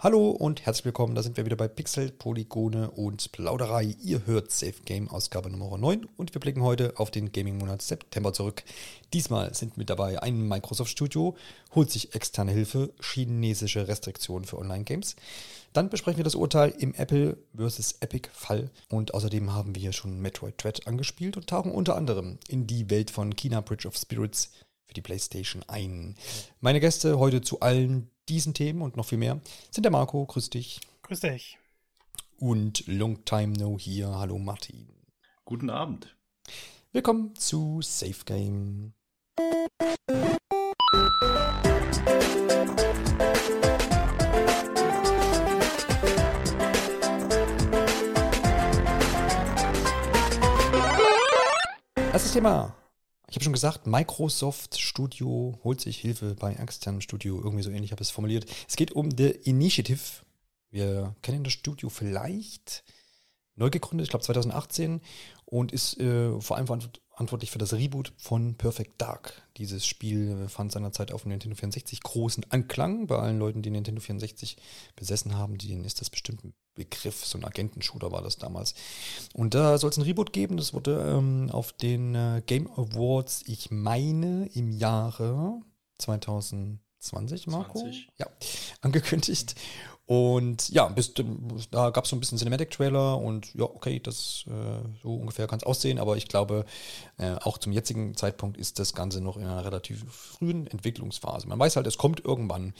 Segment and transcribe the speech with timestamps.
[0.00, 3.96] Hallo und herzlich willkommen, da sind wir wieder bei Pixel, Polygone und Plauderei.
[4.00, 8.32] Ihr hört Safe Game Ausgabe Nummer 9 und wir blicken heute auf den Gaming-Monat September
[8.32, 8.62] zurück.
[9.12, 11.36] Diesmal sind mit dabei ein Microsoft Studio,
[11.74, 15.16] holt sich externe Hilfe, chinesische Restriktionen für Online-Games.
[15.72, 17.96] Dann besprechen wir das Urteil im Apple vs.
[17.98, 22.38] Epic Fall und außerdem haben wir hier schon Metroid Dread angespielt und tauchen unter anderem
[22.46, 24.52] in die Welt von China Bridge of Spirits
[24.86, 26.14] für die PlayStation ein.
[26.60, 29.40] Meine Gäste heute zu allen diesen Themen und noch viel mehr
[29.70, 30.80] sind der Marco, grüß dich.
[31.02, 31.58] Grüß dich.
[32.38, 34.88] Und Long Time No Here, hallo Martin.
[35.44, 36.14] Guten Abend.
[36.92, 38.92] Willkommen zu Safe Game.
[52.12, 52.77] Erstes Thema.
[53.30, 57.36] Ich habe schon gesagt, Microsoft Studio holt sich Hilfe bei externem Studio.
[57.36, 58.46] Irgendwie so ähnlich habe ich es formuliert.
[58.66, 60.00] Es geht um The Initiative.
[60.70, 62.84] Wir kennen das Studio vielleicht.
[63.54, 65.02] Neu gegründet, ich glaube 2018
[65.44, 69.42] und ist äh, vor allem verantwortlich für das Reboot von Perfect Dark.
[69.56, 73.06] Dieses Spiel fand seinerzeit auf dem Nintendo 64 großen Anklang.
[73.08, 74.56] Bei allen Leuten, die Nintendo 64
[74.94, 77.24] besessen haben, denen ist das bestimmt ein Begriff.
[77.24, 78.74] So ein Agentenshooter war das damals.
[79.34, 80.56] Und da soll es ein Reboot geben.
[80.56, 85.60] Das wurde ähm, auf den äh, Game Awards, ich meine, im Jahre
[85.98, 87.80] 2020, Marco?
[87.80, 88.08] 20.
[88.18, 88.26] Ja,
[88.80, 89.56] angekündigt.
[90.08, 91.12] Und ja, bis,
[91.70, 95.58] da gab es so ein bisschen Cinematic-Trailer und ja, okay, das äh, so ungefähr kann
[95.58, 96.64] es aussehen, aber ich glaube,
[97.18, 101.46] äh, auch zum jetzigen Zeitpunkt ist das Ganze noch in einer relativ frühen Entwicklungsphase.
[101.46, 102.72] Man weiß halt, es kommt irgendwann.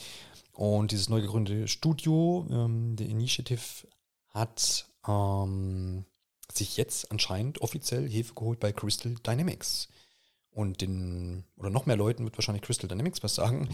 [0.55, 3.87] Und dieses neu gegründete Studio, ähm, der Initiative,
[4.31, 6.07] hat ähm,
[6.51, 9.91] sich jetzt anscheinend offiziell Hilfe geholt bei Crystal Dynamics
[10.51, 13.69] und den, oder noch mehr Leuten wird wahrscheinlich Crystal Dynamics was sagen,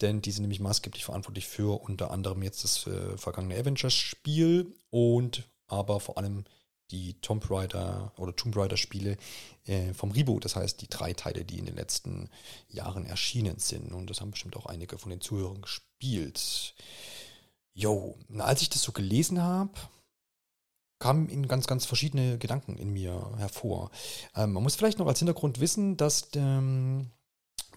[0.00, 5.48] denn die sind nämlich maßgeblich verantwortlich für unter anderem jetzt das äh, vergangene Avengers-Spiel und
[5.66, 6.44] aber vor allem
[6.90, 9.16] die Tomb Raider oder Tomb Raider Spiele
[9.64, 12.28] äh, vom Reboot, das heißt die drei Teile, die in den letzten
[12.68, 13.92] Jahren erschienen sind.
[13.92, 16.74] Und das haben bestimmt auch einige von den Zuhörern gespielt.
[17.72, 19.72] Jo, als ich das so gelesen habe,
[21.00, 23.90] kamen in ganz, ganz verschiedene Gedanken in mir hervor.
[24.36, 27.10] Ähm, man muss vielleicht noch als Hintergrund wissen, dass ähm,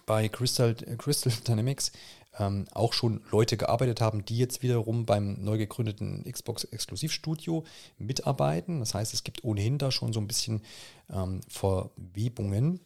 [0.06, 1.90] bei Crystal, äh, Crystal Dynamics
[2.38, 7.64] ähm, auch schon Leute gearbeitet haben, die jetzt wiederum beim neu gegründeten Xbox Exklusivstudio
[7.98, 8.80] mitarbeiten.
[8.80, 10.62] Das heißt, es gibt ohnehin da schon so ein bisschen
[11.10, 12.80] ähm, Verwebungen.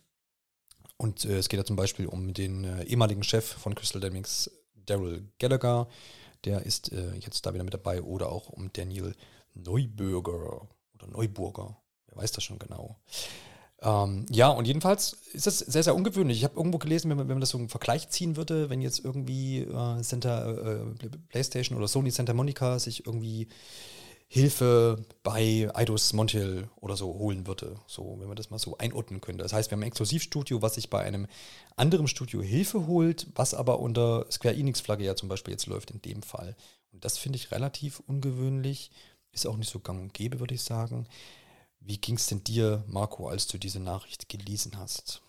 [0.97, 4.50] Und äh, es geht da zum Beispiel um den äh, ehemaligen Chef von Crystal Dynamics,
[4.87, 5.88] Daryl Gallagher.
[6.44, 8.03] Der ist äh, jetzt da wieder mit dabei.
[8.03, 9.15] Oder auch um Daniel
[9.59, 11.77] Neubürger oder Neuburger.
[12.07, 12.99] Wer weiß das schon genau.
[13.81, 16.39] Ähm, ja, und jedenfalls ist das sehr, sehr ungewöhnlich.
[16.39, 18.83] Ich habe irgendwo gelesen, wenn man, wenn man das so einen Vergleich ziehen würde, wenn
[18.83, 23.49] jetzt irgendwie äh, Center, äh, PlayStation oder Sony Santa Monica sich irgendwie
[24.31, 27.77] Hilfe bei Eidos Montiel oder so holen würde.
[27.87, 29.43] So, wenn man das mal so einordnen könnte.
[29.43, 31.27] Das heißt, wir haben ein Exklusivstudio, was sich bei einem
[31.77, 36.03] anderen Studio Hilfe holt, was aber unter Square Enix-Flagge ja zum Beispiel jetzt läuft in
[36.03, 36.57] dem Fall.
[36.93, 38.91] Und das finde ich relativ ungewöhnlich.
[39.38, 41.06] Ist auch nicht so gang und gäbe, würde ich sagen.
[41.78, 45.22] Wie ging es denn dir, Marco, als du diese Nachricht gelesen hast?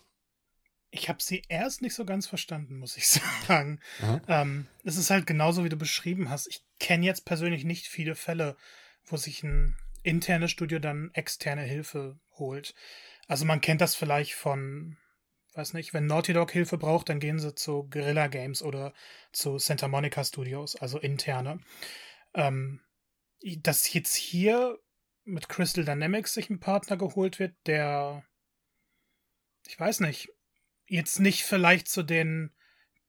[0.90, 3.06] Ich habe sie erst nicht so ganz verstanden, muss ich
[3.46, 3.78] sagen.
[4.26, 6.48] Ähm, es ist halt genauso, wie du beschrieben hast.
[6.48, 8.56] Ich kenne jetzt persönlich nicht viele Fälle,
[9.04, 12.74] wo sich ein internes Studio dann externe Hilfe holt.
[13.28, 14.96] Also man kennt das vielleicht von,
[15.54, 18.92] weiß nicht, wenn Naughty Dog Hilfe braucht, dann gehen sie zu Guerilla Games oder
[19.30, 21.60] zu Santa Monica Studios, also interne.
[22.34, 22.80] Ähm,
[23.62, 24.78] dass jetzt hier
[25.24, 28.24] mit Crystal Dynamics sich ein Partner geholt wird, der,
[29.66, 30.30] ich weiß nicht,
[30.86, 32.52] jetzt nicht vielleicht zu den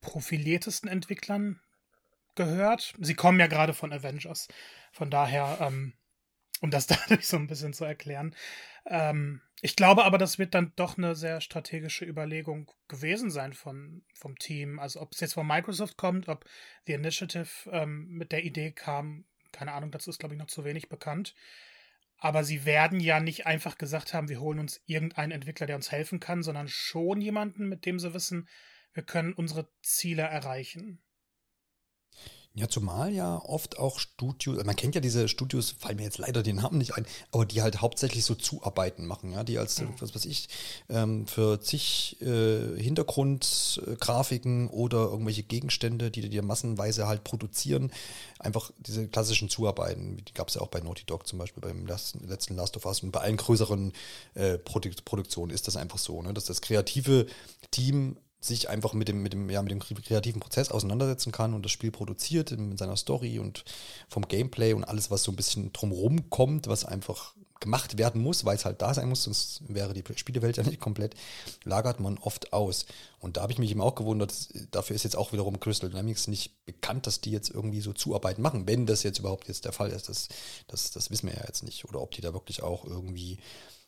[0.02, 1.62] profiliertesten Entwicklern
[2.36, 2.94] gehört.
[3.00, 4.48] Sie kommen ja gerade von Avengers.
[4.92, 5.94] Von daher, ähm,
[6.62, 8.36] um das dadurch so ein bisschen zu erklären.
[8.86, 14.04] Ähm, ich glaube aber, das wird dann doch eine sehr strategische Überlegung gewesen sein von,
[14.16, 14.80] vom Team.
[14.80, 16.46] Also ob es jetzt von Microsoft kommt, ob
[16.88, 20.64] The Initiative ähm, mit der Idee kam, keine Ahnung, dazu ist, glaube ich, noch zu
[20.64, 21.36] wenig bekannt.
[22.18, 25.92] Aber sie werden ja nicht einfach gesagt haben, wir holen uns irgendeinen Entwickler, der uns
[25.92, 28.48] helfen kann, sondern schon jemanden, mit dem sie wissen,
[28.94, 31.02] wir können unsere Ziele erreichen.
[32.54, 36.44] Ja, zumal ja oft auch Studios, man kennt ja diese Studios, fallen mir jetzt leider
[36.44, 39.94] den Namen nicht ein, aber die halt hauptsächlich so Zuarbeiten machen, ja, die als, mhm.
[40.02, 40.50] was weiß ich,
[40.90, 47.90] ähm, für zig äh, Hintergrundgrafiken oder irgendwelche Gegenstände, die dir massenweise halt produzieren,
[48.38, 51.88] einfach diese klassischen Zuarbeiten, die gab es ja auch bei Naughty Dog zum Beispiel beim
[51.88, 53.94] letzten Last of Us und bei allen größeren
[54.34, 57.28] äh, Produ Produktionen ist das einfach so, ne, dass das kreative
[57.72, 61.64] Team sich einfach mit dem, mit dem, ja, mit dem kreativen Prozess auseinandersetzen kann und
[61.64, 63.64] das Spiel produziert mit seiner Story und
[64.10, 68.44] vom Gameplay und alles, was so ein bisschen drumherum kommt, was einfach gemacht werden muss,
[68.44, 71.16] weil es halt da sein muss, sonst wäre die Spielewelt ja nicht komplett,
[71.64, 72.88] lagert man oft aus.
[73.20, 74.34] Und da habe ich mich eben auch gewundert,
[74.72, 78.40] dafür ist jetzt auch wiederum Crystal Dynamics nicht bekannt, dass die jetzt irgendwie so Zuarbeit
[78.40, 80.10] machen, wenn das jetzt überhaupt jetzt der Fall ist.
[80.10, 80.28] Das,
[80.68, 81.86] das, das wissen wir ja jetzt nicht.
[81.86, 83.38] Oder ob die da wirklich auch irgendwie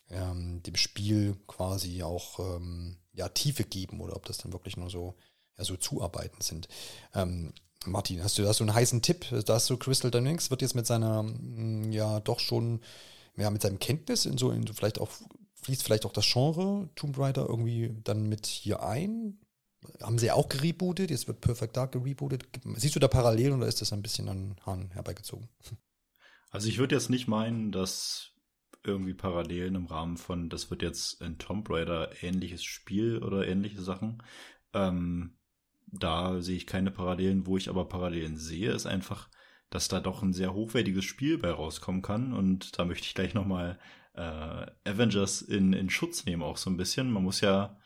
[0.10, 4.90] ähm, dem Spiel quasi auch ähm, ja, Tiefe geben oder ob das dann wirklich nur
[4.90, 5.16] so,
[5.58, 6.68] ja, so Zuarbeiten sind.
[7.14, 7.54] Ähm,
[7.86, 9.26] Martin, hast du, hast du einen heißen Tipp?
[9.46, 12.82] Da hast du Crystal Dynamics, wird jetzt mit seiner, mm, ja, doch schon,
[13.36, 15.10] ja, mit seinem Kenntnis in so, in so vielleicht auch,
[15.64, 19.40] fließt vielleicht auch das Genre Tomb Raider irgendwie dann mit hier ein?
[20.02, 21.12] Haben sie auch gerebootet?
[21.12, 22.46] Jetzt wird Perfect Dark gerebootet.
[22.76, 25.50] Siehst du da Parallelen oder ist das ein bisschen an Hahn herbeigezogen?
[26.52, 28.33] Also ich würde jetzt nicht meinen, dass
[28.86, 33.82] irgendwie Parallelen im Rahmen von, das wird jetzt ein Tomb Raider ähnliches Spiel oder ähnliche
[33.82, 34.22] Sachen.
[34.74, 35.36] Ähm,
[35.88, 37.46] da sehe ich keine Parallelen.
[37.46, 39.30] Wo ich aber Parallelen sehe, ist einfach,
[39.70, 42.34] dass da doch ein sehr hochwertiges Spiel bei rauskommen kann.
[42.34, 43.80] Und da möchte ich gleich nochmal
[44.16, 47.12] äh, Avengers in, in Schutz nehmen, auch so ein bisschen.
[47.12, 47.78] Man muss ja,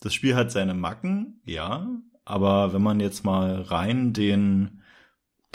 [0.00, 1.88] das Spiel hat seine Macken, ja,
[2.24, 4.82] aber wenn man jetzt mal rein den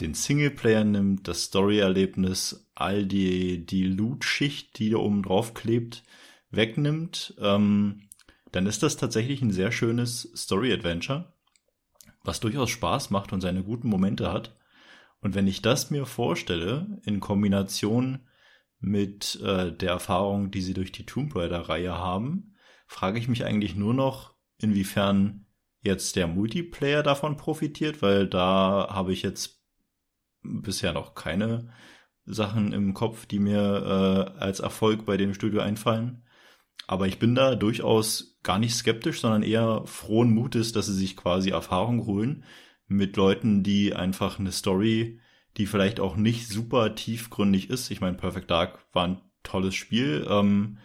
[0.01, 6.03] den Singleplayer nimmt, das Story-Erlebnis, all die, die Loot-Schicht, die da oben drauf klebt,
[6.49, 8.09] wegnimmt, ähm,
[8.51, 11.33] dann ist das tatsächlich ein sehr schönes Story-Adventure,
[12.23, 14.57] was durchaus Spaß macht und seine guten Momente hat.
[15.21, 18.19] Und wenn ich das mir vorstelle, in Kombination
[18.79, 22.55] mit äh, der Erfahrung, die sie durch die Tomb Raider-Reihe haben,
[22.87, 25.45] frage ich mich eigentlich nur noch, inwiefern
[25.81, 29.60] jetzt der Multiplayer davon profitiert, weil da habe ich jetzt
[30.43, 31.71] bisher noch keine
[32.25, 36.23] Sachen im Kopf, die mir äh, als Erfolg bei dem Studio einfallen.
[36.87, 41.15] Aber ich bin da durchaus gar nicht skeptisch, sondern eher frohen Mutes, dass sie sich
[41.15, 42.43] quasi Erfahrung holen
[42.87, 45.19] mit Leuten, die einfach eine Story,
[45.57, 47.91] die vielleicht auch nicht super tiefgründig ist.
[47.91, 50.25] Ich meine, Perfect Dark war ein tolles Spiel.
[50.29, 50.79] Ähm,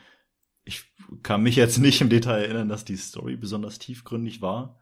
[0.64, 0.84] ich
[1.22, 4.78] kann mich jetzt nicht im Detail erinnern, dass die Story besonders tiefgründig war.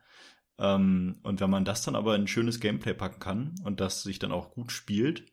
[0.58, 4.18] Ähm, und wenn man das dann aber in schönes Gameplay packen kann und das sich
[4.18, 5.24] dann auch gut spielt,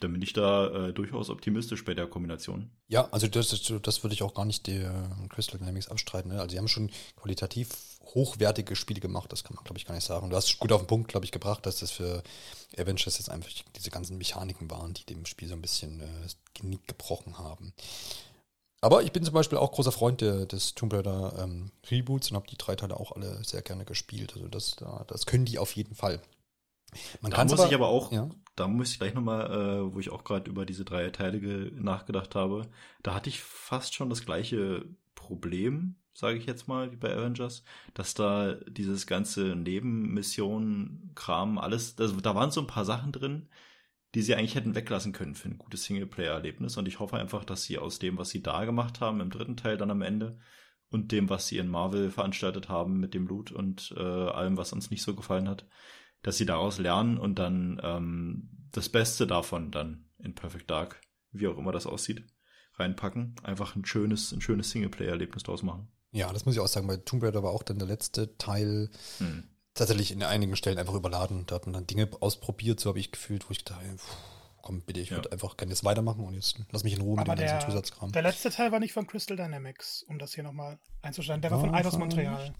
[0.00, 2.70] dann bin ich da äh, durchaus optimistisch bei der Kombination.
[2.88, 3.50] Ja, also das,
[3.82, 6.32] das, würde ich auch gar nicht der Crystal Dynamics abstreiten.
[6.32, 6.40] Ne?
[6.40, 7.68] Also sie haben schon qualitativ
[8.02, 10.30] hochwertige Spiele gemacht, das kann man, glaube ich, gar nicht sagen.
[10.30, 12.22] Du hast gut auf den Punkt, glaube ich, gebracht, dass das für
[12.76, 17.38] Avengers jetzt einfach diese ganzen Mechaniken waren, die dem Spiel so ein bisschen äh, gebrochen
[17.38, 17.74] haben.
[18.80, 22.36] Aber ich bin zum Beispiel auch großer Freund der, des Tomb Raider ähm, Reboots und
[22.36, 24.32] habe die drei Teile auch alle sehr gerne gespielt.
[24.34, 26.22] Also das, das können die auf jeden Fall.
[27.20, 28.28] Man da muss aber, ich aber auch, ja?
[28.56, 32.34] da muss ich gleich nochmal, äh, wo ich auch gerade über diese drei Teile nachgedacht
[32.34, 32.68] habe,
[33.02, 34.84] da hatte ich fast schon das gleiche
[35.14, 37.62] Problem, sage ich jetzt mal, wie bei Avengers,
[37.94, 43.48] dass da dieses ganze Nebenmission-Kram, alles, das, da waren so ein paar Sachen drin,
[44.14, 46.76] die sie eigentlich hätten weglassen können für ein gutes Singleplayer-Erlebnis.
[46.76, 49.56] Und ich hoffe einfach, dass sie aus dem, was sie da gemacht haben, im dritten
[49.56, 50.38] Teil dann am Ende,
[50.90, 54.72] und dem, was sie in Marvel veranstaltet haben mit dem Loot und äh, allem, was
[54.72, 55.66] uns nicht so gefallen hat,
[56.22, 61.46] dass sie daraus lernen und dann ähm, das Beste davon dann in Perfect Dark, wie
[61.46, 62.26] auch immer das aussieht,
[62.74, 63.36] reinpacken.
[63.44, 65.88] Einfach ein schönes, ein schönes Singleplayer-Erlebnis draus machen.
[66.10, 68.90] Ja, das muss ich auch sagen, weil Tomb Raider war auch dann der letzte Teil,
[69.18, 69.44] hm
[69.80, 71.44] tatsächlich in einigen Stellen einfach überladen.
[71.46, 73.96] Da hat man dann Dinge ausprobiert, so habe ich gefühlt, wo ich gedacht habe,
[74.62, 75.16] komm bitte, ich ja.
[75.16, 77.52] würde einfach gerne jetzt weitermachen und jetzt lass mich in Ruhe Aber mit dem der,
[77.54, 78.12] ganzen Zusatzkram.
[78.12, 81.40] Der letzte Teil war nicht von Crystal Dynamics, um das hier nochmal einzustellen.
[81.40, 82.54] Der war, war von Eidos Montreal.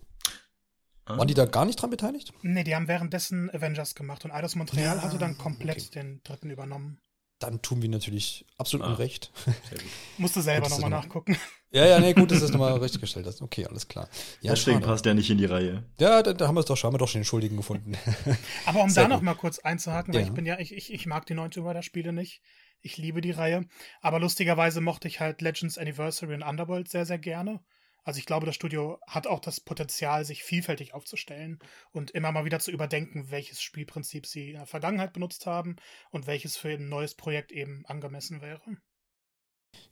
[1.05, 1.19] Ah.
[1.19, 2.33] Waren die da gar nicht dran beteiligt?
[2.43, 5.91] Nee, die haben währenddessen Avengers gemacht und Eidos Montreal ja, hatte dann komplett okay.
[5.95, 7.01] den dritten übernommen
[7.41, 9.33] dann tun wir natürlich absolut ah, Unrecht.
[10.19, 11.37] Musste selber nochmal nachgucken.
[11.73, 13.43] Ja, ja, nee, gut, dass du es nochmal richtig gestellt hast.
[13.43, 14.09] Okay, alles klar.
[14.41, 14.87] Ja, Deswegen schade.
[14.87, 15.85] passt der nicht in die Reihe.
[15.99, 17.97] Ja, da, da haben wir es doch schon, haben wir doch schon den Schuldigen gefunden.
[18.67, 20.27] Aber um Sehr da nochmal kurz einzuhaken, weil ja.
[20.27, 22.43] ich bin ja, ich, ich, ich mag die neuen Tomb Raider Spiele nicht.
[22.83, 23.67] Ich liebe die Reihe.
[24.01, 27.61] Aber lustigerweise mochte ich halt Legends Anniversary und Underworld sehr, sehr gerne.
[28.05, 31.59] Also ich glaube, das Studio hat auch das Potenzial, sich vielfältig aufzustellen
[31.93, 35.77] und immer mal wieder zu überdenken, welches Spielprinzip sie in der Vergangenheit benutzt haben
[36.11, 38.77] und welches für ein neues Projekt eben angemessen wäre.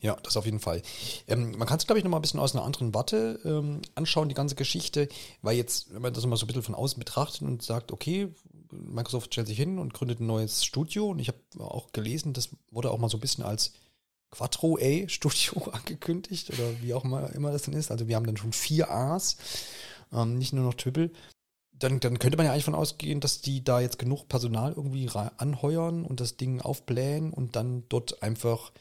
[0.00, 0.82] Ja, das auf jeden Fall.
[1.26, 3.82] Ähm, man kann es, glaube ich, noch mal ein bisschen aus einer anderen Warte ähm,
[3.94, 5.08] anschauen, die ganze Geschichte,
[5.42, 8.32] weil jetzt, wenn man das mal so ein bisschen von außen betrachtet und sagt, okay,
[8.70, 12.50] Microsoft stellt sich hin und gründet ein neues Studio und ich habe auch gelesen, das
[12.70, 13.72] wurde auch mal so ein bisschen als
[14.30, 17.90] Quattro A Studio angekündigt oder wie auch immer, immer das denn ist.
[17.90, 19.36] Also wir haben dann schon vier A's,
[20.12, 21.10] ähm, nicht nur noch Triple.
[21.72, 25.08] Dann, dann könnte man ja eigentlich von ausgehen, dass die da jetzt genug Personal irgendwie
[25.36, 28.72] anheuern und das Ding aufblähen und dann dort einfach,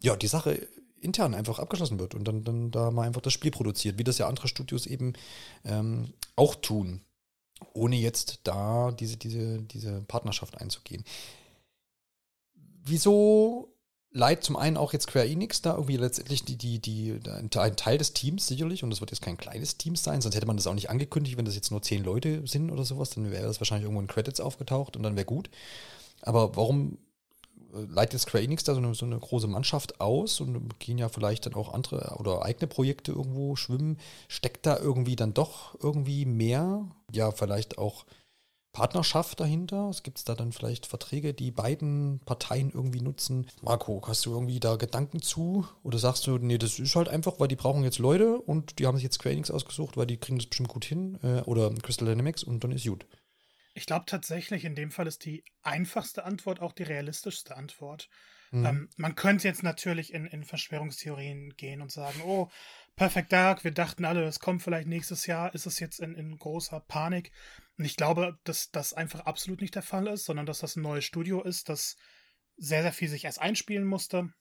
[0.00, 0.68] ja, die Sache
[1.00, 4.18] intern einfach abgeschlossen wird und dann, dann da mal einfach das Spiel produziert, wie das
[4.18, 5.14] ja andere Studios eben
[5.64, 7.02] ähm, auch tun.
[7.72, 11.04] ohne jetzt da diese, diese, diese Partnerschaft einzugehen.
[12.84, 13.73] Wieso
[14.14, 17.98] leid zum einen auch jetzt Square Enix da irgendwie letztendlich die, die, die, ein Teil
[17.98, 20.68] des Teams sicherlich, und das wird jetzt kein kleines Team sein, sonst hätte man das
[20.68, 23.60] auch nicht angekündigt, wenn das jetzt nur zehn Leute sind oder sowas, dann wäre das
[23.60, 25.50] wahrscheinlich irgendwo in Credits aufgetaucht und dann wäre gut.
[26.22, 26.98] Aber warum
[27.74, 31.08] äh, leitet Square Enix da so eine, so eine große Mannschaft aus und gehen ja
[31.08, 33.98] vielleicht dann auch andere oder eigene Projekte irgendwo schwimmen?
[34.28, 36.86] Steckt da irgendwie dann doch irgendwie mehr?
[37.10, 38.06] Ja, vielleicht auch
[38.74, 39.88] Partnerschaft dahinter?
[39.88, 43.46] Es gibt da dann vielleicht Verträge, die beiden Parteien irgendwie nutzen?
[43.62, 45.66] Marco, hast du irgendwie da Gedanken zu?
[45.82, 48.86] Oder sagst du, nee, das ist halt einfach, weil die brauchen jetzt Leute und die
[48.86, 51.18] haben sich jetzt Square Enix ausgesucht, weil die kriegen das bestimmt gut hin?
[51.22, 53.06] Äh, oder Crystal Dynamics und dann ist gut.
[53.74, 58.08] Ich glaube tatsächlich, in dem Fall ist die einfachste Antwort auch die realistischste Antwort.
[58.50, 58.66] Mhm.
[58.66, 62.50] Ähm, man könnte jetzt natürlich in, in Verschwörungstheorien gehen und sagen, oh,
[62.96, 66.36] Perfect Dark, wir dachten alle, es kommt vielleicht nächstes Jahr, ist es jetzt in, in
[66.38, 67.32] großer Panik.
[67.76, 70.82] Und ich glaube, dass das einfach absolut nicht der Fall ist, sondern dass das ein
[70.82, 71.96] neues Studio ist, das
[72.56, 74.32] sehr, sehr viel sich erst einspielen musste,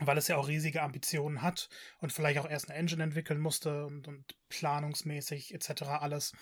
[0.00, 1.68] weil es ja auch riesige Ambitionen hat
[1.98, 5.82] und vielleicht auch erst eine Engine entwickeln musste und, und planungsmäßig etc.
[5.82, 6.32] alles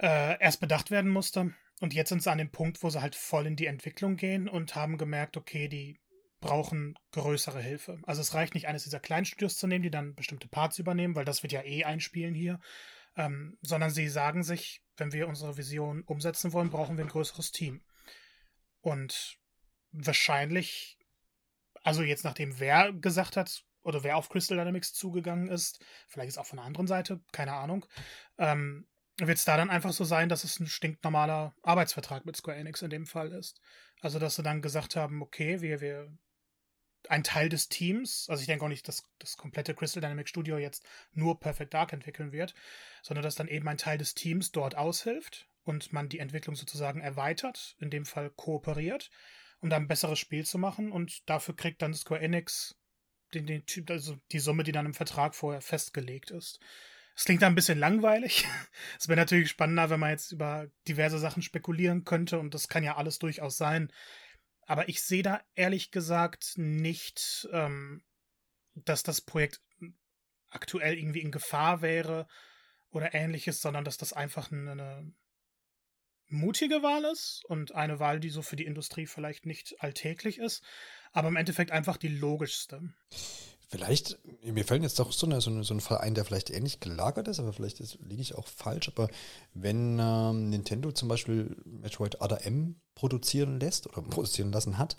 [0.00, 1.54] äh, erst bedacht werden musste.
[1.80, 4.48] Und jetzt sind sie an dem Punkt, wo sie halt voll in die Entwicklung gehen
[4.48, 5.98] und haben gemerkt, okay, die
[6.40, 7.98] brauchen größere Hilfe.
[8.04, 11.16] Also es reicht nicht, eines dieser kleinen Studios zu nehmen, die dann bestimmte Parts übernehmen,
[11.16, 12.60] weil das wird ja eh einspielen hier,
[13.16, 17.52] ähm, sondern sie sagen sich, wenn wir unsere Vision umsetzen wollen, brauchen wir ein größeres
[17.52, 17.82] Team.
[18.80, 19.38] Und
[19.92, 20.98] wahrscheinlich,
[21.82, 26.38] also jetzt nachdem wer gesagt hat, oder wer auf Crystal Dynamics zugegangen ist, vielleicht ist
[26.38, 27.84] auch von der anderen Seite, keine Ahnung,
[28.38, 28.86] ähm,
[29.18, 32.82] wird es da dann einfach so sein, dass es ein stinknormaler Arbeitsvertrag mit Square Enix
[32.82, 33.60] in dem Fall ist.
[34.00, 36.16] Also, dass sie dann gesagt haben, okay, wir, wir
[37.08, 40.58] ein Teil des Teams, also ich denke auch nicht, dass das komplette Crystal Dynamics Studio
[40.58, 42.54] jetzt nur Perfect Dark entwickeln wird,
[43.02, 47.00] sondern dass dann eben ein Teil des Teams dort aushilft und man die Entwicklung sozusagen
[47.00, 49.10] erweitert, in dem Fall kooperiert,
[49.60, 52.76] um dann ein besseres Spiel zu machen und dafür kriegt dann Square Enix
[53.34, 56.60] den, den Typ, also die Summe, die dann im Vertrag vorher festgelegt ist.
[57.14, 58.46] Es klingt da ein bisschen langweilig.
[58.98, 62.84] Es wäre natürlich spannender, wenn man jetzt über diverse Sachen spekulieren könnte und das kann
[62.84, 63.92] ja alles durchaus sein.
[64.66, 68.02] Aber ich sehe da ehrlich gesagt nicht, ähm,
[68.74, 69.60] dass das Projekt
[70.48, 72.26] aktuell irgendwie in Gefahr wäre
[72.90, 75.12] oder ähnliches, sondern dass das einfach eine, eine
[76.28, 80.62] mutige Wahl ist und eine Wahl, die so für die Industrie vielleicht nicht alltäglich ist,
[81.12, 82.92] aber im Endeffekt einfach die logischste.
[83.72, 86.50] Vielleicht, mir fällt jetzt doch so, eine, so, eine, so ein Fall ein, der vielleicht
[86.50, 88.88] ähnlich gelagert ist, aber vielleicht liege ich auch falsch.
[88.88, 89.08] Aber
[89.54, 94.96] wenn ähm, Nintendo zum Beispiel Metroid Other M produzieren lässt oder produzieren lassen hat,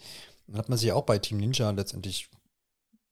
[0.48, 2.32] dann hat man sich auch bei Team Ninja letztendlich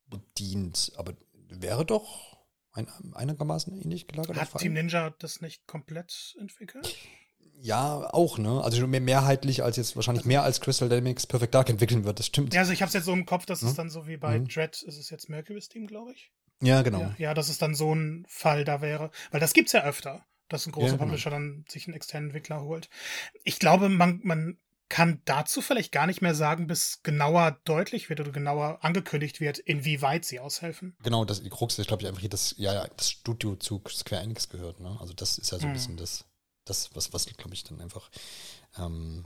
[0.06, 0.90] bedient.
[0.96, 1.14] Aber
[1.48, 2.38] wäre doch
[2.72, 4.38] ein, einigermaßen ähnlich gelagert.
[4.38, 6.92] Hat Team Ninja das nicht komplett entwickelt?
[7.64, 8.60] Ja, auch, ne?
[8.64, 12.26] Also mehr, mehrheitlich als jetzt wahrscheinlich mehr als Crystal Dynamics Perfect Dark entwickeln wird, das
[12.26, 12.52] stimmt.
[12.54, 13.68] Ja, also ich hab's jetzt so im Kopf, dass mhm.
[13.68, 14.48] es dann so wie bei mhm.
[14.48, 16.32] Dread, ist es jetzt Mercury's Team, glaube ich.
[16.60, 16.98] Ja, genau.
[16.98, 19.12] Ja, ja, dass es dann so ein Fall da wäre.
[19.30, 21.04] Weil das gibt's ja öfter, dass ein großer ja, genau.
[21.04, 22.88] Publisher dann sich einen externen Entwickler holt.
[23.44, 28.18] Ich glaube, man, man kann dazu vielleicht gar nicht mehr sagen, bis genauer deutlich wird
[28.18, 30.96] oder genauer angekündigt wird, inwieweit sie aushelfen.
[31.04, 34.48] Genau, das, die Krux ist, glaube ich, einfach, das, ja, das Studio zu Square Enix
[34.48, 34.96] gehört, ne?
[35.00, 35.74] Also das ist ja so ein mhm.
[35.74, 36.24] bisschen das
[36.64, 38.10] das, was, was glaube ich, dann einfach
[38.78, 39.24] ähm,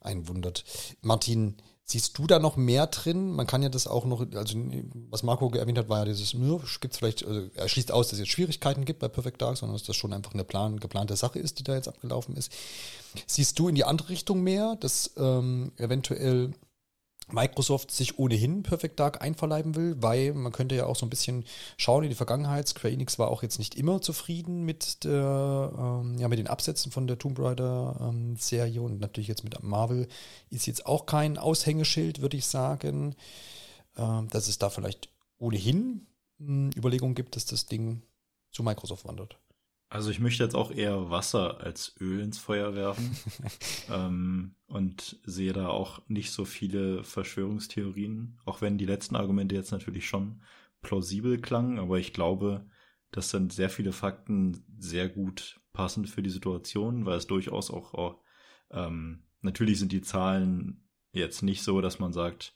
[0.00, 0.64] einwundert.
[1.00, 3.32] Martin, siehst du da noch mehr drin?
[3.32, 4.58] Man kann ja das auch noch, also
[5.10, 6.32] was Marco erwähnt hat, war ja dieses,
[6.80, 9.56] gibt es vielleicht, also er schließt aus, dass es jetzt Schwierigkeiten gibt bei Perfect Dark,
[9.56, 12.52] sondern dass das schon einfach eine plan, geplante Sache ist, die da jetzt abgelaufen ist.
[13.26, 16.52] Siehst du in die andere Richtung mehr, dass ähm, eventuell
[17.32, 21.44] Microsoft sich ohnehin Perfect Dark einverleiben will, weil man könnte ja auch so ein bisschen
[21.76, 22.68] schauen in die Vergangenheit.
[22.68, 26.92] Square Enix war auch jetzt nicht immer zufrieden mit der, ähm, ja, mit den Absätzen
[26.92, 30.08] von der Tomb Raider ähm, Serie und natürlich jetzt mit Marvel
[30.50, 33.14] ist jetzt auch kein Aushängeschild, würde ich sagen,
[33.96, 35.08] ähm, dass es da vielleicht
[35.38, 36.06] ohnehin
[36.38, 38.02] hm, Überlegungen gibt, dass das Ding
[38.50, 39.38] zu Microsoft wandert.
[39.90, 43.16] Also ich möchte jetzt auch eher Wasser als Öl ins Feuer werfen.
[43.90, 49.70] Ähm, und sehe da auch nicht so viele Verschwörungstheorien, auch wenn die letzten Argumente jetzt
[49.70, 50.42] natürlich schon
[50.82, 52.66] plausibel klangen, aber ich glaube,
[53.10, 57.94] das sind sehr viele Fakten sehr gut passend für die Situation, weil es durchaus auch,
[57.94, 58.20] auch
[58.70, 62.54] ähm, natürlich sind die Zahlen jetzt nicht so, dass man sagt,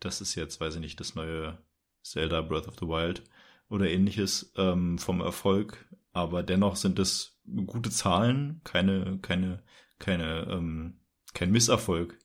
[0.00, 1.58] das ist jetzt, weiß ich nicht, das neue
[2.02, 3.24] Zelda Breath of the Wild
[3.70, 9.62] oder ähnliches ähm, vom Erfolg, aber dennoch sind es gute Zahlen, keine, keine,
[9.98, 11.00] keine, ähm,
[11.34, 12.18] kein Misserfolg,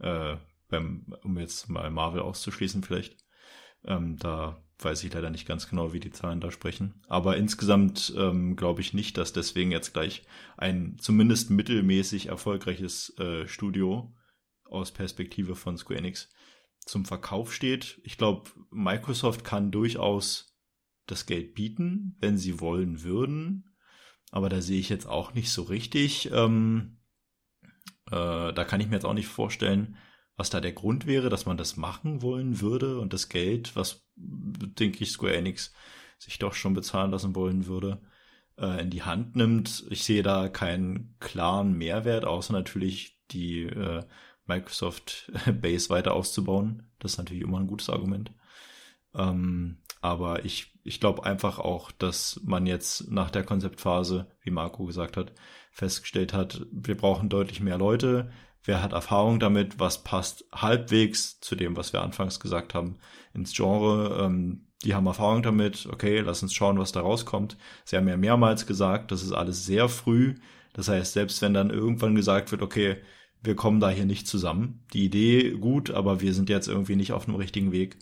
[0.00, 0.36] äh,
[0.68, 3.24] beim, um jetzt mal Marvel auszuschließen vielleicht.
[3.84, 7.02] Ähm, da weiß ich leider nicht ganz genau, wie die Zahlen da sprechen.
[7.06, 10.24] Aber insgesamt ähm, glaube ich nicht, dass deswegen jetzt gleich
[10.56, 14.12] ein zumindest mittelmäßig erfolgreiches äh, Studio
[14.64, 16.30] aus Perspektive von Square Enix
[16.84, 18.00] zum Verkauf steht.
[18.02, 20.49] Ich glaube, Microsoft kann durchaus
[21.10, 23.70] das Geld bieten, wenn sie wollen würden.
[24.30, 26.30] Aber da sehe ich jetzt auch nicht so richtig.
[26.32, 26.98] Ähm,
[28.10, 29.96] äh, da kann ich mir jetzt auch nicht vorstellen,
[30.36, 34.06] was da der Grund wäre, dass man das machen wollen würde und das Geld, was
[34.16, 35.72] denke ich Square Enix
[36.18, 38.00] sich doch schon bezahlen lassen wollen würde,
[38.56, 39.84] äh, in die Hand nimmt.
[39.90, 44.04] Ich sehe da keinen klaren Mehrwert, außer natürlich die äh,
[44.46, 46.90] Microsoft Base weiter auszubauen.
[46.98, 48.32] Das ist natürlich immer ein gutes Argument.
[49.14, 54.84] Ähm, aber ich, ich glaube einfach auch, dass man jetzt nach der Konzeptphase, wie Marco
[54.84, 55.32] gesagt hat,
[55.72, 58.30] festgestellt hat, wir brauchen deutlich mehr Leute.
[58.62, 59.78] Wer hat Erfahrung damit?
[59.78, 62.98] Was passt halbwegs zu dem, was wir anfangs gesagt haben,
[63.34, 64.24] ins Genre?
[64.24, 65.86] Ähm, die haben Erfahrung damit.
[65.90, 67.56] Okay, lass uns schauen, was da rauskommt.
[67.84, 70.34] Sie haben ja mehrmals gesagt, das ist alles sehr früh.
[70.72, 72.96] Das heißt, selbst wenn dann irgendwann gesagt wird, okay,
[73.42, 74.84] wir kommen da hier nicht zusammen.
[74.92, 77.98] Die Idee gut, aber wir sind jetzt irgendwie nicht auf dem richtigen Weg.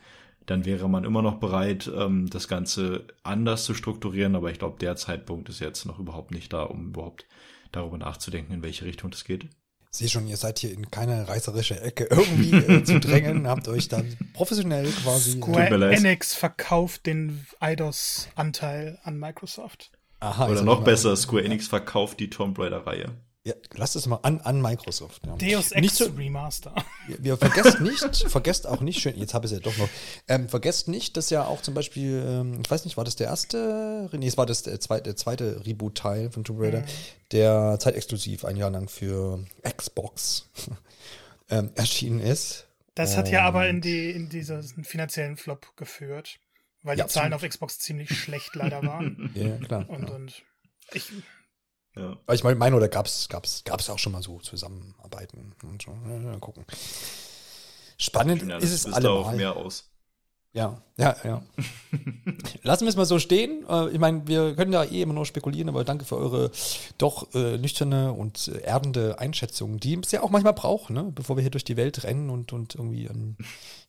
[0.48, 4.34] Dann wäre man immer noch bereit, ähm, das Ganze anders zu strukturieren.
[4.34, 7.26] Aber ich glaube, der Zeitpunkt ist jetzt noch überhaupt nicht da, um überhaupt
[7.70, 9.46] darüber nachzudenken, in welche Richtung das geht.
[9.90, 13.88] Sehe schon, ihr seid hier in keine reißerische Ecke irgendwie äh, zu drängen, habt euch
[13.88, 15.32] dann professionell quasi.
[15.32, 19.90] Square Enix verkauft den Eidos-Anteil an Microsoft.
[20.20, 23.10] Aha, Oder noch besser, Square Enix verkauft die Tomb Raider-Reihe.
[23.48, 25.22] Ja, lasst es mal an, an Microsoft.
[25.24, 25.34] Ja.
[25.36, 26.74] Deus Ex nicht so, Remaster.
[27.06, 29.88] Wir, vergesst nicht, vergesst auch nicht, schön, jetzt habe ich es ja doch noch,
[30.28, 33.28] ähm, vergesst nicht, dass ja auch zum Beispiel, ähm, ich weiß nicht, war das der
[33.28, 36.86] erste, nee, es war das der zweite, der zweite Reboot-Teil von Tomb Raider, mhm.
[37.32, 40.50] der zeitexklusiv ein Jahr lang für Xbox
[41.48, 42.66] ähm, erschienen ist.
[42.96, 46.38] Das hat ja aber in, die, in diesen finanziellen Flop geführt,
[46.82, 49.30] weil ja, die Zahlen auf Xbox ziemlich schlecht leider waren.
[49.34, 49.88] ja, klar.
[49.88, 50.14] Und, ja.
[50.14, 50.42] und
[50.92, 51.10] ich
[51.98, 52.34] ja.
[52.34, 55.96] Ich meine, mein, oder gab es gab's, gab's auch schon mal so Zusammenarbeiten und so.
[56.08, 56.64] Ja, gucken.
[57.98, 59.36] Spannend ja, ist es allemal.
[59.36, 59.90] mehr aus.
[60.54, 61.42] Ja, ja, ja.
[62.62, 63.66] Lassen wir es mal so stehen.
[63.68, 66.50] Äh, ich meine, wir können ja eh immer nur spekulieren, aber danke für eure
[66.96, 71.12] doch äh, nüchterne und äh, erdende Einschätzung, die es ja auch manchmal braucht, ne?
[71.14, 73.36] bevor wir hier durch die Welt rennen und, und irgendwie an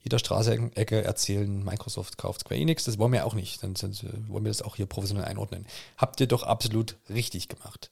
[0.04, 2.84] jeder Straßenecke erzählen, Microsoft kauft Square Enix.
[2.84, 3.64] Das wollen wir ja auch nicht.
[3.64, 5.66] Dann sind, äh, wollen wir das auch hier professionell einordnen.
[5.98, 7.90] Habt ihr doch absolut richtig gemacht.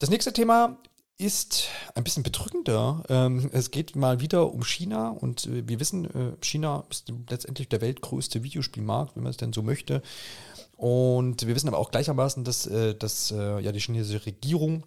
[0.00, 0.78] Das nächste Thema
[1.16, 3.04] ist ein bisschen bedrückender.
[3.08, 7.68] Ähm, es geht mal wieder um China und äh, wir wissen, äh, China ist letztendlich
[7.68, 10.02] der weltgrößte Videospielmarkt, wenn man es denn so möchte.
[10.76, 14.84] Und wir wissen aber auch gleichermaßen, dass, äh, dass ja die chinesische Regierung,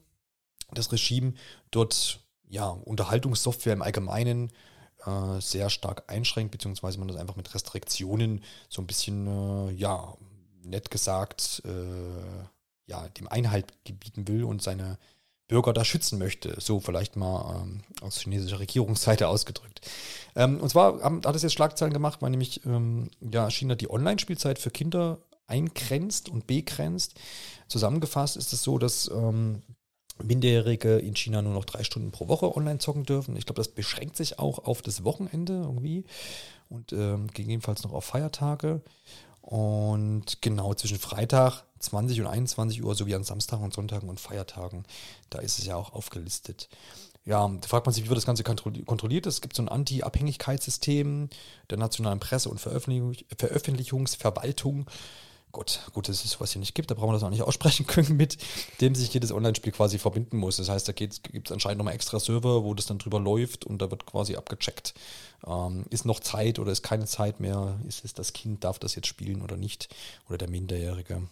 [0.74, 1.34] das Regime
[1.72, 4.52] dort ja Unterhaltungssoftware im Allgemeinen
[5.40, 10.13] sehr stark einschränkt, beziehungsweise man das einfach mit Restriktionen so ein bisschen, ja,
[10.63, 11.62] nett gesagt,
[12.88, 14.98] ja, dem Einhalt gebieten will und seine
[15.48, 16.56] Bürger da schützen möchte.
[16.60, 19.82] So vielleicht mal ähm, aus chinesischer Regierungsseite ausgedrückt.
[20.36, 23.90] Ähm, und zwar haben, hat es jetzt Schlagzeilen gemacht, weil nämlich ähm, ja, China die
[23.90, 27.16] Online-Spielzeit für Kinder eingrenzt und begrenzt.
[27.68, 29.62] Zusammengefasst ist es so, dass ähm,
[30.22, 33.38] Minderjährige in China nur noch drei Stunden pro Woche online zocken dürfen.
[33.38, 36.06] Ich glaube, das beschränkt sich auch auf das Wochenende irgendwie
[36.70, 38.82] und ähm, gegebenenfalls noch auf Feiertage.
[39.42, 44.84] Und genau zwischen Freitag 20 und 21 Uhr sowie an Samstagen und Sonntagen und Feiertagen,
[45.30, 46.70] da ist es ja auch aufgelistet.
[47.26, 49.28] Ja, da fragt man sich, wie wird das Ganze kontrolliert?
[49.28, 51.30] Es gibt so ein Anti-Abhängigkeitssystem
[51.70, 54.88] der nationalen Presse- und Veröffentlichungsverwaltung.
[55.52, 57.88] Gott, gut, dass es sowas hier nicht gibt, da brauchen wir das auch nicht aussprechen
[57.88, 58.38] können, mit
[58.80, 60.58] dem sich jedes Online-Spiel quasi verbinden muss.
[60.58, 63.82] Das heißt, da gibt es anscheinend nochmal extra Server, wo das dann drüber läuft und
[63.82, 64.94] da wird quasi abgecheckt.
[65.46, 67.80] Ähm, ist noch Zeit oder ist keine Zeit mehr?
[67.88, 69.90] Ist es das Kind, darf das jetzt spielen oder nicht?
[70.28, 71.24] Oder der Minderjährige?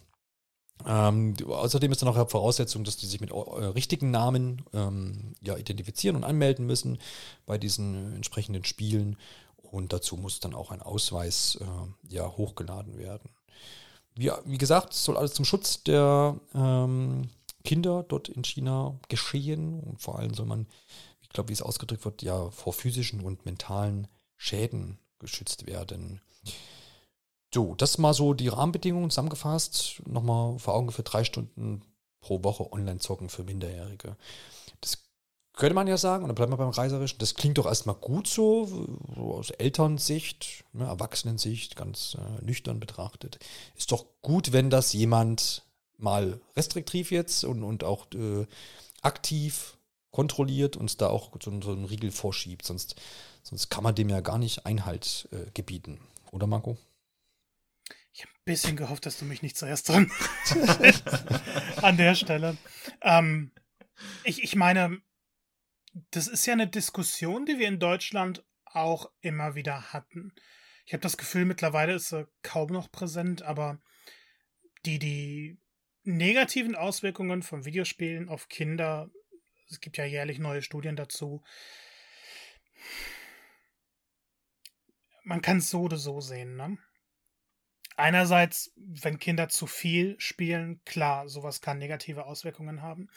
[0.84, 5.56] Ähm, außerdem ist dann auch Voraussetzung, dass die sich mit äh, richtigen Namen ähm, ja,
[5.56, 6.98] identifizieren und anmelden müssen
[7.46, 9.16] bei diesen entsprechenden Spielen.
[9.56, 13.30] Und dazu muss dann auch ein Ausweis äh, ja, hochgeladen werden
[14.16, 17.28] wie, wie gesagt, es soll alles zum Schutz der ähm,
[17.64, 19.80] Kinder dort in China geschehen.
[19.80, 20.66] Und vor allem soll man,
[21.22, 26.20] ich glaube, wie es ausgedrückt wird, ja vor physischen und mentalen Schäden geschützt werden.
[27.56, 30.02] So, das mal so die Rahmenbedingungen zusammengefasst.
[30.04, 31.80] Nochmal vor Augen für drei Stunden
[32.20, 34.14] pro Woche Online-Zocken für Minderjährige.
[34.82, 34.98] Das
[35.54, 38.26] könnte man ja sagen, und dann bleiben wir beim Reiserischen, das klingt doch erstmal gut
[38.26, 43.38] so, so aus Elternsicht, ne, Erwachsenensicht, ganz äh, nüchtern betrachtet.
[43.74, 45.64] Ist doch gut, wenn das jemand
[45.96, 48.44] mal restriktiv jetzt und, und auch äh,
[49.00, 49.78] aktiv
[50.10, 52.96] kontrolliert und da auch so, so einen Riegel vorschiebt, sonst,
[53.42, 56.00] sonst kann man dem ja gar nicht Einhalt äh, gebieten.
[56.32, 56.76] Oder Marco?
[58.46, 60.08] Bisschen gehofft, dass du mich nicht zuerst dran
[61.82, 62.56] an der Stelle.
[63.02, 63.50] Ähm,
[64.22, 65.02] ich, ich meine,
[66.12, 70.32] das ist ja eine Diskussion, die wir in Deutschland auch immer wieder hatten.
[70.84, 73.80] Ich habe das Gefühl, mittlerweile ist sie kaum noch präsent, aber
[74.84, 75.58] die, die
[76.04, 79.10] negativen Auswirkungen von Videospielen auf Kinder,
[79.68, 81.42] es gibt ja jährlich neue Studien dazu,
[85.24, 86.78] man kann es so oder so sehen, ne?
[87.96, 93.08] Einerseits, wenn Kinder zu viel spielen, klar, sowas kann negative Auswirkungen haben.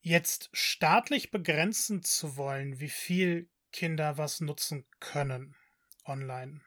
[0.00, 5.56] Jetzt staatlich begrenzen zu wollen, wie viel Kinder was nutzen können
[6.04, 6.60] online.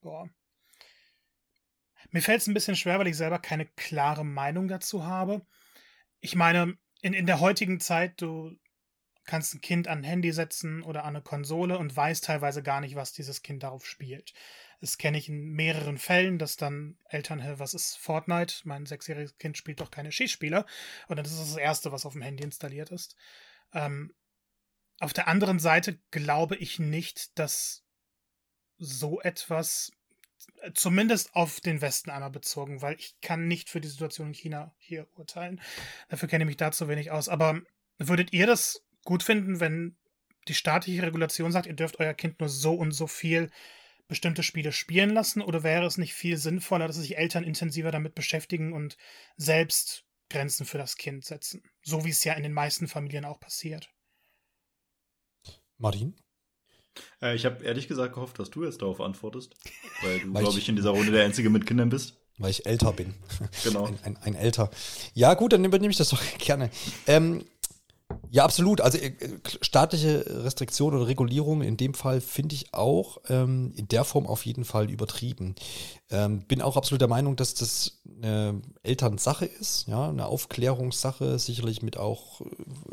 [0.00, 0.28] Boah.
[2.10, 5.46] Mir fällt es ein bisschen schwer, weil ich selber keine klare Meinung dazu habe.
[6.20, 8.56] Ich meine, in, in der heutigen Zeit, du
[9.24, 12.80] kannst ein Kind an ein Handy setzen oder an eine Konsole und weißt teilweise gar
[12.80, 14.32] nicht, was dieses Kind darauf spielt.
[14.80, 18.56] Das kenne ich in mehreren Fällen, dass dann Eltern, hä, was ist Fortnite?
[18.64, 20.66] Mein sechsjähriges Kind spielt doch keine Schießspiele.
[21.08, 23.16] Und das ist das Erste, was auf dem Handy installiert ist.
[23.72, 24.14] Ähm,
[25.00, 27.84] auf der anderen Seite glaube ich nicht, dass
[28.76, 29.90] so etwas,
[30.74, 34.74] zumindest auf den Westen einmal bezogen, weil ich kann nicht für die Situation in China
[34.78, 35.60] hier urteilen.
[36.08, 37.28] Dafür kenne ich mich da zu wenig aus.
[37.28, 37.60] Aber
[37.98, 39.96] würdet ihr das gut finden, wenn
[40.48, 43.50] die staatliche Regulation sagt, ihr dürft euer Kind nur so und so viel
[44.08, 45.42] bestimmte Spiele spielen lassen?
[45.42, 48.96] Oder wäre es nicht viel sinnvoller, dass sich Eltern intensiver damit beschäftigen und
[49.36, 51.62] selbst Grenzen für das Kind setzen?
[51.82, 53.90] So wie es ja in den meisten Familien auch passiert.
[55.78, 56.14] Martin?
[57.20, 59.54] Äh, ich habe ehrlich gesagt gehofft, dass du jetzt darauf antwortest,
[60.02, 62.16] weil du, glaube ich, in dieser Runde der Einzige mit Kindern bist.
[62.38, 63.14] Weil ich älter bin.
[63.62, 63.84] Genau.
[63.86, 64.70] Ein, ein, ein älter.
[65.14, 66.70] Ja, gut, dann übernehme ich das doch gerne.
[67.06, 67.44] Ähm,
[68.30, 68.80] ja, absolut.
[68.80, 69.12] Also äh,
[69.60, 74.44] staatliche Restriktionen oder Regulierungen in dem Fall finde ich auch ähm, in der Form auf
[74.44, 75.54] jeden Fall übertrieben.
[76.10, 81.82] Ähm, bin auch absolut der Meinung, dass das eine Elternsache ist, ja, eine Aufklärungssache, sicherlich
[81.82, 82.44] mit auch äh,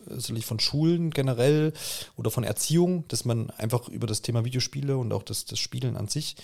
[0.10, 1.74] sicherlich von Schulen generell
[2.17, 5.97] oder von Erziehung, dass man einfach über das Thema Videospiele und auch das, das Spielen
[5.97, 6.36] an sich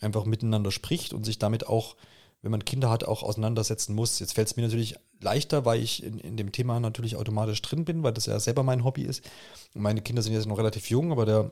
[0.00, 1.94] einfach miteinander spricht und sich damit auch
[2.42, 4.18] wenn man Kinder hat, auch auseinandersetzen muss.
[4.18, 7.84] Jetzt fällt es mir natürlich leichter, weil ich in, in dem Thema natürlich automatisch drin
[7.84, 9.28] bin, weil das ja selber mein Hobby ist.
[9.74, 11.50] Und meine Kinder sind jetzt noch relativ jung, aber der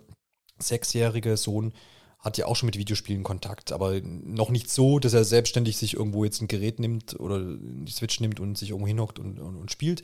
[0.59, 1.73] sechsjährige Sohn
[2.19, 5.95] hat ja auch schon mit Videospielen Kontakt, aber noch nicht so, dass er selbstständig sich
[5.95, 9.57] irgendwo jetzt ein Gerät nimmt oder die Switch nimmt und sich irgendwo hinhockt und, und,
[9.57, 10.03] und spielt.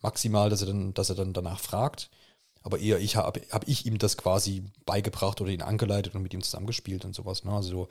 [0.00, 2.08] Maximal, dass er dann, dass er dann danach fragt.
[2.62, 6.34] Aber eher ich habe hab ich ihm das quasi beigebracht oder ihn angeleitet und mit
[6.34, 7.44] ihm zusammengespielt und sowas.
[7.44, 7.52] Ne?
[7.52, 7.88] Also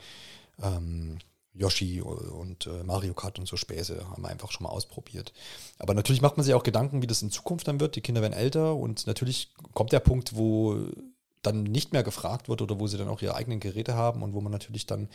[0.61, 1.17] ähm,
[1.55, 5.33] Yoshi und äh, Mario Kart und so Späße haben wir einfach schon mal ausprobiert.
[5.79, 7.95] Aber natürlich macht man sich auch Gedanken, wie das in Zukunft dann wird.
[7.95, 10.77] Die Kinder werden älter und natürlich kommt der Punkt, wo
[11.41, 14.33] dann nicht mehr gefragt wird oder wo sie dann auch ihre eigenen Geräte haben und
[14.33, 15.09] wo man natürlich dann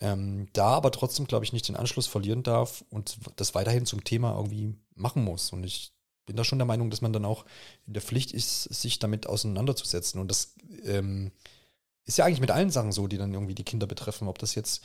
[0.00, 4.04] ähm, da aber trotzdem, glaube ich, nicht den Anschluss verlieren darf und das weiterhin zum
[4.04, 5.52] Thema irgendwie machen muss.
[5.52, 5.92] Und ich
[6.26, 7.44] bin da schon der Meinung, dass man dann auch
[7.86, 10.20] in der Pflicht ist, sich damit auseinanderzusetzen.
[10.20, 11.32] Und das ähm,
[12.04, 14.28] ist ja eigentlich mit allen Sachen so, die dann irgendwie die Kinder betreffen.
[14.28, 14.82] Ob das jetzt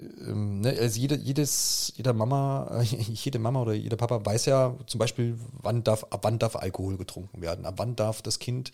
[0.00, 4.98] ähm, ne, also jede, jedes, jeder Mama, jede Mama oder jeder Papa weiß ja zum
[4.98, 8.72] Beispiel, wann darf, ab wann darf Alkohol getrunken werden, ab wann darf das Kind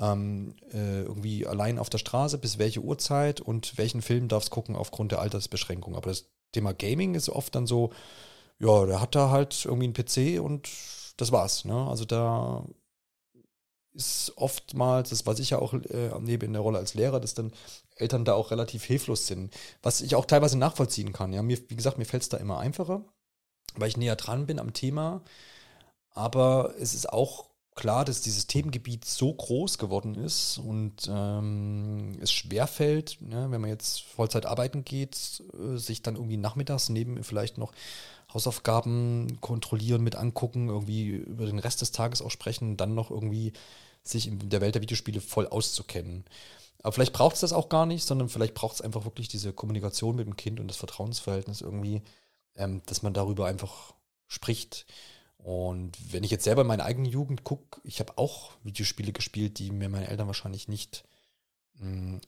[0.00, 4.50] ähm, äh, irgendwie allein auf der Straße, bis welche Uhrzeit und welchen Film darf es
[4.50, 5.96] gucken aufgrund der Altersbeschränkung.
[5.96, 7.90] Aber das Thema Gaming ist oft dann so,
[8.58, 10.68] ja, der hat da halt irgendwie einen PC und
[11.16, 11.64] das war's.
[11.64, 11.74] Ne?
[11.88, 12.64] Also da
[13.94, 17.52] ist oftmals, das ich ja auch äh, neben in der Rolle als Lehrer, dass dann
[17.96, 19.54] Eltern da auch relativ hilflos sind.
[19.82, 21.32] Was ich auch teilweise nachvollziehen kann.
[21.32, 23.04] Ja, mir, wie gesagt, mir fällt es da immer einfacher,
[23.74, 25.22] weil ich näher dran bin am Thema.
[26.10, 32.30] Aber es ist auch klar, dass dieses Themengebiet so groß geworden ist und ähm, es
[32.30, 37.56] schwerfällt, ne, wenn man jetzt Vollzeit arbeiten geht, äh, sich dann irgendwie nachmittags neben vielleicht
[37.56, 37.72] noch
[38.34, 43.52] Hausaufgaben kontrollieren, mit angucken, irgendwie über den Rest des Tages auch sprechen, dann noch irgendwie
[44.02, 46.24] sich in der Welt der Videospiele voll auszukennen.
[46.82, 49.52] Aber vielleicht braucht es das auch gar nicht, sondern vielleicht braucht es einfach wirklich diese
[49.52, 52.02] Kommunikation mit dem Kind und das Vertrauensverhältnis irgendwie,
[52.56, 53.94] ähm, dass man darüber einfach
[54.26, 54.86] spricht.
[55.38, 59.58] Und wenn ich jetzt selber in meine eigene Jugend gucke, ich habe auch Videospiele gespielt,
[59.58, 61.04] die mir meine Eltern wahrscheinlich nicht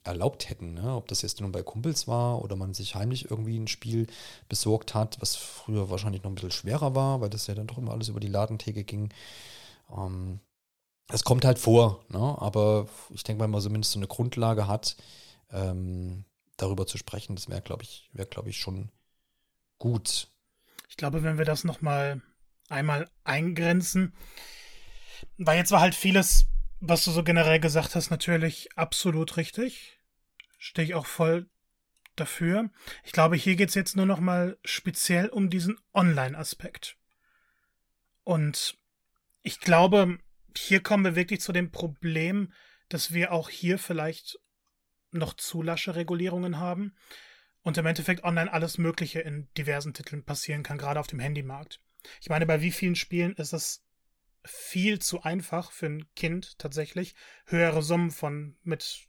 [0.02, 0.74] erlaubt hätten.
[0.74, 0.94] Ne?
[0.94, 4.06] Ob das jetzt nur bei Kumpels war oder man sich heimlich irgendwie ein Spiel
[4.48, 7.78] besorgt hat, was früher wahrscheinlich noch ein bisschen schwerer war, weil das ja dann doch
[7.78, 9.12] immer alles über die Ladentheke ging.
[9.96, 10.40] Ähm,
[11.08, 12.36] es kommt halt vor, ne?
[12.38, 14.96] aber ich denke, wenn man zumindest so eine Grundlage hat,
[15.50, 16.24] ähm,
[16.56, 18.90] darüber zu sprechen, das wäre, glaube ich, wäre, glaube ich, schon
[19.78, 20.28] gut.
[20.88, 22.22] Ich glaube, wenn wir das nochmal
[22.68, 24.14] einmal eingrenzen,
[25.38, 26.46] weil jetzt war halt vieles,
[26.80, 30.00] was du so generell gesagt hast, natürlich absolut richtig.
[30.58, 31.48] Stehe ich auch voll
[32.16, 32.70] dafür.
[33.04, 36.96] Ich glaube, hier geht es jetzt nur noch mal speziell um diesen Online-Aspekt.
[38.22, 38.78] Und
[39.42, 40.18] ich glaube,
[40.56, 42.52] hier kommen wir wirklich zu dem Problem,
[42.88, 44.38] dass wir auch hier vielleicht
[45.10, 46.94] noch zu lasche Regulierungen haben
[47.62, 51.80] und im Endeffekt online alles Mögliche in diversen Titeln passieren kann, gerade auf dem Handymarkt.
[52.20, 53.82] Ich meine, bei wie vielen Spielen ist es
[54.44, 57.14] viel zu einfach für ein Kind tatsächlich,
[57.46, 59.08] höhere Summen von mit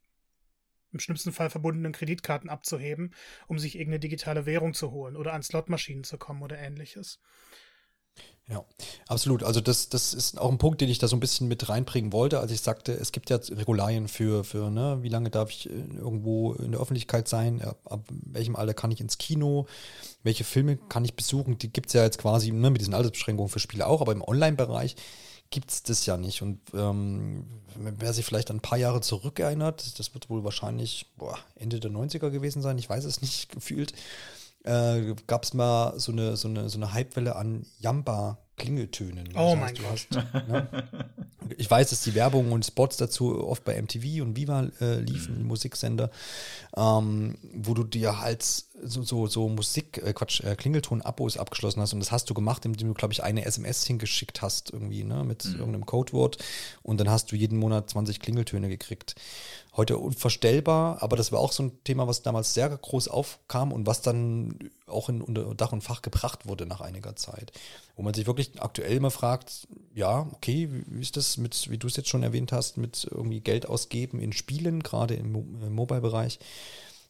[0.91, 3.13] im schlimmsten Fall verbundenen Kreditkarten abzuheben,
[3.47, 7.19] um sich irgendeine digitale Währung zu holen oder an Slotmaschinen zu kommen oder ähnliches.
[8.47, 8.63] Ja,
[9.07, 9.43] absolut.
[9.43, 12.13] Also das, das ist auch ein Punkt, den ich da so ein bisschen mit reinbringen
[12.13, 15.67] wollte, als ich sagte, es gibt ja Regularien für, für ne, wie lange darf ich
[15.67, 19.65] äh, irgendwo in der Öffentlichkeit sein, ab, ab welchem Alter kann ich ins Kino,
[20.21, 23.49] welche Filme kann ich besuchen, die gibt es ja jetzt quasi ne, mit diesen Altersbeschränkungen
[23.49, 24.95] für Spiele auch, aber im Online-Bereich
[25.49, 26.43] gibt es das ja nicht.
[26.43, 31.79] Und ähm, wer sich vielleicht ein paar Jahre zurückerinnert, das wird wohl wahrscheinlich boah, Ende
[31.79, 33.93] der 90er gewesen sein, ich weiß es nicht gefühlt,
[34.65, 39.29] äh, gab es mal so eine, so eine, so eine Hypewelle an Jamba Klingeltönen.
[39.35, 40.07] Oh mein Gott.
[40.11, 40.67] Hast, ne?
[41.57, 45.41] Ich weiß, dass die Werbung und Spots dazu oft bei MTV und Viva äh, liefen,
[45.41, 45.47] mhm.
[45.47, 46.09] Musiksender,
[46.75, 51.93] ähm, wo du dir halt so, so, so Musik, äh, Quatsch, äh, Klingelton-Abos abgeschlossen hast
[51.93, 55.23] und das hast du gemacht, indem du, glaube ich, eine SMS hingeschickt hast irgendwie, ne,
[55.23, 55.59] mit mhm.
[55.59, 56.37] irgendeinem Codewort
[56.81, 59.15] und dann hast du jeden Monat 20 Klingeltöne gekriegt
[59.77, 63.85] heute unvorstellbar, aber das war auch so ein Thema, was damals sehr groß aufkam und
[63.85, 67.51] was dann auch in unter Dach und Fach gebracht wurde nach einiger Zeit.
[67.95, 71.87] Wo man sich wirklich aktuell immer fragt, ja, okay, wie ist das mit, wie du
[71.87, 76.39] es jetzt schon erwähnt hast, mit irgendwie Geld ausgeben in Spielen, gerade im, im Mobile-Bereich.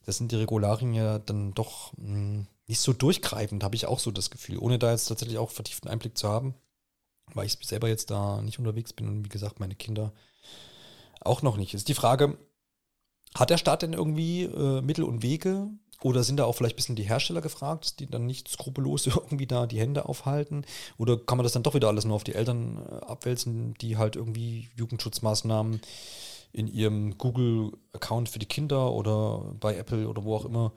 [0.05, 3.99] Das sind die Regularien ja dann doch mh, hm, nicht so durchgreifend, habe ich auch
[3.99, 6.55] so das Gefühl, ohne da jetzt tatsächlich auch vertieften Einblick zu haben,
[7.33, 10.13] weil ich selber jetzt da nicht unterwegs bin und wie gesagt, meine Kinder
[11.21, 11.73] auch noch nicht.
[11.73, 12.37] Ist die Frage,
[13.35, 15.67] hat der Staat denn irgendwie äh, Mittel und Wege
[16.05, 19.47] oder sind da auch vielleicht ein bisschen die Hersteller gefragt, die dann nicht skrupellos irgendwie
[19.47, 20.63] da die Hände aufhalten?
[20.97, 23.97] Oder kann man das dann doch wieder alles nur auf die Eltern äh, abwälzen, die
[23.97, 25.81] halt irgendwie Jugendschutzmaßnahmen
[26.51, 30.73] in ihrem Google-Account für die Kinder oder bei Apple oder wo auch immer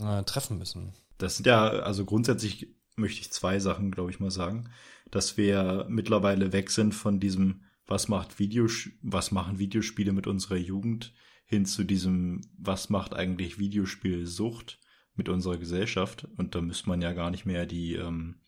[0.00, 0.94] äh, treffen müssen?
[1.18, 4.70] Das sind ja, also grundsätzlich möchte ich zwei Sachen, glaube ich, mal sagen.
[5.12, 10.56] Dass wir mittlerweile weg sind von diesem, was macht Videos, was machen Videospiele mit unserer
[10.56, 11.12] Jugend,
[11.46, 14.80] hin zu diesem, was macht eigentlich Videospielsucht
[15.14, 16.28] mit unserer Gesellschaft?
[16.36, 18.40] Und da müsste man ja gar nicht mehr die, ähm,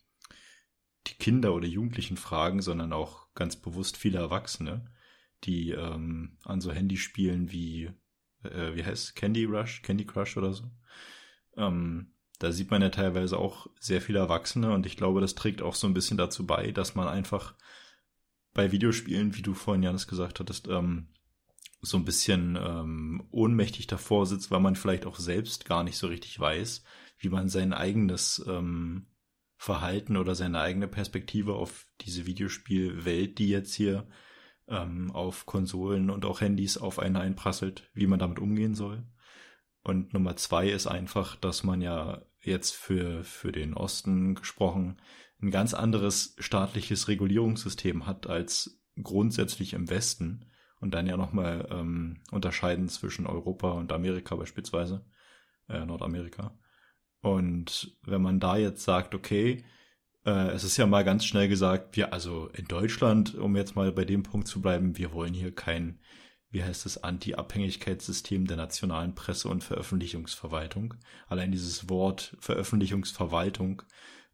[1.07, 4.91] die Kinder oder Jugendlichen fragen, sondern auch ganz bewusst viele Erwachsene,
[5.45, 7.91] die ähm, an so Handyspielen wie,
[8.43, 10.69] äh, wie heißt Candy Rush, Candy Crush oder so.
[11.55, 15.61] Ähm, da sieht man ja teilweise auch sehr viele Erwachsene und ich glaube, das trägt
[15.61, 17.55] auch so ein bisschen dazu bei, dass man einfach
[18.53, 21.07] bei Videospielen, wie du vorhin Janis gesagt hattest, ähm,
[21.81, 26.07] so ein bisschen ähm, ohnmächtig davor sitzt, weil man vielleicht auch selbst gar nicht so
[26.07, 26.83] richtig weiß,
[27.17, 29.07] wie man sein eigenes ähm,
[29.55, 34.07] Verhalten oder seine eigene Perspektive auf diese Videospielwelt, die jetzt hier
[34.67, 39.03] ähm, auf Konsolen und auch Handys auf einen einprasselt, wie man damit umgehen soll.
[39.83, 45.01] Und Nummer zwei ist einfach, dass man ja jetzt für, für den Osten gesprochen
[45.41, 50.48] ein ganz anderes staatliches Regulierungssystem hat als grundsätzlich im Westen
[50.79, 55.05] und dann ja nochmal ähm, unterscheiden zwischen Europa und Amerika beispielsweise,
[55.67, 56.57] äh, Nordamerika.
[57.21, 59.63] Und wenn man da jetzt sagt, okay,
[60.25, 63.91] äh, es ist ja mal ganz schnell gesagt, wir, also in Deutschland, um jetzt mal
[63.91, 65.99] bei dem Punkt zu bleiben, wir wollen hier kein,
[66.49, 70.95] wie heißt es, Anti-Abhängigkeitssystem der nationalen Presse- und Veröffentlichungsverwaltung.
[71.27, 73.83] Allein dieses Wort Veröffentlichungsverwaltung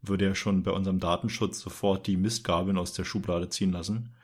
[0.01, 4.15] würde ja schon bei unserem Datenschutz sofort die Mistgabeln aus der Schublade ziehen lassen.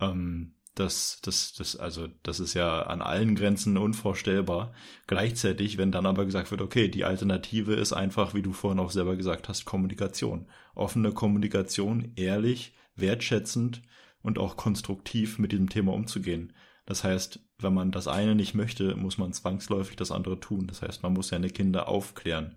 [0.00, 4.72] Ähm, das, das, das, also, das ist ja an allen Grenzen unvorstellbar.
[5.06, 8.90] Gleichzeitig, wenn dann aber gesagt wird, okay, die Alternative ist einfach, wie du vorhin auch
[8.90, 10.46] selber gesagt hast, Kommunikation.
[10.74, 13.82] Offene Kommunikation, ehrlich, wertschätzend
[14.22, 16.54] und auch konstruktiv mit diesem Thema umzugehen.
[16.86, 20.66] Das heißt, wenn man das eine nicht möchte, muss man zwangsläufig das andere tun.
[20.66, 22.56] Das heißt, man muss seine Kinder aufklären.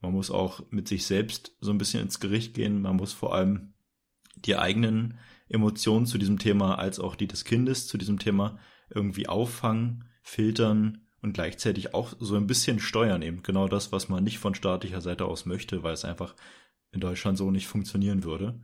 [0.00, 2.82] Man muss auch mit sich selbst so ein bisschen ins Gericht gehen.
[2.82, 3.72] Man muss vor allem
[4.36, 5.18] die eigenen
[5.48, 8.58] Emotionen zu diesem Thema als auch die des Kindes zu diesem Thema
[8.90, 14.24] irgendwie auffangen, filtern und gleichzeitig auch so ein bisschen steuern eben genau das, was man
[14.24, 16.34] nicht von staatlicher Seite aus möchte, weil es einfach
[16.92, 18.60] in Deutschland so nicht funktionieren würde.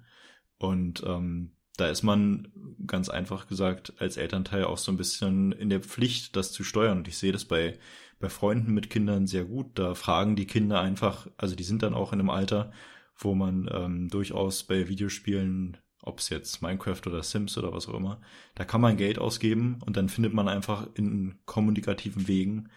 [0.58, 2.52] Und ähm, da ist man
[2.86, 6.98] ganz einfach gesagt als Elternteil auch so ein bisschen in der Pflicht, das zu steuern.
[6.98, 7.78] Und ich sehe das bei,
[8.18, 9.78] bei Freunden mit Kindern sehr gut.
[9.78, 12.72] Da fragen die Kinder einfach, also die sind dann auch in einem Alter,
[13.16, 17.94] wo man ähm, durchaus bei Videospielen ob es jetzt Minecraft oder Sims oder was auch
[17.94, 18.20] immer,
[18.54, 22.68] da kann man Geld ausgeben und dann findet man einfach in kommunikativen Wegen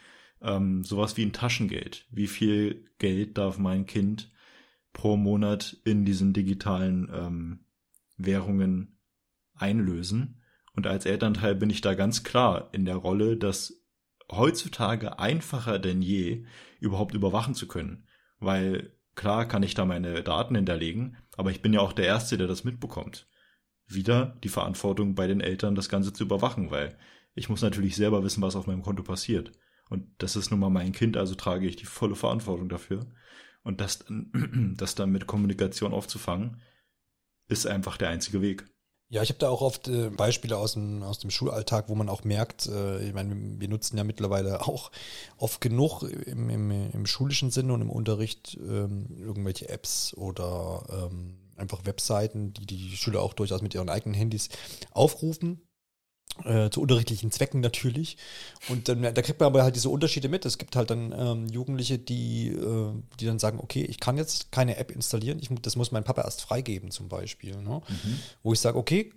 [0.45, 2.05] Ähm, sowas wie ein Taschengeld.
[2.12, 4.29] Wie viel Geld darf mein Kind
[4.91, 7.65] pro Monat in diesen digitalen ähm,
[8.17, 8.99] Währungen
[9.55, 10.41] einlösen?
[10.75, 13.86] Und als Elternteil bin ich da ganz klar in der Rolle, das
[14.29, 16.45] heutzutage einfacher denn je
[16.81, 18.05] überhaupt überwachen zu können.
[18.39, 22.38] Weil klar kann ich da meine Daten hinterlegen, aber ich bin ja auch der Erste,
[22.38, 23.28] der das mitbekommt.
[23.88, 26.97] Wieder die Verantwortung bei den Eltern, das Ganze zu überwachen, weil
[27.36, 29.52] ich muss natürlich selber wissen, was auf meinem Konto passiert.
[29.89, 33.06] Und das ist nun mal mein Kind, also trage ich die volle Verantwortung dafür.
[33.63, 34.06] Und das,
[34.76, 36.62] das dann mit Kommunikation aufzufangen,
[37.47, 38.65] ist einfach der einzige Weg.
[39.13, 42.10] Ja, ich habe da auch oft äh, Beispiele aus dem, aus dem Schulalltag, wo man
[42.10, 44.89] auch merkt, äh, ich meine, wir nutzen ja mittlerweile auch
[45.38, 51.38] oft genug im, im, im schulischen Sinne und im Unterricht ähm, irgendwelche Apps oder ähm,
[51.58, 54.49] einfach Webseiten, die die Schüler auch durchaus mit ihren eigenen Handys
[54.93, 55.62] aufrufen
[56.43, 58.17] äh, zu unterrichtlichen Zwecken natürlich.
[58.69, 60.46] Und dann, da kriegt man aber halt diese Unterschiede mit.
[60.46, 64.52] Es gibt halt dann ähm, Jugendliche, die, äh, die dann sagen, okay, ich kann jetzt
[64.52, 67.56] keine App installieren, ich, das muss mein Papa erst freigeben zum Beispiel.
[67.62, 67.82] Ne?
[67.88, 68.19] Mhm.
[68.41, 69.12] Wo ich sage, okay,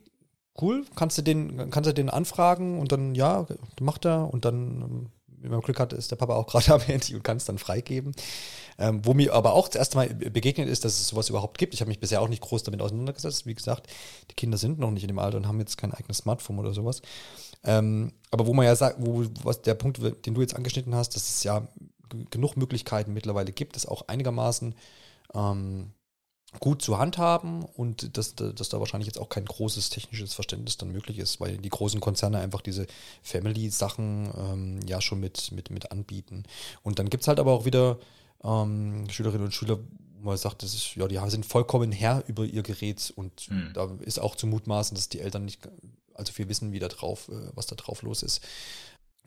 [0.61, 3.47] cool, kannst du den, kannst du den anfragen und dann, ja,
[3.81, 5.07] macht er und dann, ähm,
[5.47, 7.59] wenn man Glück hat, ist der Papa auch gerade am Handy und kann es dann
[7.59, 8.13] freigeben.
[8.79, 11.73] Ähm, wo mir aber auch das erste Mal begegnet ist, dass es sowas überhaupt gibt.
[11.73, 13.47] Ich habe mich bisher auch nicht groß damit auseinandergesetzt.
[13.47, 13.89] Wie gesagt,
[14.31, 16.75] die Kinder sind noch nicht in dem Alter und haben jetzt kein eigenes Smartphone oder
[16.75, 17.01] sowas.
[17.65, 21.17] Ähm, aber wo man ja sagt, wo was der Punkt, den du jetzt angeschnitten hast,
[21.17, 21.67] dass es ja
[22.31, 24.75] genug Möglichkeiten mittlerweile gibt, das auch einigermaßen
[25.35, 25.93] ähm,
[26.61, 30.91] gut zu handhaben und dass, dass da wahrscheinlich jetzt auch kein großes technisches Verständnis dann
[30.91, 32.87] möglich ist, weil die großen Konzerne einfach diese
[33.23, 36.45] Family-Sachen ähm, ja schon mit, mit, mit anbieten.
[36.83, 37.99] Und dann gibt es halt aber auch wieder
[38.43, 39.79] ähm, Schülerinnen und Schüler,
[40.21, 43.71] wo man sagt, das ist, ja, die sind vollkommen Herr über ihr Gerät und mhm.
[43.75, 45.61] da ist auch zu mutmaßen, dass die Eltern nicht
[46.15, 48.41] allzu viel wissen, wie da drauf, äh, was da drauf los ist.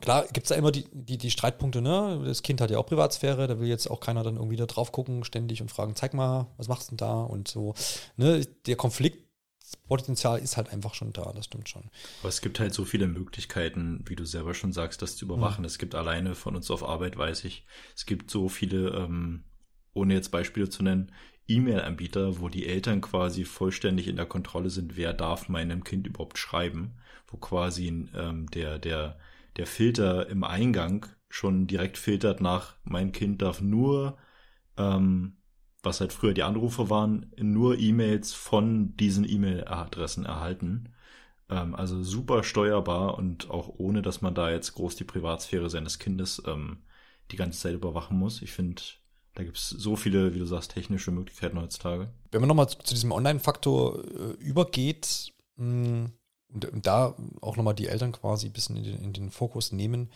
[0.00, 2.22] Klar, gibt es da immer die, die, die, Streitpunkte, ne?
[2.24, 4.92] Das Kind hat ja auch Privatsphäre, da will jetzt auch keiner dann irgendwie da drauf
[4.92, 7.22] gucken, ständig und fragen, zeig mal, was machst du denn da?
[7.22, 7.74] Und so.
[8.16, 8.46] Ne?
[8.66, 9.30] Der Konflikt
[9.86, 11.90] Potenzial ist halt einfach schon da, das stimmt schon.
[12.20, 15.62] Aber es gibt halt so viele Möglichkeiten, wie du selber schon sagst, das zu überwachen.
[15.62, 15.66] Mhm.
[15.66, 19.44] Es gibt alleine von uns auf Arbeit, weiß ich, es gibt so viele, ähm,
[19.92, 21.12] ohne jetzt Beispiele zu nennen,
[21.48, 26.38] E-Mail-Anbieter, wo die Eltern quasi vollständig in der Kontrolle sind, wer darf meinem Kind überhaupt
[26.38, 26.94] schreiben,
[27.26, 29.18] wo quasi ähm, der, der,
[29.56, 34.18] der Filter im Eingang schon direkt filtert nach, mein Kind darf nur
[34.76, 35.36] ähm,
[35.82, 40.90] was halt früher die Anrufe waren, nur E-Mails von diesen E-Mail-Adressen erhalten.
[41.48, 45.98] Ähm, also super steuerbar und auch ohne, dass man da jetzt groß die Privatsphäre seines
[45.98, 46.78] Kindes ähm,
[47.30, 48.42] die ganze Zeit überwachen muss.
[48.42, 48.82] Ich finde,
[49.34, 52.10] da gibt es so viele, wie du sagst, technische Möglichkeiten heutzutage.
[52.30, 56.10] Wenn man nochmal zu, diesem Online-Faktor äh, übergeht mh,
[56.52, 59.72] und, und, da auch nochmal die Eltern quasi ein bisschen in den, in den Fokus
[59.72, 60.10] nehmen,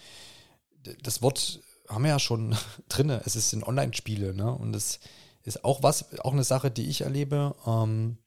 [1.02, 2.56] das Wort haben wir ja schon
[2.88, 3.10] drin.
[3.10, 4.52] Es ist in Online-Spiele, ne?
[4.52, 5.00] Und das
[5.44, 8.18] ist auch was, auch eine Sache, die ich erlebe, ähm,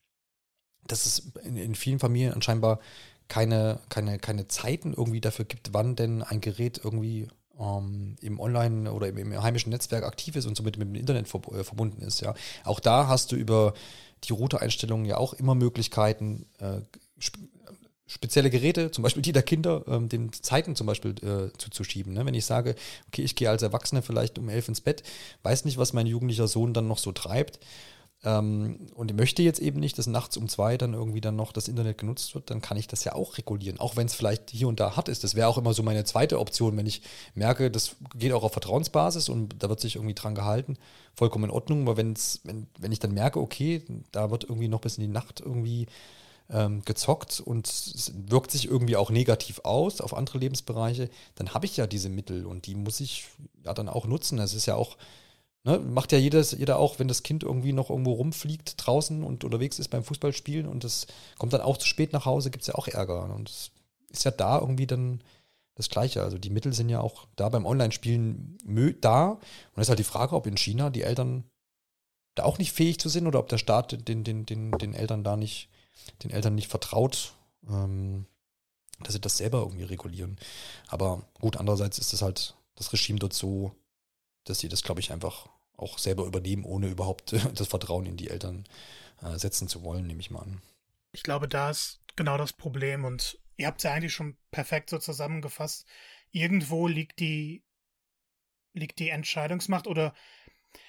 [0.86, 2.78] dass es in, in vielen Familien anscheinend
[3.28, 8.90] keine, keine, keine Zeiten irgendwie dafür gibt, wann denn ein Gerät irgendwie ähm, im Online-
[8.92, 12.02] oder im, im, heimischen Netzwerk aktiv ist und somit mit dem Internet ver äh, verbunden
[12.02, 12.20] ist.
[12.20, 12.34] Ja.
[12.64, 13.74] Auch da hast du über
[14.24, 16.80] die Router-Einstellungen ja auch immer Möglichkeiten, äh,
[18.08, 22.14] spezielle Geräte, zum Beispiel die der Kinder, ähm, den Zeiten zum Beispiel äh, zuzuschieben.
[22.14, 22.26] Ne?
[22.26, 22.74] Wenn ich sage,
[23.08, 25.02] okay, ich gehe als Erwachsener vielleicht um elf ins Bett,
[25.42, 27.60] weiß nicht, was mein jugendlicher Sohn dann noch so treibt
[28.24, 31.68] ähm, und möchte jetzt eben nicht, dass nachts um zwei dann irgendwie dann noch das
[31.68, 34.68] Internet genutzt wird, dann kann ich das ja auch regulieren, auch wenn es vielleicht hier
[34.68, 35.22] und da hart ist.
[35.22, 37.02] Das wäre auch immer so meine zweite Option, wenn ich
[37.34, 40.78] merke, das geht auch auf Vertrauensbasis und da wird sich irgendwie dran gehalten,
[41.14, 44.80] vollkommen in Ordnung, aber wenn's, wenn, wenn ich dann merke, okay, da wird irgendwie noch
[44.80, 45.86] bis in die Nacht irgendwie
[46.50, 47.68] ähm, gezockt und
[48.30, 52.46] wirkt sich irgendwie auch negativ aus auf andere Lebensbereiche, dann habe ich ja diese Mittel
[52.46, 53.26] und die muss ich
[53.64, 54.38] ja dann auch nutzen.
[54.38, 54.96] Es ist ja auch,
[55.64, 59.44] ne, macht ja jedes, jeder auch, wenn das Kind irgendwie noch irgendwo rumfliegt draußen und
[59.44, 61.06] unterwegs ist beim Fußballspielen und es
[61.38, 63.34] kommt dann auch zu spät nach Hause, gibt es ja auch Ärger.
[63.34, 63.70] Und es
[64.10, 65.22] ist ja da irgendwie dann
[65.74, 66.22] das Gleiche.
[66.22, 68.58] Also die Mittel sind ja auch da beim Online-Spielen
[69.00, 69.30] da.
[69.30, 69.40] Und
[69.76, 71.44] es ist halt die Frage, ob in China die Eltern
[72.34, 75.24] da auch nicht fähig zu sind oder ob der Staat den, den, den, den Eltern
[75.24, 75.68] da nicht
[76.22, 77.34] den Eltern nicht vertraut,
[77.68, 78.26] ähm,
[79.00, 80.38] dass sie das selber irgendwie regulieren.
[80.88, 83.74] Aber gut, andererseits ist es halt das Regime dort so,
[84.44, 88.30] dass sie das, glaube ich, einfach auch selber übernehmen, ohne überhaupt das Vertrauen in die
[88.30, 88.64] Eltern
[89.22, 90.60] äh, setzen zu wollen, nehme ich mal an.
[91.12, 94.90] Ich glaube, da ist genau das Problem und ihr habt es ja eigentlich schon perfekt
[94.90, 95.86] so zusammengefasst.
[96.30, 97.64] Irgendwo liegt die,
[98.74, 100.14] liegt die Entscheidungsmacht oder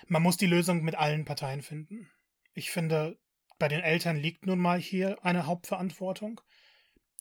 [0.07, 2.09] man muss die Lösung mit allen Parteien finden.
[2.53, 3.17] Ich finde,
[3.59, 6.41] bei den Eltern liegt nun mal hier eine Hauptverantwortung.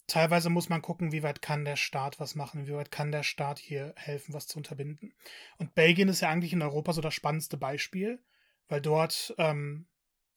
[0.06, 3.22] teilweise muss man gucken, wie weit kann der Staat was machen, wie weit kann der
[3.22, 5.12] Staat hier helfen, was zu unterbinden.
[5.58, 8.22] Und Belgien ist ja eigentlich in Europa so das spannendste Beispiel,
[8.68, 9.86] weil dort ähm,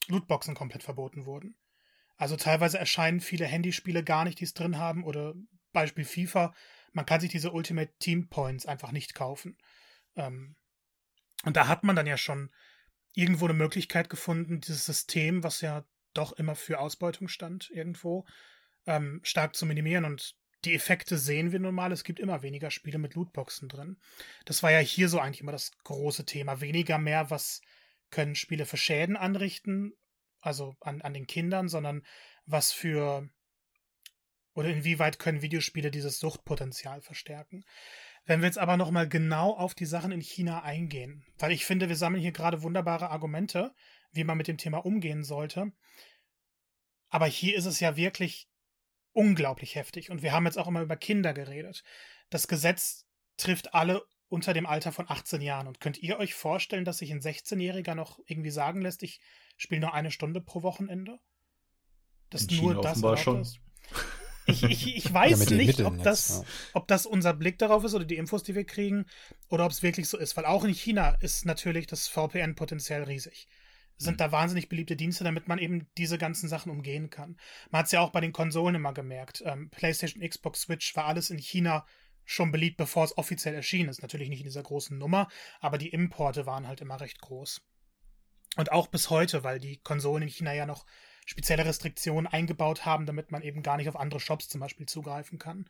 [0.07, 1.55] Lootboxen komplett verboten wurden.
[2.17, 5.33] Also teilweise erscheinen viele Handyspiele gar nicht, die es drin haben, oder
[5.71, 6.53] Beispiel FIFA,
[6.91, 9.57] man kann sich diese Ultimate Team Points einfach nicht kaufen.
[10.15, 10.55] Ähm,
[11.45, 12.51] und da hat man dann ja schon
[13.13, 18.25] irgendwo eine Möglichkeit gefunden, dieses System, was ja doch immer für Ausbeutung stand, irgendwo,
[18.85, 20.05] ähm, stark zu minimieren.
[20.05, 20.35] Und
[20.65, 21.91] die Effekte sehen wir nun mal.
[21.91, 23.97] Es gibt immer weniger Spiele mit Lootboxen drin.
[24.45, 26.61] Das war ja hier so eigentlich immer das große Thema.
[26.61, 27.61] Weniger mehr, was
[28.11, 29.93] können Spiele für Schäden anrichten,
[30.41, 32.03] also an, an den Kindern, sondern
[32.45, 33.29] was für
[34.53, 37.63] oder inwieweit können Videospiele dieses Suchtpotenzial verstärken.
[38.25, 41.89] Wenn wir jetzt aber nochmal genau auf die Sachen in China eingehen, weil ich finde,
[41.89, 43.73] wir sammeln hier gerade wunderbare Argumente,
[44.11, 45.71] wie man mit dem Thema umgehen sollte.
[47.09, 48.47] Aber hier ist es ja wirklich
[49.13, 50.09] unglaublich heftig.
[50.09, 51.83] Und wir haben jetzt auch immer über Kinder geredet.
[52.29, 53.05] Das Gesetz
[53.37, 55.67] trifft alle unter dem Alter von 18 Jahren.
[55.67, 59.19] Und könnt ihr euch vorstellen, dass sich ein 16-Jähriger noch irgendwie sagen lässt, ich
[59.57, 61.19] spiele nur eine Stunde pro Wochenende?
[62.29, 63.41] Das In nur China das offenbar schon.
[63.41, 63.59] Ist?
[64.45, 66.71] Ich, ich, ich weiß ja, nicht, ob das, ja.
[66.73, 69.05] ob das unser Blick darauf ist oder die Infos, die wir kriegen,
[69.49, 70.37] oder ob es wirklich so ist.
[70.37, 73.49] Weil auch in China ist natürlich das VPN potenziell riesig
[74.03, 77.37] sind da wahnsinnig beliebte Dienste, damit man eben diese ganzen Sachen umgehen kann.
[77.69, 79.43] Man hat es ja auch bei den Konsolen immer gemerkt.
[79.45, 81.85] Ähm, PlayStation, Xbox, Switch war alles in China
[82.25, 84.01] schon beliebt, bevor es offiziell erschienen ist.
[84.01, 85.27] Natürlich nicht in dieser großen Nummer,
[85.59, 87.61] aber die Importe waren halt immer recht groß.
[88.57, 90.85] Und auch bis heute, weil die Konsolen in China ja noch
[91.25, 95.39] spezielle Restriktionen eingebaut haben, damit man eben gar nicht auf andere Shops zum Beispiel zugreifen
[95.39, 95.69] kann.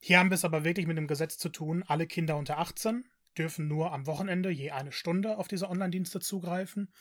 [0.00, 3.04] Hier haben wir es aber wirklich mit dem Gesetz zu tun, alle Kinder unter 18
[3.38, 6.92] dürfen nur am Wochenende je eine Stunde auf diese Online-Dienste zugreifen.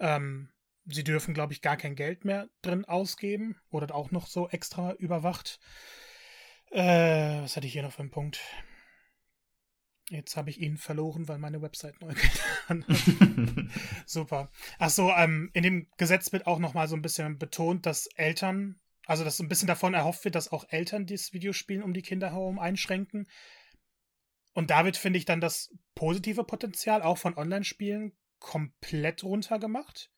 [0.00, 0.50] Ähm,
[0.86, 4.92] sie dürfen, glaube ich, gar kein Geld mehr drin ausgeben oder auch noch so extra
[4.94, 5.60] überwacht.
[6.70, 8.40] Äh, was hatte ich hier noch für einen Punkt?
[10.08, 13.70] Jetzt habe ich ihn verloren, weil meine Website neu geht.
[14.06, 14.50] Super.
[14.78, 19.22] Achso, ähm, in dem Gesetz wird auch nochmal so ein bisschen betont, dass Eltern, also
[19.22, 22.32] dass so ein bisschen davon erhofft wird, dass auch Eltern dieses Videospielen um die Kinder
[22.32, 23.28] herum einschränken.
[24.52, 30.10] Und damit finde ich dann das positive Potenzial auch von Online-Spielen komplett runtergemacht.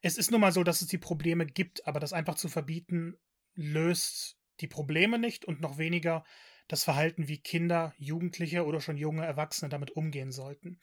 [0.00, 3.18] Es ist nun mal so, dass es die Probleme gibt, aber das einfach zu verbieten,
[3.54, 6.24] löst die Probleme nicht und noch weniger
[6.68, 10.80] das Verhalten, wie Kinder, Jugendliche oder schon junge Erwachsene damit umgehen sollten.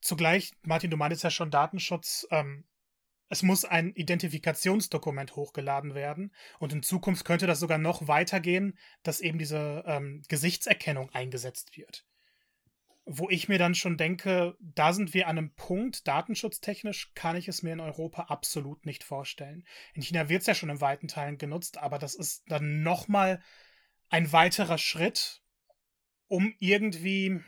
[0.00, 2.64] Zugleich, Martin, du meintest ja schon Datenschutz, ähm,
[3.28, 9.20] es muss ein Identifikationsdokument hochgeladen werden und in Zukunft könnte das sogar noch weitergehen, dass
[9.20, 12.04] eben diese ähm, Gesichtserkennung eingesetzt wird
[13.06, 17.48] wo ich mir dann schon denke, da sind wir an einem Punkt, datenschutztechnisch kann ich
[17.48, 19.64] es mir in Europa absolut nicht vorstellen.
[19.92, 23.42] In China wird es ja schon in weiten Teilen genutzt, aber das ist dann nochmal
[24.08, 25.42] ein weiterer Schritt,
[26.28, 27.40] um irgendwie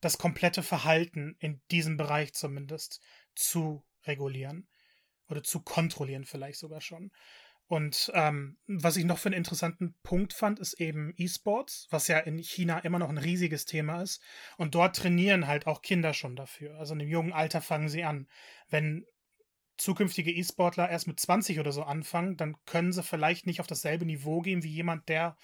[0.00, 3.00] das komplette Verhalten in diesem Bereich zumindest
[3.36, 4.68] zu regulieren
[5.28, 7.12] oder zu kontrollieren vielleicht sogar schon.
[7.72, 12.18] Und ähm, was ich noch für einen interessanten Punkt fand, ist eben E-Sports, was ja
[12.18, 14.22] in China immer noch ein riesiges Thema ist.
[14.58, 16.74] Und dort trainieren halt auch Kinder schon dafür.
[16.78, 18.28] Also in einem jungen Alter fangen sie an.
[18.68, 19.06] Wenn
[19.78, 24.04] zukünftige E-Sportler erst mit 20 oder so anfangen, dann können sie vielleicht nicht auf dasselbe
[24.04, 25.38] Niveau gehen wie jemand, der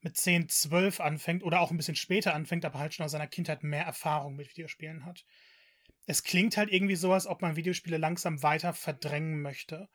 [0.00, 3.26] mit 10, 12 anfängt oder auch ein bisschen später anfängt, aber halt schon aus seiner
[3.26, 5.26] Kindheit mehr Erfahrung mit Videospielen hat.
[6.06, 9.90] Es klingt halt irgendwie so, als ob man Videospiele langsam weiter verdrängen möchte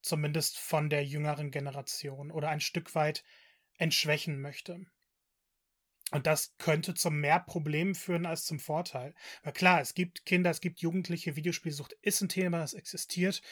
[0.00, 3.24] zumindest von der jüngeren Generation oder ein Stück weit
[3.76, 4.86] entschwächen möchte.
[6.10, 9.14] Und das könnte zu mehr Problemen führen als zum Vorteil.
[9.42, 13.42] Weil klar, es gibt Kinder, es gibt Jugendliche, Videospielsucht ist ein Thema, das existiert.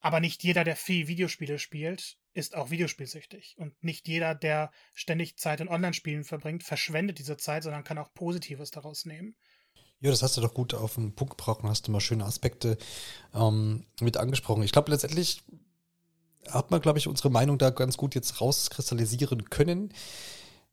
[0.00, 3.56] Aber nicht jeder, der viel Videospiele spielt, ist auch videospielsüchtig.
[3.58, 8.12] Und nicht jeder, der ständig Zeit in Online-Spielen verbringt, verschwendet diese Zeit, sondern kann auch
[8.12, 9.36] Positives daraus nehmen.
[10.00, 12.24] Ja, das hast du doch gut auf den Punkt gebracht und hast du mal schöne
[12.24, 12.78] Aspekte
[13.34, 14.62] ähm, mit angesprochen.
[14.62, 15.42] Ich glaube, letztendlich
[16.48, 19.92] hat man, glaube ich, unsere Meinung da ganz gut jetzt rauskristallisieren können.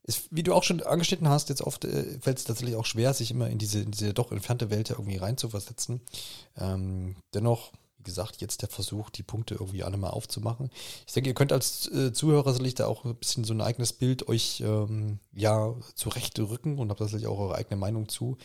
[0.02, 3.12] Ist, wie du auch schon angeschnitten hast, jetzt oft äh, fällt es tatsächlich auch schwer,
[3.12, 6.00] sich immer in diese, in diese doch entfernte Welt irgendwie reinzuversetzen.
[6.56, 10.70] Ähm, dennoch, wie gesagt, jetzt der Versuch, die Punkte irgendwie alle mal aufzumachen.
[11.06, 13.92] Ich denke, ihr könnt als äh, Zuhörer sicherlich da auch ein bisschen so ein eigenes
[13.92, 18.38] Bild euch ähm, ja zurechtrücken und habt da sicherlich auch eure eigene Meinung zu.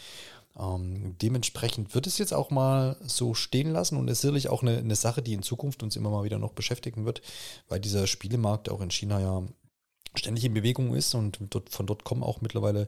[0.58, 4.78] Ähm, dementsprechend wird es jetzt auch mal so stehen lassen und ist sicherlich auch eine,
[4.78, 7.22] eine Sache, die in Zukunft uns immer mal wieder noch beschäftigen wird,
[7.70, 9.44] weil dieser Spielemarkt auch in China ja
[10.16, 12.88] ständig in Bewegung ist und dort, von dort kommen auch mittlerweile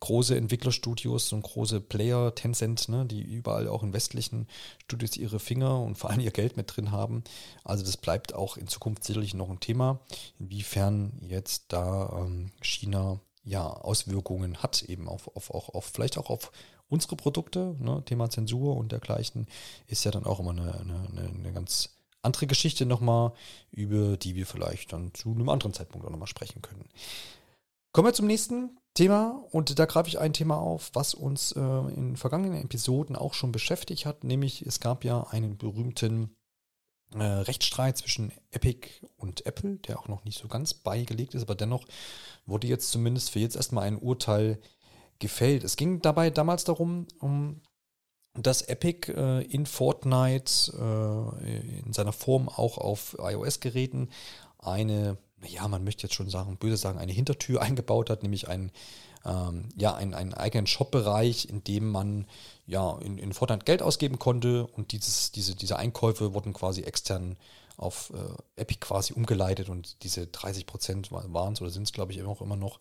[0.00, 4.48] große Entwicklerstudios und große Player, Tencent, ne, die überall auch in westlichen
[4.82, 7.22] Studios ihre Finger und vor allem ihr Geld mit drin haben.
[7.64, 10.00] Also das bleibt auch in Zukunft sicherlich noch ein Thema,
[10.38, 16.30] inwiefern jetzt da ähm, China ja Auswirkungen hat, eben auf, auf, auf, auf vielleicht auch
[16.30, 16.50] auf
[16.88, 17.76] unsere Produkte.
[17.78, 19.46] Ne, Thema Zensur und dergleichen
[19.86, 23.32] ist ja dann auch immer eine, eine, eine ganz andere Geschichte nochmal,
[23.70, 26.88] über die wir vielleicht dann zu einem anderen Zeitpunkt auch nochmal sprechen können.
[27.92, 31.60] Kommen wir zum nächsten Thema und da greife ich ein Thema auf, was uns äh,
[31.60, 36.36] in vergangenen Episoden auch schon beschäftigt hat, nämlich es gab ja einen berühmten
[37.14, 41.54] äh, Rechtsstreit zwischen Epic und Apple, der auch noch nicht so ganz beigelegt ist, aber
[41.54, 41.86] dennoch
[42.44, 44.60] wurde jetzt zumindest für jetzt erstmal ein Urteil
[45.18, 45.64] gefällt.
[45.64, 47.60] Es ging dabei damals darum, um
[48.42, 54.10] dass Epic äh, in Fortnite äh, in seiner Form auch auf iOS-Geräten
[54.58, 58.72] eine, ja, man möchte jetzt schon sagen, böse sagen, eine Hintertür eingebaut hat, nämlich ein,
[59.24, 62.26] ähm, ja, einen, einen eigenen Shop-Bereich, in dem man
[62.66, 64.66] ja in, in Fortnite Geld ausgeben konnte.
[64.66, 67.36] Und dieses, diese, diese Einkäufe wurden quasi extern
[67.76, 69.68] auf äh, Epic quasi umgeleitet.
[69.68, 72.80] Und diese 30 Prozent waren es oder sind es, glaube ich, auch immer noch,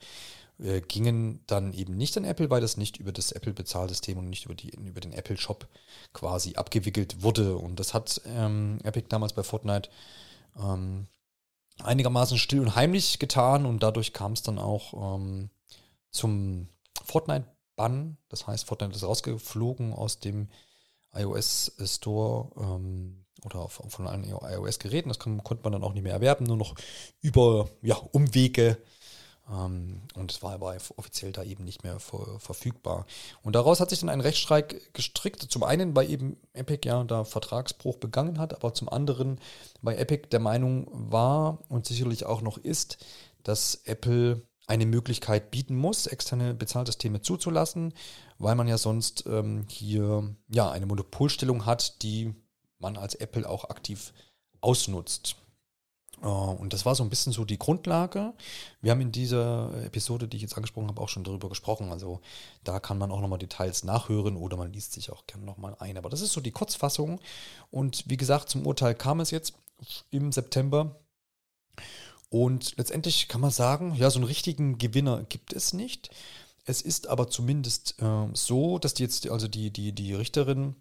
[0.60, 4.46] äh, gingen dann eben nicht an Apple, weil das nicht über das Apple-Bezahlsystem und nicht
[4.46, 5.68] über, die, über den Apple Shop
[6.14, 7.58] quasi abgewickelt wurde.
[7.58, 9.90] Und das hat ähm, Epic damals bei Fortnite
[10.58, 11.08] ähm,
[11.84, 15.50] einigermaßen still und heimlich getan und dadurch kam es dann auch ähm,
[16.12, 16.70] zum
[17.04, 18.18] Fortnite-Bann.
[18.30, 20.50] Das heißt, Fortnite ist rausgeflogen aus dem
[21.14, 25.10] iOS Store ähm, oder von allen iOS-Geräten.
[25.10, 26.76] Das kann, konnte man dann auch nicht mehr erwerben, nur noch
[27.22, 28.78] über ja, Umwege
[29.48, 33.06] und es war aber offiziell da eben nicht mehr verfügbar.
[33.44, 35.44] Und daraus hat sich dann ein Rechtsstreik gestrickt.
[35.44, 39.40] Zum einen, weil eben Epic ja da Vertragsbruch begangen hat, aber zum anderen,
[39.84, 42.98] weil Epic der Meinung war und sicherlich auch noch ist,
[43.44, 47.94] dass Apple eine Möglichkeit bieten muss, externe Bezahlsysteme zuzulassen,
[48.40, 52.34] weil man ja sonst ähm, hier ja eine Monopolstellung hat, die
[52.80, 54.12] man als Apple auch aktiv
[54.62, 55.36] ausnutzt.
[56.22, 58.34] Äh, und das war so ein bisschen so die Grundlage.
[58.82, 61.92] Wir haben in dieser Episode, die ich jetzt angesprochen habe, auch schon darüber gesprochen.
[61.92, 62.22] Also
[62.64, 65.98] da kann man auch nochmal Details nachhören oder man liest sich auch gerne nochmal ein.
[65.98, 67.20] Aber das ist so die Kurzfassung.
[67.72, 69.54] Und wie gesagt, zum Urteil kam es jetzt
[70.12, 70.96] im September.
[72.30, 76.10] Und letztendlich kann man sagen, ja, so einen richtigen Gewinner gibt es nicht.
[76.66, 80.76] Es ist aber zumindest äh, so, dass die jetzt, also die, die, die Richterin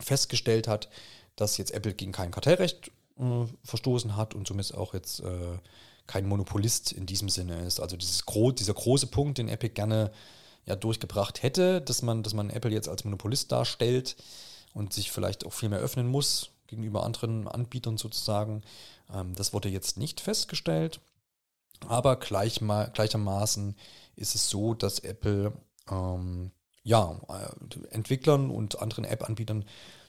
[0.00, 0.88] festgestellt hat,
[1.36, 5.58] dass jetzt Apple gegen kein Kartellrecht äh, verstoßen hat und somit auch jetzt äh,
[6.06, 7.80] kein Monopolist in diesem Sinne ist.
[7.80, 10.10] Also dieses gro dieser große Punkt, den Epic gerne
[10.66, 14.16] ja durchgebracht hätte, dass man, dass man Apple jetzt als Monopolist darstellt
[14.74, 18.62] und sich vielleicht auch viel mehr öffnen muss gegenüber anderen Anbietern sozusagen.
[19.12, 21.00] Ähm, das wurde jetzt nicht festgestellt.
[21.88, 23.76] Aber gleich mal, gleichermaßen
[24.16, 25.52] ist es so, dass Apple
[25.90, 26.52] ähm,
[26.84, 29.64] ja, äh, Entwicklern und anderen App-Anbietern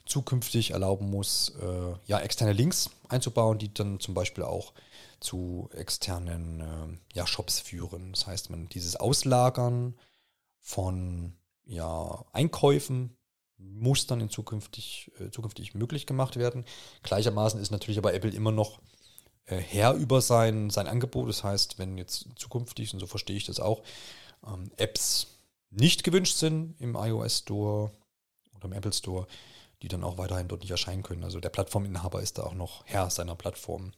[0.06, 4.72] zukünftig erlauben muss, äh, ja, externe Links einzubauen, die dann zum Beispiel auch
[5.20, 8.12] zu externen äh, ja, Shops führen.
[8.12, 9.94] Das heißt, man dieses Auslagern
[10.60, 11.34] von
[11.64, 13.16] ja, Einkäufen
[13.56, 16.64] muss dann in zukünftig, äh, zukünftig möglich gemacht werden.
[17.02, 18.80] Gleichermaßen ist natürlich aber Apple immer noch
[19.46, 21.28] äh, Herr über sein, sein Angebot.
[21.28, 23.82] Das heißt, wenn jetzt zukünftig, und so verstehe ich das auch,
[24.46, 25.38] ähm, Apps
[25.70, 27.90] nicht gewünscht sind im iOS Store
[28.54, 29.26] oder im Apple Store,
[29.84, 31.24] die dann auch weiterhin dort nicht erscheinen können.
[31.24, 33.92] Also der Plattforminhaber ist da auch noch Herr seiner Plattform.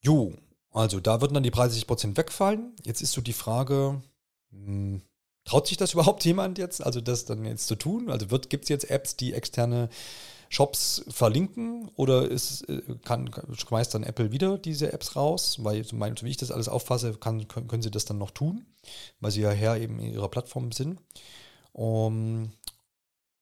[0.00, 0.34] Jo,
[0.72, 2.74] also da würden dann die 30% wegfallen.
[2.82, 4.02] Jetzt ist so die Frage,
[4.50, 5.02] mh, hm,
[5.44, 8.10] traut sich das überhaupt jemand jetzt, also das dann jetzt zu tun?
[8.10, 9.88] Also gibt es jetzt Apps, die externe
[10.48, 15.58] Shops verlinken oder ist, äh, kann, schmeißt dann Apple wieder diese Apps raus?
[15.62, 18.66] Weil, so wie ich das alles auffasse, kann, können sie das dann noch tun,
[19.20, 20.98] weil sie ja Herr eben ihrer Plattform sind.
[21.72, 22.52] Um,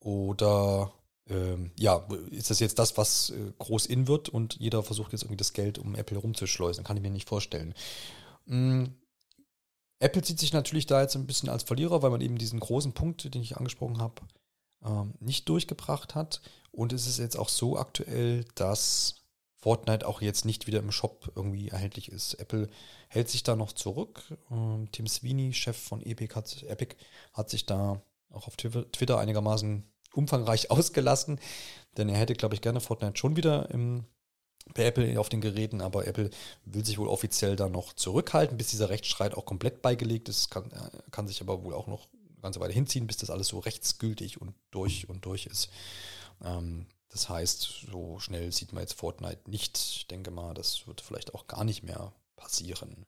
[0.01, 0.93] oder
[1.29, 5.23] ähm, ja, ist das jetzt das, was äh, groß in wird und jeder versucht jetzt
[5.23, 6.85] irgendwie das Geld um Apple rumzuschleusen?
[6.85, 7.75] Kann ich mir nicht vorstellen.
[8.47, 8.95] Mhm.
[10.01, 12.93] Apple sieht sich natürlich da jetzt ein bisschen als Verlierer, weil man eben diesen großen
[12.93, 14.23] Punkt, den ich angesprochen habe,
[14.85, 16.41] ähm, nicht durchgebracht hat.
[16.71, 19.25] Und es ist jetzt auch so aktuell, dass
[19.57, 22.35] Fortnite auch jetzt nicht wieder im Shop irgendwie erhältlich ist.
[22.35, 22.69] Apple
[23.09, 24.23] hält sich da noch zurück.
[24.51, 26.95] Ähm, Tim Sweeney, Chef von Epic, hat, Epic,
[27.33, 31.41] hat sich da auch auf Twitter einigermaßen umfangreich ausgelassen,
[31.97, 34.05] denn er hätte, glaube ich, gerne Fortnite schon wieder im,
[34.74, 36.31] bei Apple auf den Geräten, aber Apple
[36.64, 40.51] will sich wohl offiziell da noch zurückhalten, bis dieser Rechtsstreit auch komplett beigelegt ist.
[40.51, 43.49] Kann, äh, kann sich aber wohl auch noch eine ganze Weile hinziehen, bis das alles
[43.49, 45.70] so rechtsgültig und durch und durch ist.
[46.45, 49.79] Ähm, das heißt, so schnell sieht man jetzt Fortnite nicht.
[49.79, 53.07] Ich denke mal, das wird vielleicht auch gar nicht mehr passieren.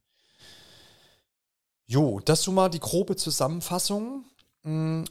[1.86, 4.24] Jo, das so mal die grobe Zusammenfassung.
[4.64, 5.04] Hm,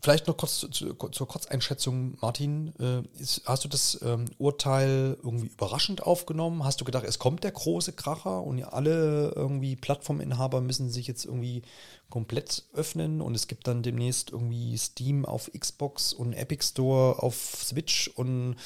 [0.00, 2.72] Vielleicht noch kurz zu, zu, zur Kurzeinschätzung, Martin.
[2.78, 3.02] Äh,
[3.46, 6.64] hast du das ähm, Urteil irgendwie überraschend aufgenommen?
[6.64, 11.24] Hast du gedacht, es kommt der große Kracher und alle irgendwie Plattforminhaber müssen sich jetzt
[11.24, 11.62] irgendwie
[12.10, 17.34] komplett öffnen und es gibt dann demnächst irgendwie Steam auf Xbox und Epic Store auf
[17.34, 18.56] Switch und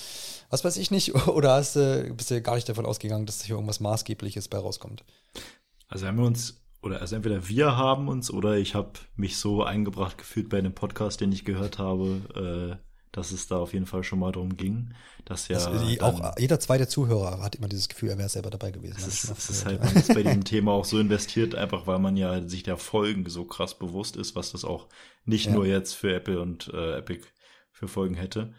[0.51, 1.14] was weiß ich nicht?
[1.28, 5.05] Oder hast du, bist du gar nicht davon ausgegangen, dass hier irgendwas Maßgebliches bei rauskommt?
[5.89, 9.62] Also haben wir uns oder also entweder wir haben uns oder ich habe mich so
[9.62, 13.87] eingebracht gefühlt bei einem Podcast, den ich gehört habe, äh, dass es da auf jeden
[13.87, 17.89] Fall schon mal darum ging, dass ja das, auch jeder zweite Zuhörer hat immer dieses
[17.89, 18.97] Gefühl, er wäre selber dabei gewesen.
[18.99, 21.99] Es ist, es ist halt man ist bei dem Thema auch so investiert, einfach weil
[21.99, 24.89] man ja sich der Folgen so krass bewusst ist, was das auch
[25.24, 25.53] nicht ja.
[25.53, 27.26] nur jetzt für Apple und äh, Epic
[27.70, 28.55] für Folgen hätte,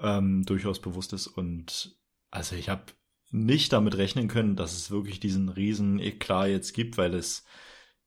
[0.00, 1.96] ähm, durchaus bewusst ist und
[2.30, 2.82] also ich habe
[3.30, 7.44] nicht damit rechnen können, dass es wirklich diesen riesen Eklat jetzt gibt, weil es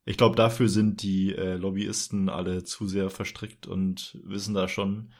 [0.05, 5.13] ich glaube, dafür sind die äh, Lobbyisten alle zu sehr verstrickt und wissen da schon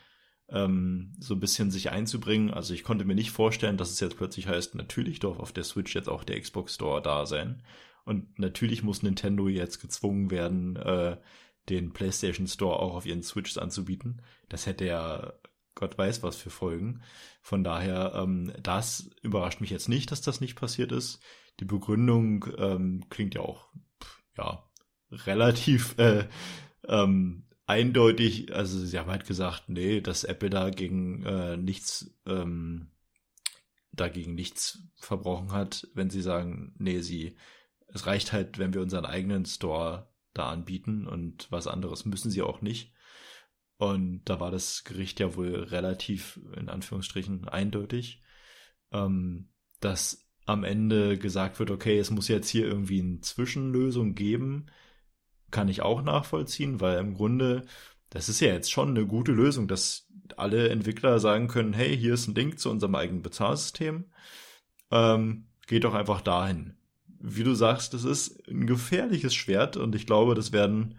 [0.50, 2.52] ähm, so ein bisschen sich einzubringen.
[2.52, 5.64] Also ich konnte mir nicht vorstellen, dass es jetzt plötzlich heißt, natürlich darf auf der
[5.64, 7.64] Switch jetzt auch der Xbox Store da sein.
[8.06, 11.18] Und natürlich muss Nintendo jetzt gezwungen werden, äh,
[11.70, 14.24] den PlayStation Store auch auf ihren Switches anzubieten.
[14.50, 15.34] Das hätte ja
[15.76, 17.02] Gott weiß was für Folgen.
[17.42, 21.22] Von daher, ähm, das überrascht mich jetzt nicht, dass das nicht passiert ist.
[21.60, 23.70] Die Begründung ähm, klingt ja auch,
[24.38, 24.64] ja,
[25.12, 26.28] relativ äh,
[26.88, 32.92] ähm, eindeutig, also sie haben halt gesagt, nee, dass Apple dagegen äh, nichts ähm,
[33.94, 37.36] dagegen nichts verbrochen hat, wenn sie sagen, nee, sie
[37.94, 42.42] es reicht halt, wenn wir unseren eigenen Store da anbieten und was anderes müssen sie
[42.42, 42.94] auch nicht.
[43.78, 48.22] Und da war das Gericht ja wohl relativ, in Anführungsstrichen, eindeutig,
[48.92, 49.50] ähm,
[49.80, 54.68] dass am Ende gesagt wird, okay, es muss jetzt hier irgendwie eine Zwischenlösung geben,
[55.52, 57.66] kann ich auch nachvollziehen, weil im Grunde,
[58.10, 62.14] das ist ja jetzt schon eine gute Lösung, dass alle Entwickler sagen können, hey, hier
[62.14, 64.06] ist ein Link zu unserem eigenen Bezahlsystem,
[64.92, 66.76] ähm, geht doch einfach dahin.
[67.20, 70.96] Wie du sagst, das ist ein gefährliches Schwert und ich glaube, das werden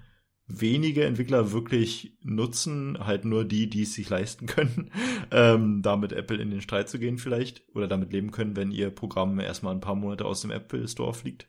[0.46, 4.90] wenige Entwickler wirklich nutzen, halt nur die, die es sich leisten können,
[5.30, 8.90] ähm, damit Apple in den Streit zu gehen vielleicht oder damit leben können, wenn ihr
[8.90, 11.48] Programm erstmal ein paar Monate aus dem Apple Store fliegt.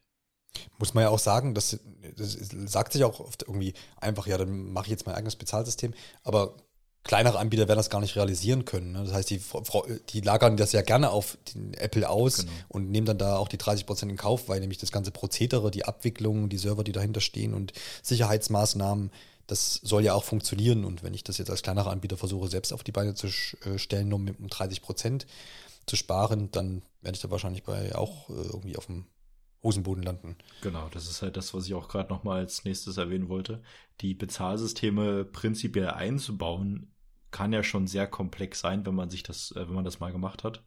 [0.77, 1.79] Muss man ja auch sagen, das,
[2.15, 5.93] das sagt sich auch oft irgendwie einfach, ja, dann mache ich jetzt mein eigenes Bezahlsystem,
[6.23, 6.55] aber
[7.03, 8.93] kleinere Anbieter werden das gar nicht realisieren können.
[8.93, 9.03] Ne?
[9.03, 9.41] Das heißt, die,
[10.09, 12.51] die lagern das ja gerne auf den Apple aus genau.
[12.69, 15.69] und nehmen dann da auch die 30 Prozent in Kauf, weil nämlich das ganze Prozedere,
[15.69, 19.11] die Abwicklung, die Server, die dahinter stehen und Sicherheitsmaßnahmen,
[19.47, 20.85] das soll ja auch funktionieren.
[20.85, 23.77] Und wenn ich das jetzt als kleinerer Anbieter versuche, selbst auf die Beine zu äh,
[23.77, 25.27] stellen, nur mit um 30 Prozent
[25.85, 29.05] zu sparen, dann werde ich da wahrscheinlich bei auch äh, irgendwie auf dem
[29.63, 30.35] Hosenboden landen.
[30.61, 33.61] Genau, das ist halt das, was ich auch gerade nochmal als nächstes erwähnen wollte.
[34.01, 36.91] Die Bezahlsysteme prinzipiell einzubauen,
[37.31, 40.11] kann ja schon sehr komplex sein, wenn man sich das, äh, wenn man das mal
[40.11, 40.63] gemacht hat.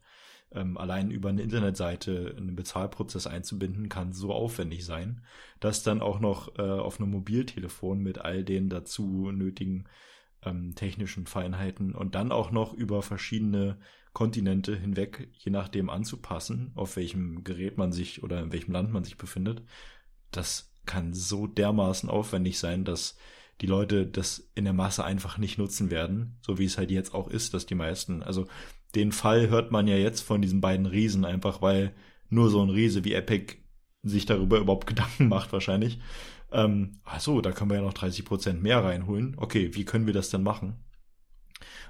[0.51, 5.23] Ähm, allein über eine Internetseite einen Bezahlprozess einzubinden, kann so aufwendig sein,
[5.59, 9.85] dass dann auch noch äh, auf einem Mobiltelefon mit all den dazu nötigen
[10.43, 13.77] ähm, technischen Feinheiten und dann auch noch über verschiedene
[14.17, 19.03] Kontinente hinweg, je nachdem anzupassen, auf welchem Gerät man sich oder in welchem Land man
[19.03, 19.61] sich befindet.
[20.31, 23.15] Das kann so dermaßen aufwendig sein, dass
[23.61, 27.13] die Leute das in der Masse einfach nicht nutzen werden, so wie es halt jetzt
[27.13, 28.47] auch ist, dass die meisten, also
[28.95, 31.93] den Fall hört man ja jetzt von diesen beiden Riesen einfach, weil
[32.27, 33.57] nur so ein Riese wie Epic
[34.01, 35.99] sich darüber überhaupt Gedanken macht wahrscheinlich.
[36.51, 39.35] Ähm, ach so, da können wir ja noch 30 Prozent mehr reinholen.
[39.37, 40.86] Okay, wie können wir das denn machen?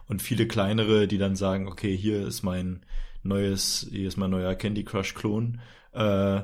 [0.08, 2.86] Und viele kleinere, die dann sagen, okay, hier ist mein
[3.24, 5.60] neues, hier ist mein neuer Candy Crush Klon.
[5.92, 6.42] Äh,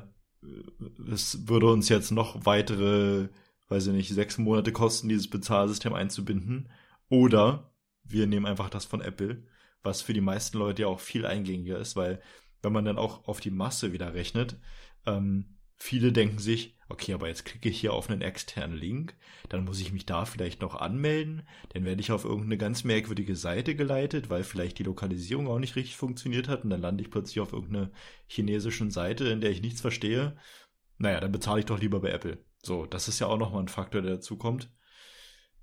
[1.11, 3.30] es würde uns jetzt noch weitere,
[3.70, 6.70] weiß ich nicht, sechs Monate kosten, dieses Bezahlsystem einzubinden.
[7.09, 7.72] Oder
[8.03, 9.43] wir nehmen einfach das von Apple,
[9.82, 12.22] was für die meisten Leute ja auch viel eingängiger ist, weil
[12.61, 14.57] wenn man dann auch auf die Masse wieder rechnet,
[15.05, 19.15] ähm, viele denken sich, okay, aber jetzt klicke ich hier auf einen externen Link,
[19.49, 23.36] dann muss ich mich da vielleicht noch anmelden, dann werde ich auf irgendeine ganz merkwürdige
[23.36, 27.11] Seite geleitet, weil vielleicht die Lokalisierung auch nicht richtig funktioniert hat und dann lande ich
[27.11, 27.91] plötzlich auf irgendeiner
[28.28, 30.38] chinesischen Seite, in der ich nichts verstehe.
[30.97, 32.43] Naja, dann bezahle ich doch lieber bei Apple.
[32.61, 34.71] So, das ist ja auch nochmal ein Faktor, der dazu kommt.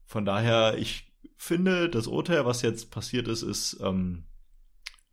[0.04, 4.24] Von daher, ich finde, das Urteil, was jetzt passiert ist, ist ähm,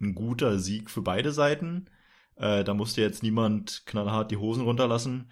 [0.01, 1.89] ein guter Sieg für beide Seiten.
[2.37, 5.29] Äh, da musste jetzt niemand knallhart die Hosen runterlassen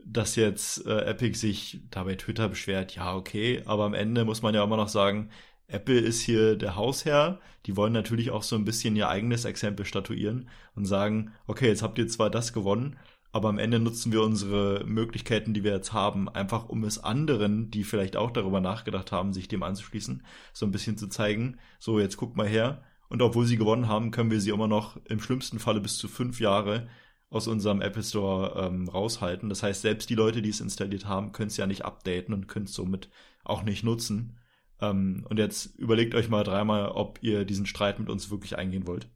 [0.00, 4.42] dass jetzt äh, Epic sich da bei Twitter beschwert, ja, okay, aber am Ende muss
[4.42, 5.30] man ja immer noch sagen,
[5.68, 7.40] Apple ist hier der Hausherr.
[7.66, 11.82] Die wollen natürlich auch so ein bisschen ihr eigenes Exempel statuieren und sagen, okay, jetzt
[11.82, 12.96] habt ihr zwar das gewonnen,
[13.32, 17.70] aber am Ende nutzen wir unsere Möglichkeiten, die wir jetzt haben, einfach um es anderen,
[17.70, 20.22] die vielleicht auch darüber nachgedacht haben, sich dem anzuschließen,
[20.54, 22.82] so ein bisschen zu zeigen, so jetzt guckt mal her.
[23.08, 26.08] Und obwohl sie gewonnen haben, können wir sie immer noch im schlimmsten Falle bis zu
[26.08, 26.88] fünf Jahre
[27.30, 29.48] aus unserem Apple Store ähm, raushalten.
[29.48, 32.48] Das heißt, selbst die Leute, die es installiert haben, können es ja nicht updaten und
[32.48, 33.10] können es somit
[33.44, 34.38] auch nicht nutzen.
[34.80, 38.86] Ähm, und jetzt überlegt euch mal dreimal, ob ihr diesen Streit mit uns wirklich eingehen
[38.86, 39.08] wollt.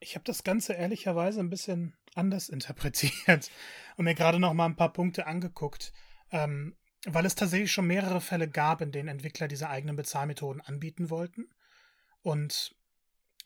[0.00, 3.50] Ich habe das Ganze ehrlicherweise ein bisschen anders interpretiert
[3.96, 5.92] und mir gerade noch mal ein paar Punkte angeguckt,
[6.30, 11.10] ähm, weil es tatsächlich schon mehrere Fälle gab, in denen Entwickler diese eigenen Bezahlmethoden anbieten
[11.10, 11.48] wollten.
[12.22, 12.74] Und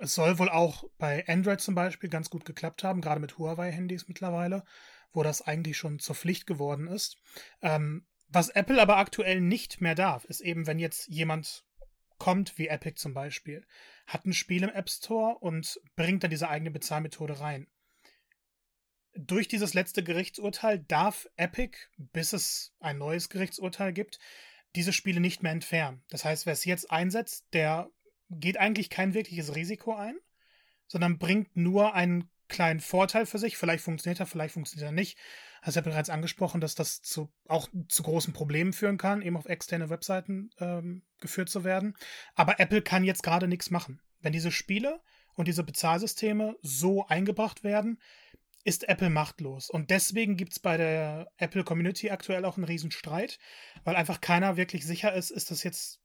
[0.00, 4.08] es soll wohl auch bei Android zum Beispiel ganz gut geklappt haben, gerade mit Huawei-Handys
[4.08, 4.64] mittlerweile,
[5.12, 7.18] wo das eigentlich schon zur Pflicht geworden ist.
[7.60, 11.64] Ähm, was Apple aber aktuell nicht mehr darf, ist eben, wenn jetzt jemand
[12.18, 13.66] kommt, wie Epic zum Beispiel,
[14.06, 17.66] hat ein Spiel im App Store und bringt dann diese eigene Bezahlmethode rein.
[19.14, 24.18] Durch dieses letzte Gerichtsurteil darf Epic, bis es ein neues Gerichtsurteil gibt,
[24.76, 26.02] diese Spiele nicht mehr entfernen.
[26.08, 27.90] Das heißt, wer es jetzt einsetzt, der
[28.30, 30.16] geht eigentlich kein wirkliches Risiko ein,
[30.86, 33.56] sondern bringt nur einen kleinen Vorteil für sich.
[33.56, 35.18] Vielleicht funktioniert er, vielleicht funktioniert er nicht
[35.62, 39.46] hast ja bereits angesprochen, dass das zu, auch zu großen Problemen führen kann, eben auf
[39.46, 41.96] externe Webseiten ähm, geführt zu werden.
[42.34, 44.00] Aber Apple kann jetzt gerade nichts machen.
[44.20, 45.00] Wenn diese Spiele
[45.34, 48.00] und diese Bezahlsysteme so eingebracht werden,
[48.64, 49.70] ist Apple machtlos.
[49.70, 53.38] Und deswegen gibt es bei der Apple Community aktuell auch einen Riesenstreit,
[53.84, 55.99] weil einfach keiner wirklich sicher ist, ist das jetzt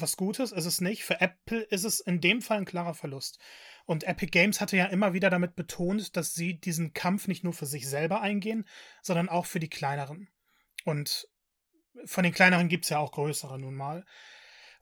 [0.00, 0.52] was Gutes?
[0.52, 1.04] Ist es nicht?
[1.04, 3.38] Für Apple ist es in dem Fall ein klarer Verlust.
[3.84, 7.52] Und Epic Games hatte ja immer wieder damit betont, dass sie diesen Kampf nicht nur
[7.52, 8.66] für sich selber eingehen,
[9.02, 10.28] sondern auch für die kleineren.
[10.84, 11.28] Und
[12.04, 14.04] von den kleineren gibt es ja auch größere nun mal.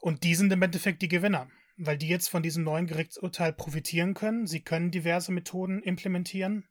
[0.01, 4.15] Und die sind im Endeffekt die Gewinner, weil die jetzt von diesem neuen Gerichtsurteil profitieren
[4.15, 4.47] können.
[4.47, 6.69] Sie können diverse Methoden implementieren.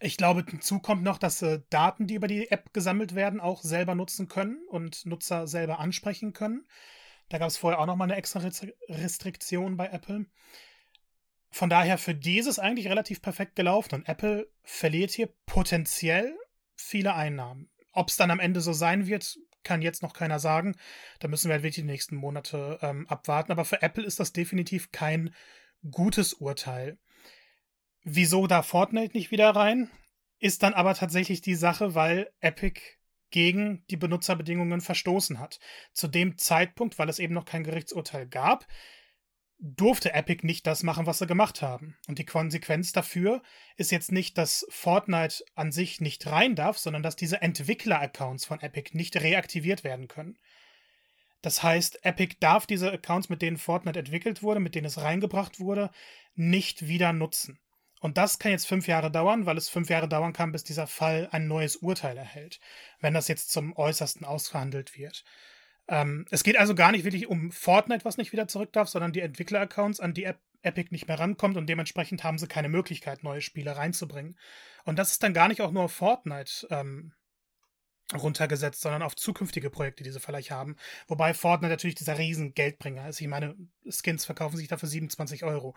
[0.00, 3.62] Ich glaube, hinzu kommt noch, dass äh, Daten, die über die App gesammelt werden, auch
[3.62, 6.66] selber nutzen können und Nutzer selber ansprechen können.
[7.32, 8.42] Da gab es vorher auch noch mal eine extra
[8.90, 10.26] Restriktion bei Apple.
[11.50, 16.36] Von daher für dieses eigentlich relativ perfekt gelaufen und Apple verliert hier potenziell
[16.74, 17.70] viele Einnahmen.
[17.92, 20.76] Ob es dann am Ende so sein wird, kann jetzt noch keiner sagen.
[21.20, 23.50] Da müssen wir halt wirklich die nächsten Monate ähm, abwarten.
[23.50, 25.34] Aber für Apple ist das definitiv kein
[25.90, 26.98] gutes Urteil.
[28.02, 29.90] Wieso da Fortnite nicht wieder rein?
[30.38, 32.78] Ist dann aber tatsächlich die Sache, weil Epic
[33.32, 35.58] gegen die Benutzerbedingungen verstoßen hat.
[35.92, 38.66] Zu dem Zeitpunkt, weil es eben noch kein Gerichtsurteil gab,
[39.58, 41.96] durfte Epic nicht das machen, was sie gemacht haben.
[42.08, 43.42] Und die Konsequenz dafür
[43.76, 48.60] ist jetzt nicht, dass Fortnite an sich nicht rein darf, sondern dass diese Entwickler-Accounts von
[48.60, 50.36] Epic nicht reaktiviert werden können.
[51.42, 55.60] Das heißt, Epic darf diese Accounts, mit denen Fortnite entwickelt wurde, mit denen es reingebracht
[55.60, 55.90] wurde,
[56.34, 57.58] nicht wieder nutzen.
[58.02, 60.88] Und das kann jetzt fünf Jahre dauern, weil es fünf Jahre dauern kann, bis dieser
[60.88, 62.58] Fall ein neues Urteil erhält,
[63.00, 65.22] wenn das jetzt zum Äußersten ausverhandelt wird.
[65.86, 69.12] Ähm, es geht also gar nicht wirklich um Fortnite, was nicht wieder zurück darf, sondern
[69.12, 73.24] die Entwickler-Accounts, an die App Epic nicht mehr rankommt und dementsprechend haben sie keine Möglichkeit,
[73.24, 74.38] neue Spiele reinzubringen.
[74.84, 77.12] Und das ist dann gar nicht auch nur auf Fortnite ähm,
[78.14, 80.76] runtergesetzt, sondern auf zukünftige Projekte, die sie vielleicht haben.
[81.08, 83.20] Wobei Fortnite natürlich dieser riesen Geldbringer ist.
[83.20, 83.56] Ich meine,
[83.88, 85.74] Skins verkaufen sich dafür 27 Euro.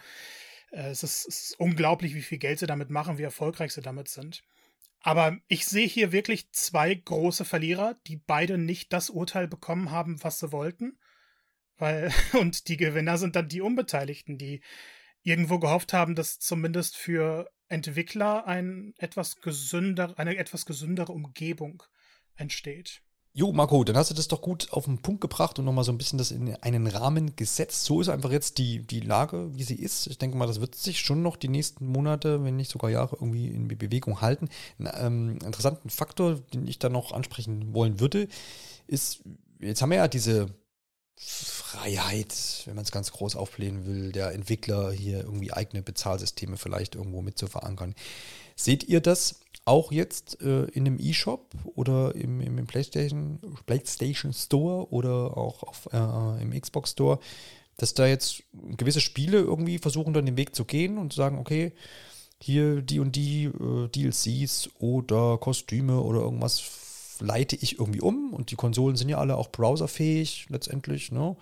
[0.71, 3.81] Äh, es, ist, es ist unglaublich, wie viel Geld sie damit machen, wie erfolgreich sie
[3.81, 4.43] damit sind.
[5.01, 10.23] Aber ich sehe hier wirklich zwei große Verlierer, die beide nicht das Urteil bekommen haben,
[10.23, 10.97] was sie wollten.
[11.77, 14.61] Weil, und die Gewinner sind dann die Unbeteiligten, die
[15.21, 21.83] irgendwo gehofft haben, dass zumindest für Entwickler ein etwas gesünder, eine etwas gesündere Umgebung
[22.35, 23.01] entsteht.
[23.37, 25.91] Jo, Marco, dann hast du das doch gut auf den Punkt gebracht und nochmal so
[25.91, 27.83] ein bisschen das in einen Rahmen gesetzt.
[27.83, 30.07] So ist einfach jetzt die, die Lage, wie sie ist.
[30.07, 33.17] Ich denke mal, das wird sich schon noch die nächsten Monate, wenn nicht sogar Jahre,
[33.17, 34.47] irgendwie in Bewegung halten.
[34.79, 38.29] Ein ähm, interessanten Faktor, den ich da noch ansprechen wollen würde,
[38.87, 39.23] ist,
[39.59, 40.47] jetzt haben wir ja diese
[41.17, 46.95] Freiheit, wenn man es ganz groß aufblähen will, der Entwickler hier irgendwie eigene Bezahlsysteme vielleicht
[46.95, 47.95] irgendwo mit zu verankern.
[48.55, 54.91] Seht ihr das auch jetzt äh, in einem E-Shop oder im, im, PlayStation, PlayStation Store
[54.91, 57.19] oder auch auf, äh, im Xbox Store,
[57.77, 61.73] dass da jetzt gewisse Spiele irgendwie versuchen, dann den Weg zu gehen und sagen, okay,
[62.39, 68.51] hier die und die äh, DLCs oder Kostüme oder irgendwas leite ich irgendwie um und
[68.51, 71.35] die Konsolen sind ja alle auch browserfähig letztendlich, ne?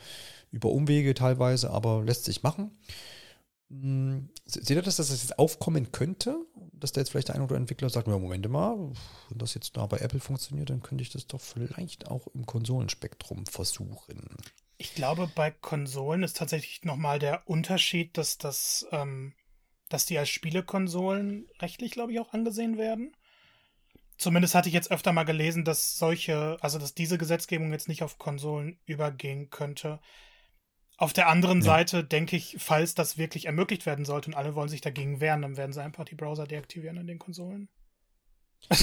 [0.51, 2.71] über Umwege teilweise, aber lässt sich machen.
[3.69, 6.37] Hm, seht ihr das, dass das jetzt aufkommen könnte?
[6.73, 8.91] Dass da jetzt vielleicht der ein oder Entwickler sagt, ja, Moment mal,
[9.29, 12.45] wenn das jetzt da bei Apple funktioniert, dann könnte ich das doch vielleicht auch im
[12.45, 14.37] Konsolenspektrum versuchen.
[14.77, 19.33] Ich glaube, bei Konsolen ist tatsächlich nochmal der Unterschied, dass das, ähm,
[19.87, 23.15] dass die als Spielekonsolen rechtlich, glaube ich, auch angesehen werden.
[24.17, 28.03] Zumindest hatte ich jetzt öfter mal gelesen, dass solche, also dass diese Gesetzgebung jetzt nicht
[28.03, 29.99] auf Konsolen übergehen könnte.
[30.97, 31.65] Auf der anderen ja.
[31.65, 35.41] Seite denke ich, falls das wirklich ermöglicht werden sollte und alle wollen sich dagegen wehren,
[35.41, 37.67] dann werden sie einfach die Browser deaktivieren an den Konsolen.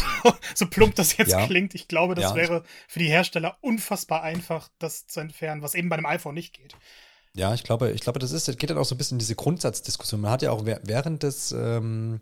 [0.54, 1.46] so plump das jetzt ja.
[1.46, 2.34] klingt, ich glaube, das ja.
[2.34, 6.52] wäre für die Hersteller unfassbar einfach, das zu entfernen, was eben bei dem iPhone nicht
[6.52, 6.76] geht.
[7.32, 9.20] Ja, ich glaube, ich glaube, das ist, das geht dann auch so ein bisschen in
[9.20, 10.20] diese Grundsatzdiskussion.
[10.20, 12.20] Man hat ja auch während des ähm,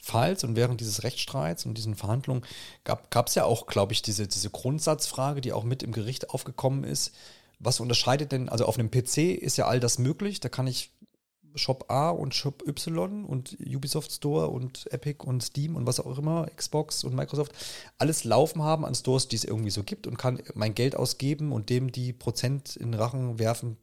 [0.00, 2.44] Falls und während dieses Rechtsstreits und diesen Verhandlungen
[2.84, 6.84] gab es ja auch, glaube ich, diese, diese Grundsatzfrage, die auch mit im Gericht aufgekommen
[6.84, 7.14] ist.
[7.64, 10.92] Was unterscheidet denn, also auf einem PC ist ja all das möglich, da kann ich
[11.56, 16.18] Shop A und Shop Y und Ubisoft Store und Epic und Steam und was auch
[16.18, 17.52] immer, Xbox und Microsoft,
[17.98, 21.52] alles laufen haben an Stores, die es irgendwie so gibt und kann mein Geld ausgeben
[21.52, 23.76] und dem die Prozent in den Rachen werfen,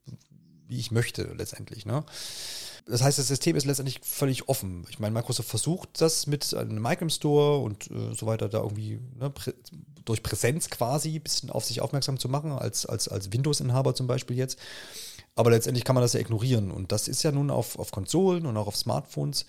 [0.67, 1.85] wie ich möchte letztendlich.
[1.85, 2.03] Ne?
[2.85, 4.85] Das heißt, das System ist letztendlich völlig offen.
[4.89, 8.99] Ich meine, Microsoft versucht das mit einem Micro Store und äh, so weiter da irgendwie
[9.19, 9.53] ne, prä
[10.03, 14.07] durch Präsenz quasi ein bisschen auf sich aufmerksam zu machen, als, als, als Windows-Inhaber zum
[14.07, 14.57] Beispiel jetzt.
[15.35, 16.71] Aber letztendlich kann man das ja ignorieren.
[16.71, 19.45] Und das ist ja nun auf, auf Konsolen und auch auf Smartphones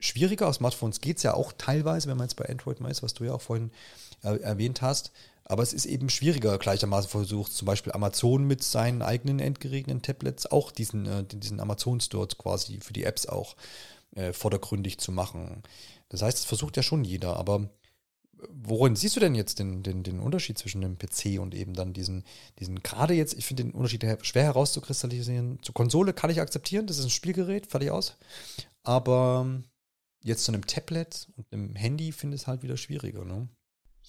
[0.00, 0.48] schwieriger.
[0.48, 3.14] Auf Smartphones geht es ja auch teilweise, wenn man jetzt bei Android mal ist, was
[3.14, 3.70] du ja auch vorhin
[4.22, 5.12] äh, erwähnt hast.
[5.50, 10.46] Aber es ist eben schwieriger, gleichermaßen versucht zum Beispiel Amazon mit seinen eigenen endgeräten Tablets
[10.46, 13.56] auch diesen, äh, diesen Amazon-Store quasi für die Apps auch
[14.14, 15.64] äh, vordergründig zu machen.
[16.08, 17.68] Das heißt, es versucht ja schon jeder, aber
[18.48, 21.94] worin siehst du denn jetzt den, den, den Unterschied zwischen dem PC und eben dann
[21.94, 22.22] diesen,
[22.60, 25.58] diesen gerade jetzt, ich finde den Unterschied schwer herauszukristallisieren.
[25.62, 28.16] Zur Konsole kann ich akzeptieren, das ist ein Spielgerät, fertig aus.
[28.84, 29.60] Aber
[30.22, 33.48] jetzt zu einem Tablet und einem Handy finde ich es halt wieder schwieriger, ne?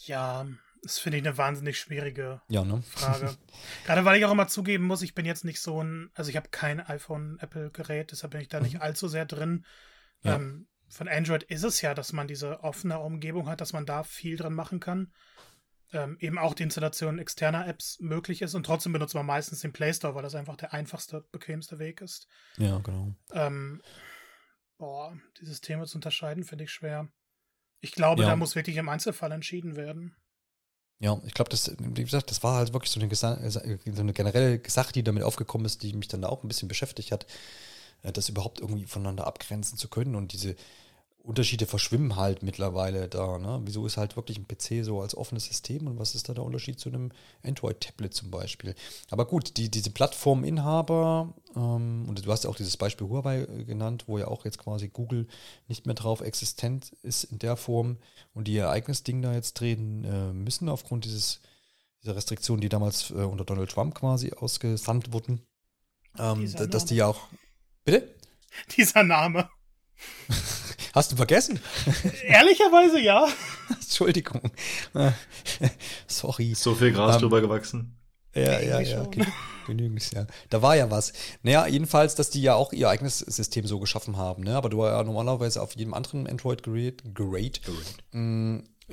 [0.05, 0.45] Ja,
[0.81, 2.81] das finde ich eine wahnsinnig schwierige ja, ne?
[2.81, 3.37] Frage.
[3.85, 6.37] Gerade weil ich auch immer zugeben muss, ich bin jetzt nicht so ein, also ich
[6.37, 8.65] habe kein iPhone-Apple-Gerät, deshalb bin ich da mhm.
[8.65, 9.65] nicht allzu sehr drin.
[10.23, 10.35] Ja.
[10.35, 14.03] Ähm, von Android ist es ja, dass man diese offene Umgebung hat, dass man da
[14.03, 15.13] viel dran machen kann.
[15.93, 19.73] Ähm, eben auch die Installation externer Apps möglich ist und trotzdem benutzt man meistens den
[19.73, 22.27] Play Store, weil das einfach der einfachste, bequemste Weg ist.
[22.57, 23.13] Ja, genau.
[23.33, 23.81] Ähm,
[24.77, 27.09] boah, die Systeme zu unterscheiden, finde ich schwer.
[27.81, 28.29] Ich glaube, ja.
[28.29, 30.15] da muss wirklich im Einzelfall entschieden werden.
[31.01, 33.13] Ja, ich glaube, das, wie gesagt, das war halt wirklich so eine,
[33.51, 37.11] so eine generelle Sache, die damit aufgekommen ist, die mich dann auch ein bisschen beschäftigt
[37.11, 37.25] hat,
[38.03, 40.55] äh, das überhaupt irgendwie voneinander abgrenzen zu können und diese,
[41.23, 43.37] Unterschiede verschwimmen halt mittlerweile da.
[43.37, 43.61] Ne?
[43.63, 46.43] Wieso ist halt wirklich ein PC so als offenes System und was ist da der
[46.43, 47.11] Unterschied zu einem
[47.43, 48.73] Android-Tablet zum Beispiel?
[49.11, 53.63] Aber gut, die, diese Plattforminhaber, ähm, und du hast ja auch dieses Beispiel Huawei äh,
[53.65, 55.27] genannt, wo ja auch jetzt quasi Google
[55.67, 57.97] nicht mehr drauf existent ist in der Form
[58.33, 61.39] und die ihr eigenes Ding da jetzt drehen äh, müssen aufgrund dieses,
[62.01, 65.41] dieser Restriktionen, die damals äh, unter Donald Trump quasi ausgesandt wurden.
[66.17, 67.27] Ähm, dass die ja auch.
[67.85, 68.15] Bitte?
[68.75, 69.49] Dieser Name.
[70.93, 71.59] Hast du vergessen?
[72.25, 73.27] Ehrlicherweise ja.
[73.69, 74.41] Entschuldigung.
[76.07, 76.53] Sorry.
[76.53, 77.97] So viel Gras um, ähm, drüber gewachsen.
[78.33, 79.05] Ja, ja, ja.
[79.67, 80.25] Genügend, ja.
[80.49, 81.13] Da war ja was.
[81.43, 84.55] Naja, jedenfalls, dass die ja auch ihr eigenes System so geschaffen haben, ne?
[84.55, 87.97] Aber du war ja normalerweise auf jedem anderen Android-Gerät, Gerät, Gerät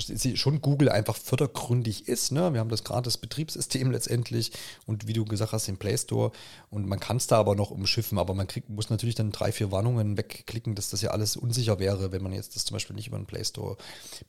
[0.00, 2.32] schon Google einfach fördergründig ist.
[2.32, 2.52] Ne?
[2.52, 4.52] Wir haben das gerade das Betriebssystem letztendlich
[4.86, 6.32] und wie du gesagt hast, den Play Store
[6.70, 9.52] und man kann es da aber noch umschiffen, aber man kriegt, muss natürlich dann drei,
[9.52, 12.96] vier Warnungen wegklicken, dass das ja alles unsicher wäre, wenn man jetzt das zum Beispiel
[12.96, 13.76] nicht über den Play Store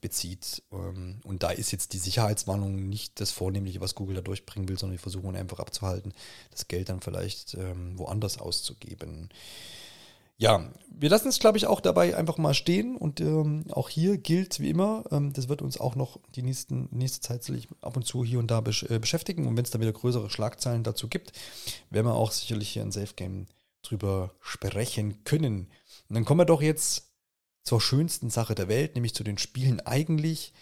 [0.02, 0.64] bezieht.
[0.72, 4.78] Ähm, und da ist jetzt die Sicherheitswarnung nicht das Vornehmliche, was Google da durchbringen will,
[4.78, 6.14] sondern die versuchen einfach abzuhalten,
[6.52, 9.30] das Geld dann vielleicht ähm, woanders auszugeben.
[10.40, 12.96] Ja, wir lassen es, glaube ich, auch dabei einfach mal stehen.
[12.96, 16.88] Und ähm, auch hier gilt wie immer, ähm, das wird uns auch noch die nächsten,
[16.92, 19.48] nächste Zeit ab und zu hier und da besch äh, beschäftigen.
[19.48, 21.34] Und wenn es da wieder größere Schlagzeilen dazu gibt,
[21.90, 23.48] werden wir auch sicherlich hier in Safe Game
[23.84, 25.68] drüber sprechen können.
[26.08, 27.10] Und dann kommen wir doch jetzt
[27.64, 30.54] zur schönsten Sache der Welt, nämlich zu den Spielen eigentlich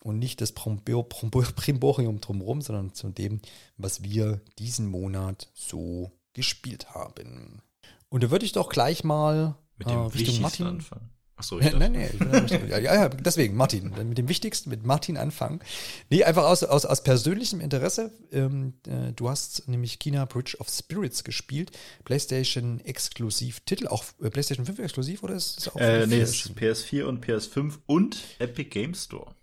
[0.00, 3.40] und nicht das Primborium drumherum, sondern zu dem,
[3.76, 7.62] was wir diesen Monat so gespielt haben.
[8.16, 11.10] Und da würde ich doch gleich mal mit dem äh, Richtung Martin anfangen.
[11.36, 15.60] Achso, ich nein, nein, ja, ja, deswegen, Martin, mit dem Wichtigsten, mit Martin anfangen.
[16.08, 18.10] Nee, einfach aus, aus, aus persönlichem Interesse.
[18.32, 21.72] Ähm, äh, du hast nämlich China Bridge of Spirits gespielt.
[22.04, 25.76] PlayStation exklusiv Titel, auch äh, PlayStation 5 exklusiv oder ist es auch?
[25.76, 29.34] Äh, nee, es ist PS4 und PS5 und Epic Game Store.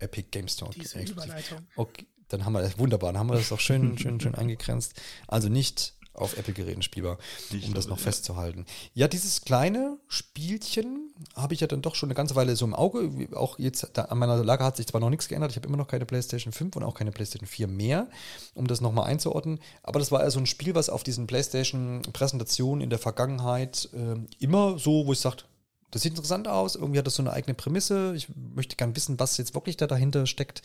[0.00, 0.72] Epic Game Store.
[0.74, 1.58] Diese Überleitung.
[1.76, 5.00] Okay, dann haben wir das, wunderbar, dann haben wir das auch schön, schön, schön eingegrenzt.
[5.28, 7.18] Also nicht auf Apple-Geräten spielbar,
[7.66, 8.66] um das noch festzuhalten.
[8.94, 12.74] Ja, dieses kleine Spielchen habe ich ja dann doch schon eine ganze Weile so im
[12.74, 13.28] Auge.
[13.34, 15.50] Auch jetzt an meiner Lage hat sich zwar noch nichts geändert.
[15.50, 18.08] Ich habe immer noch keine PlayStation 5 und auch keine PlayStation 4 mehr,
[18.54, 19.60] um das nochmal einzuordnen.
[19.82, 24.16] Aber das war ja so ein Spiel, was auf diesen PlayStation-Präsentationen in der Vergangenheit äh,
[24.38, 25.44] immer so, wo ich sagte,
[25.90, 28.12] das sieht interessant aus, irgendwie hat das so eine eigene Prämisse.
[28.16, 30.62] Ich möchte gern wissen, was jetzt wirklich da dahinter steckt.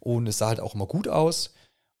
[0.00, 1.54] Und es sah halt auch immer gut aus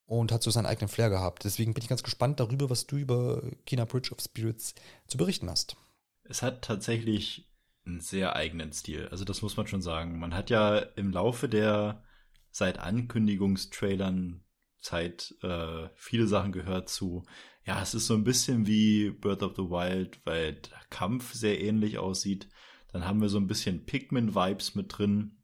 [0.06, 1.44] und hat so seinen eigenen Flair gehabt.
[1.44, 4.74] Deswegen bin ich ganz gespannt darüber, was du über Kina Bridge of Spirits
[5.06, 5.76] zu berichten hast.
[6.24, 7.50] Es hat tatsächlich
[7.86, 9.08] einen sehr eigenen Stil.
[9.10, 10.18] Also das muss man schon sagen.
[10.18, 12.02] Man hat ja im Laufe der
[12.50, 14.44] seit Ankündigungstrailern
[14.80, 17.24] Zeit äh, viele Sachen gehört zu,
[17.64, 21.60] ja, es ist so ein bisschen wie Bird of the Wild, weil der Kampf sehr
[21.60, 22.48] ähnlich aussieht.
[22.92, 25.42] Dann haben wir so ein bisschen Pikmin-Vibes mit drin.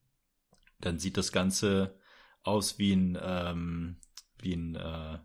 [0.80, 1.98] Dann sieht das Ganze
[2.42, 4.00] aus wie ein, ähm,
[4.42, 5.18] wie ein, äh,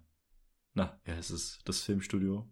[0.73, 2.49] na, ja, es ist das Filmstudio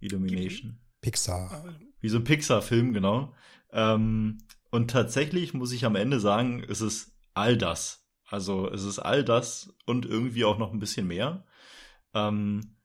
[0.00, 0.80] Illumination.
[1.00, 1.64] Pixar.
[2.00, 3.34] Wie so ein Pixar-Film, genau.
[3.72, 4.38] Ähm,
[4.70, 8.06] und tatsächlich muss ich am Ende sagen, es ist all das.
[8.26, 11.44] Also es ist all das und irgendwie auch noch ein bisschen mehr.
[12.14, 12.76] Ähm,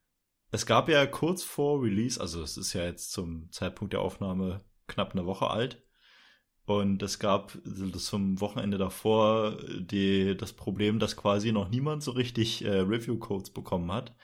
[0.52, 4.64] es gab ja kurz vor Release, also es ist ja jetzt zum Zeitpunkt der Aufnahme
[4.88, 5.85] knapp eine Woche alt.
[6.66, 7.58] Und es gab
[7.98, 13.92] zum Wochenende davor die, das Problem, dass quasi noch niemand so richtig äh, Review-Codes bekommen
[13.92, 14.16] hat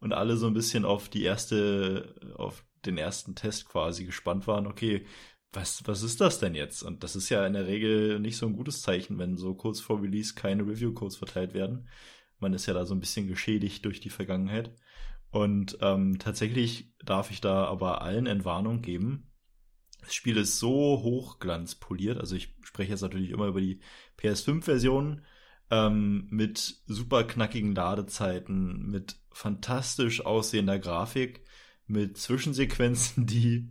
[0.00, 4.66] und alle so ein bisschen auf die erste, auf den ersten Test quasi gespannt waren,
[4.66, 5.06] okay,
[5.52, 6.82] was, was ist das denn jetzt?
[6.82, 9.80] Und das ist ja in der Regel nicht so ein gutes Zeichen, wenn so kurz
[9.80, 11.88] vor Release keine Review-Codes verteilt werden.
[12.38, 14.74] Man ist ja da so ein bisschen geschädigt durch die Vergangenheit.
[15.30, 19.29] Und ähm, tatsächlich darf ich da aber allen Entwarnung geben,
[20.02, 22.18] das Spiel ist so hochglanzpoliert.
[22.18, 23.80] Also ich spreche jetzt natürlich immer über die
[24.18, 25.22] PS5-Version
[25.70, 31.42] ähm, mit super knackigen Ladezeiten, mit fantastisch aussehender Grafik,
[31.86, 33.68] mit Zwischensequenzen, die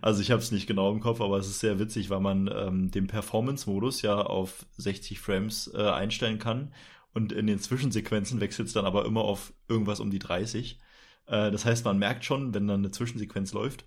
[0.00, 2.48] also ich habe es nicht genau im Kopf, aber es ist sehr witzig, weil man
[2.54, 6.72] ähm, den Performance-Modus ja auf 60 Frames äh, einstellen kann
[7.12, 10.78] und in den Zwischensequenzen wechselt es dann aber immer auf irgendwas um die 30.
[11.26, 13.86] Äh, das heißt, man merkt schon, wenn dann eine Zwischensequenz läuft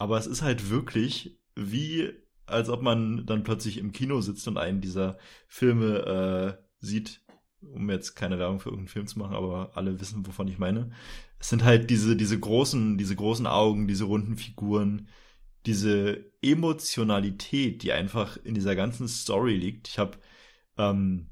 [0.00, 2.10] aber es ist halt wirklich wie,
[2.46, 7.20] als ob man dann plötzlich im Kino sitzt und einen dieser Filme äh, sieht,
[7.60, 10.90] um jetzt keine Werbung für irgendeinen Film zu machen, aber alle wissen, wovon ich meine.
[11.38, 15.06] Es sind halt diese, diese großen, diese großen Augen, diese runden Figuren,
[15.66, 19.86] diese Emotionalität, die einfach in dieser ganzen Story liegt.
[19.88, 20.16] Ich habe
[20.78, 21.26] ähm,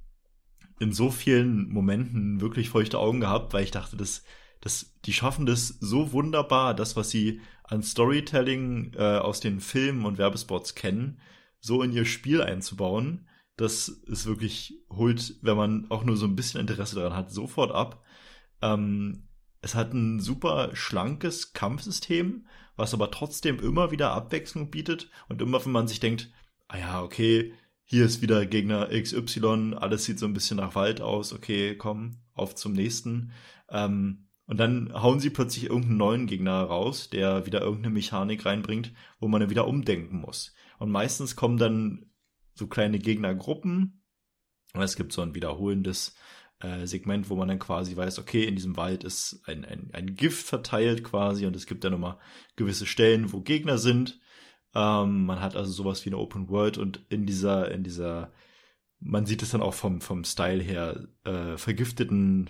[0.78, 4.24] in so vielen Momenten wirklich feuchte Augen gehabt, weil ich dachte, das,
[4.60, 10.04] das, die schaffen das so wunderbar, das, was sie an Storytelling äh, aus den Filmen
[10.04, 11.20] und Werbespots kennen,
[11.60, 13.28] so in ihr Spiel einzubauen.
[13.56, 17.72] Das ist wirklich, holt, wenn man auch nur so ein bisschen Interesse daran hat, sofort
[17.72, 18.04] ab.
[18.62, 19.28] Ähm,
[19.60, 22.46] es hat ein super schlankes Kampfsystem,
[22.76, 26.30] was aber trotzdem immer wieder Abwechslung bietet und immer, wenn man sich denkt,
[26.68, 27.52] ah ja, okay,
[27.84, 32.18] hier ist wieder Gegner XY, alles sieht so ein bisschen nach Wald aus, okay, komm,
[32.34, 33.32] auf zum nächsten.
[33.70, 38.92] Ähm, und dann hauen sie plötzlich irgendeinen neuen Gegner raus, der wieder irgendeine Mechanik reinbringt,
[39.20, 40.54] wo man dann wieder umdenken muss.
[40.78, 42.06] Und meistens kommen dann
[42.54, 44.02] so kleine Gegnergruppen.
[44.72, 46.16] Und es gibt so ein wiederholendes
[46.60, 50.14] äh, Segment, wo man dann quasi weiß, okay, in diesem Wald ist ein, ein, ein
[50.14, 52.18] Gift verteilt quasi und es gibt dann immer
[52.56, 54.18] gewisse Stellen, wo Gegner sind.
[54.74, 58.32] Ähm, man hat also sowas wie eine Open World und in dieser, in dieser,
[58.98, 62.48] man sieht es dann auch vom, vom Style her, äh, vergifteten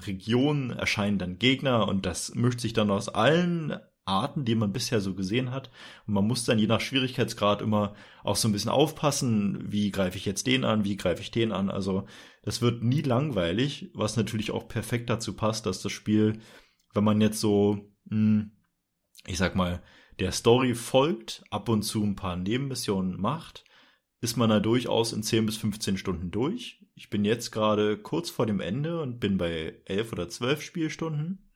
[0.00, 5.00] Region erscheinen dann Gegner und das mischt sich dann aus allen Arten, die man bisher
[5.00, 5.70] so gesehen hat.
[6.06, 10.18] Und man muss dann je nach Schwierigkeitsgrad immer auch so ein bisschen aufpassen, wie greife
[10.18, 11.70] ich jetzt den an, wie greife ich den an.
[11.70, 12.06] Also
[12.42, 16.40] das wird nie langweilig, was natürlich auch perfekt dazu passt, dass das Spiel,
[16.92, 18.52] wenn man jetzt so, hm,
[19.26, 19.82] ich sag mal,
[20.18, 23.64] der Story folgt, ab und zu ein paar Nebenmissionen macht,
[24.20, 26.83] ist man da durchaus in 10 bis 15 Stunden durch.
[26.94, 31.50] Ich bin jetzt gerade kurz vor dem Ende und bin bei 11 oder 12 Spielstunden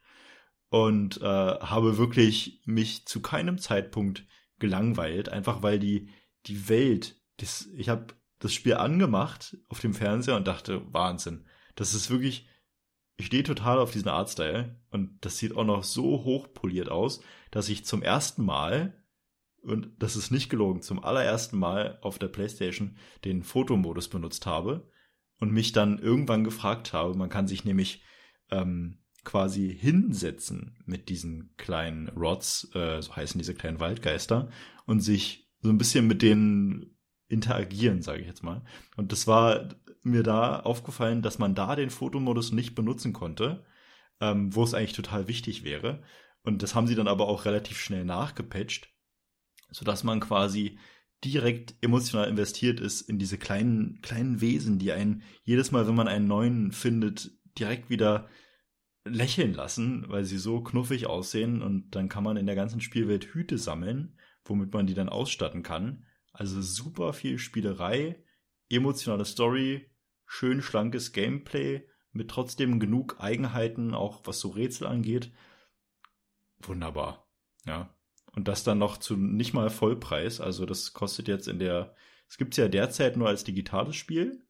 [0.68, 4.26] und äh, habe wirklich mich zu keinem Zeitpunkt
[4.58, 6.10] gelangweilt, einfach weil die,
[6.46, 11.94] die Welt, das, ich habe das Spiel angemacht auf dem Fernseher und dachte, Wahnsinn, das
[11.94, 12.48] ist wirklich,
[13.16, 17.20] ich stehe total auf diesen Artstyle und das sieht auch noch so hochpoliert aus,
[17.50, 19.04] dass ich zum ersten Mal
[19.62, 24.88] und das ist nicht gelogen, zum allerersten Mal auf der PlayStation den Fotomodus benutzt habe
[25.38, 28.02] und mich dann irgendwann gefragt habe, man kann sich nämlich
[28.50, 34.50] ähm, quasi hinsetzen mit diesen kleinen Rods, äh, so heißen diese kleinen Waldgeister,
[34.86, 36.96] und sich so ein bisschen mit denen
[37.28, 38.64] interagieren, sage ich jetzt mal.
[38.96, 39.68] Und das war
[40.02, 43.64] mir da aufgefallen, dass man da den Fotomodus nicht benutzen konnte,
[44.20, 46.02] ähm, wo es eigentlich total wichtig wäre.
[46.42, 48.88] Und das haben sie dann aber auch relativ schnell nachgepatcht,
[49.70, 50.78] sodass man quasi
[51.24, 56.08] direkt emotional investiert ist in diese kleinen, kleinen Wesen, die einen jedes Mal, wenn man
[56.08, 58.28] einen neuen findet, direkt wieder
[59.04, 63.24] lächeln lassen, weil sie so knuffig aussehen und dann kann man in der ganzen Spielwelt
[63.24, 66.06] Hüte sammeln, womit man die dann ausstatten kann.
[66.32, 68.22] Also super viel Spielerei,
[68.68, 69.90] emotionale Story,
[70.26, 75.32] schön schlankes Gameplay mit trotzdem genug Eigenheiten, auch was so Rätsel angeht.
[76.60, 77.28] Wunderbar.
[77.66, 77.94] Ja.
[78.32, 80.40] Und das dann noch zu nicht mal Vollpreis.
[80.40, 81.94] Also das kostet jetzt in der,
[82.28, 84.44] es gibt es ja derzeit nur als digitales Spiel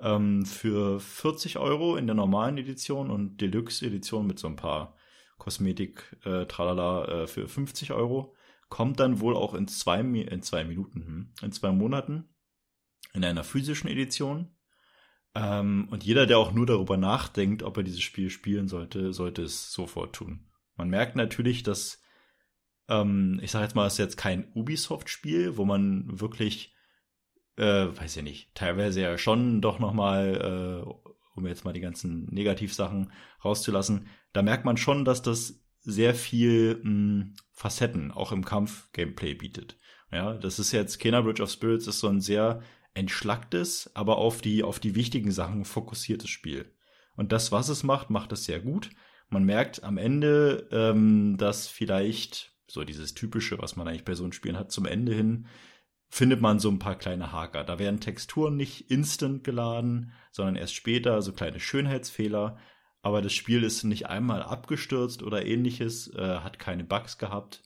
[0.00, 4.96] ähm, für 40 Euro in der normalen Edition und Deluxe-Edition mit so ein paar
[5.38, 8.34] Kosmetik, äh, tralala, äh, für 50 Euro.
[8.68, 12.28] Kommt dann wohl auch in zwei, in zwei Minuten, hm, in zwei Monaten
[13.16, 14.54] in einer physischen Edition.
[15.34, 19.42] Ähm, und jeder, der auch nur darüber nachdenkt, ob er dieses Spiel spielen sollte, sollte
[19.42, 20.48] es sofort tun.
[20.76, 22.02] Man merkt natürlich, dass,
[22.88, 26.76] ähm, ich sage jetzt mal, es ist jetzt kein Ubisoft-Spiel, wo man wirklich
[27.56, 32.26] äh, weiß ich nicht, teilweise ja schon doch nochmal, äh, um jetzt mal die ganzen
[32.26, 33.12] Negativsachen
[33.44, 39.34] rauszulassen, da merkt man schon, dass das sehr viel mh, hm, Facetten auch im Kampf-Gameplay
[39.34, 39.78] bietet.
[40.12, 42.62] Ja, das ist jetzt Kena Bridge of Spirits ist so ein sehr
[42.94, 46.72] entschlacktes, aber auf die, auf die wichtigen Sachen fokussiertes Spiel.
[47.16, 48.90] Und das, was es macht, macht es sehr gut.
[49.28, 54.24] Man merkt am Ende, ähm, dass vielleicht so dieses typische, was man eigentlich bei so
[54.24, 55.46] einem Spielen hat, zum Ende hin
[56.08, 57.64] findet man so ein paar kleine Haker.
[57.64, 62.58] Da werden Texturen nicht instant geladen, sondern erst später, so kleine Schönheitsfehler.
[63.02, 67.62] Aber das Spiel ist nicht einmal abgestürzt oder ähnliches, äh, hat keine Bugs gehabt.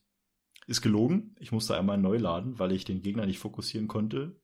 [0.66, 1.34] Ist gelogen.
[1.38, 4.40] Ich musste einmal neu laden, weil ich den Gegner nicht fokussieren konnte.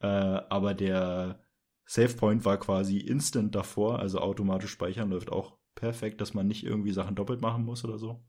[0.00, 1.44] Äh, aber der
[1.84, 6.92] Savepoint war quasi instant davor, also automatisch speichern läuft auch perfekt, dass man nicht irgendwie
[6.92, 8.24] Sachen doppelt machen muss oder so.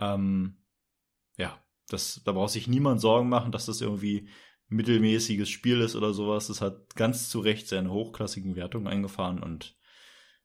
[0.00, 0.56] Ähm,
[1.36, 4.28] ja, das, da braucht sich niemand Sorgen machen, dass das irgendwie
[4.68, 6.48] mittelmäßiges Spiel ist oder sowas.
[6.48, 9.76] Es hat ganz zu Recht seine hochklassigen Wertungen eingefahren und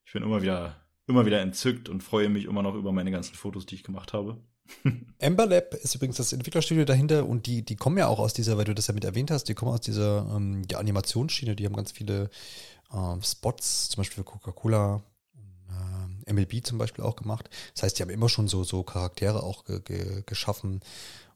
[0.06, 3.36] ich bin immer wieder, immer wieder entzückt und freue mich immer noch über meine ganzen
[3.36, 4.44] Fotos, die ich gemacht habe.
[5.18, 8.58] Ember Lab ist übrigens das Entwicklerstudio dahinter und die, die kommen ja auch aus dieser,
[8.58, 11.66] weil du das ja mit erwähnt hast, die kommen aus dieser ähm, die Animationsschiene, die
[11.66, 12.30] haben ganz viele
[12.94, 15.04] äh, Spots, zum Beispiel für Coca-Cola,
[16.26, 17.50] MLB zum Beispiel auch gemacht.
[17.74, 20.82] Das heißt, die haben immer schon so, so Charaktere auch ge ge geschaffen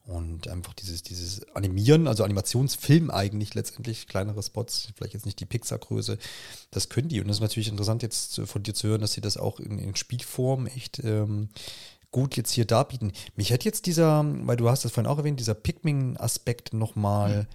[0.05, 5.45] und einfach dieses, dieses Animieren, also Animationsfilm eigentlich letztendlich, kleinere Spots, vielleicht jetzt nicht die
[5.45, 6.19] Pixar-Größe,
[6.69, 7.21] das können die.
[7.21, 9.79] Und das ist natürlich interessant jetzt von dir zu hören, dass sie das auch in,
[9.79, 11.49] in Spielform echt ähm,
[12.11, 13.13] gut jetzt hier darbieten.
[13.35, 17.47] Mich hat jetzt dieser, weil du hast das vorhin auch erwähnt, dieser Pikmin-Aspekt nochmal mhm.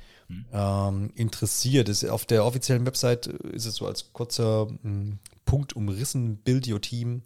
[0.52, 1.88] Ähm, interessiert.
[1.88, 6.80] Ist, auf der offiziellen Website ist es so als kurzer m, Punkt umrissen, Build Your
[6.80, 7.22] Team,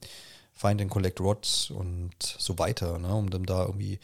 [0.53, 3.99] Find and Collect Rods und so weiter, ne, um dann da irgendwie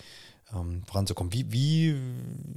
[0.55, 1.33] ähm, voranzukommen.
[1.33, 1.97] Wie, wie,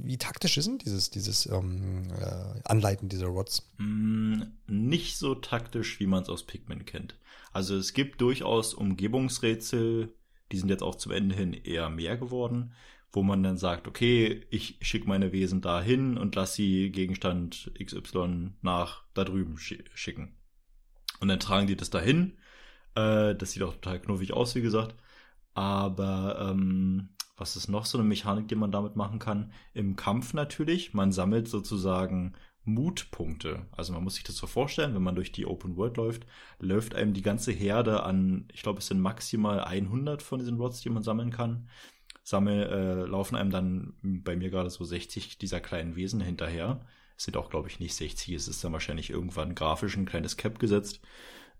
[0.02, 3.70] wie taktisch ist denn dieses, dieses ähm, äh, Anleiten dieser Rods?
[3.78, 7.16] Mm, nicht so taktisch, wie man es aus Pikmin kennt.
[7.52, 10.12] Also es gibt durchaus Umgebungsrätsel,
[10.50, 12.72] die sind jetzt auch zum Ende hin eher mehr geworden,
[13.14, 18.52] wo man dann sagt, okay, ich schicke meine Wesen dahin und lasse sie Gegenstand XY
[18.62, 20.36] nach da drüben schicken.
[21.20, 22.38] Und dann tragen die das dahin.
[22.94, 24.96] Äh, das sieht auch total knuffig aus, wie gesagt.
[25.54, 29.52] Aber ähm, was ist noch so eine Mechanik, die man damit machen kann?
[29.72, 30.92] Im Kampf natürlich.
[30.92, 32.34] Man sammelt sozusagen
[32.64, 33.66] Mutpunkte.
[33.72, 36.26] Also man muss sich das so vorstellen, wenn man durch die Open World läuft,
[36.58, 40.80] läuft einem die ganze Herde an, ich glaube, es sind maximal 100 von diesen Rods,
[40.80, 41.68] die man sammeln kann.
[42.24, 46.84] Sammel, äh, laufen einem dann bei mir gerade so 60 dieser kleinen Wesen hinterher.
[47.16, 50.38] Es sind auch, glaube ich, nicht 60, es ist dann wahrscheinlich irgendwann grafisch ein kleines
[50.38, 51.00] Cap gesetzt.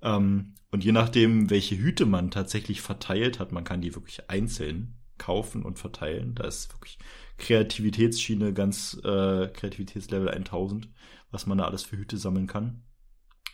[0.01, 4.97] Ähm, und je nachdem, welche Hüte man tatsächlich verteilt hat, man kann die wirklich einzeln
[5.19, 6.35] kaufen und verteilen.
[6.35, 6.99] Da ist wirklich
[7.37, 10.89] Kreativitätsschiene ganz äh, Kreativitätslevel 1000,
[11.31, 12.83] was man da alles für Hüte sammeln kann.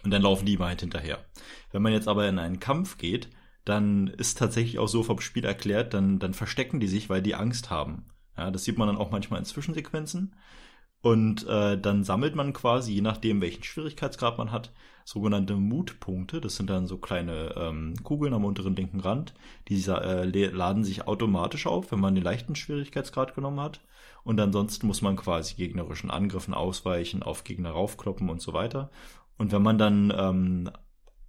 [0.04, 1.24] Und dann laufen die immer halt hinterher.
[1.72, 3.28] Wenn man jetzt aber in einen Kampf geht,
[3.70, 7.34] dann ist tatsächlich auch so vom Spiel erklärt, dann, dann verstecken die sich, weil die
[7.34, 8.05] Angst haben.
[8.36, 10.34] Ja, das sieht man dann auch manchmal in Zwischensequenzen.
[11.02, 14.72] Und äh, dann sammelt man quasi, je nachdem, welchen Schwierigkeitsgrad man hat,
[15.05, 16.40] sogenannte Mutpunkte.
[16.40, 19.34] Das sind dann so kleine ähm, Kugeln am unteren linken Rand.
[19.68, 23.80] Die äh, laden sich automatisch auf, wenn man den leichten Schwierigkeitsgrad genommen hat.
[24.24, 28.90] Und ansonsten muss man quasi gegnerischen Angriffen ausweichen, auf Gegner raufkloppen und so weiter.
[29.38, 30.70] Und wenn man dann ähm,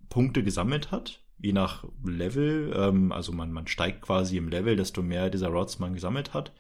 [0.09, 5.01] Punkte gesammelt hat, je nach Level, ähm, also man, man steigt quasi im Level, desto
[5.01, 6.53] mehr dieser Rods man gesammelt hat,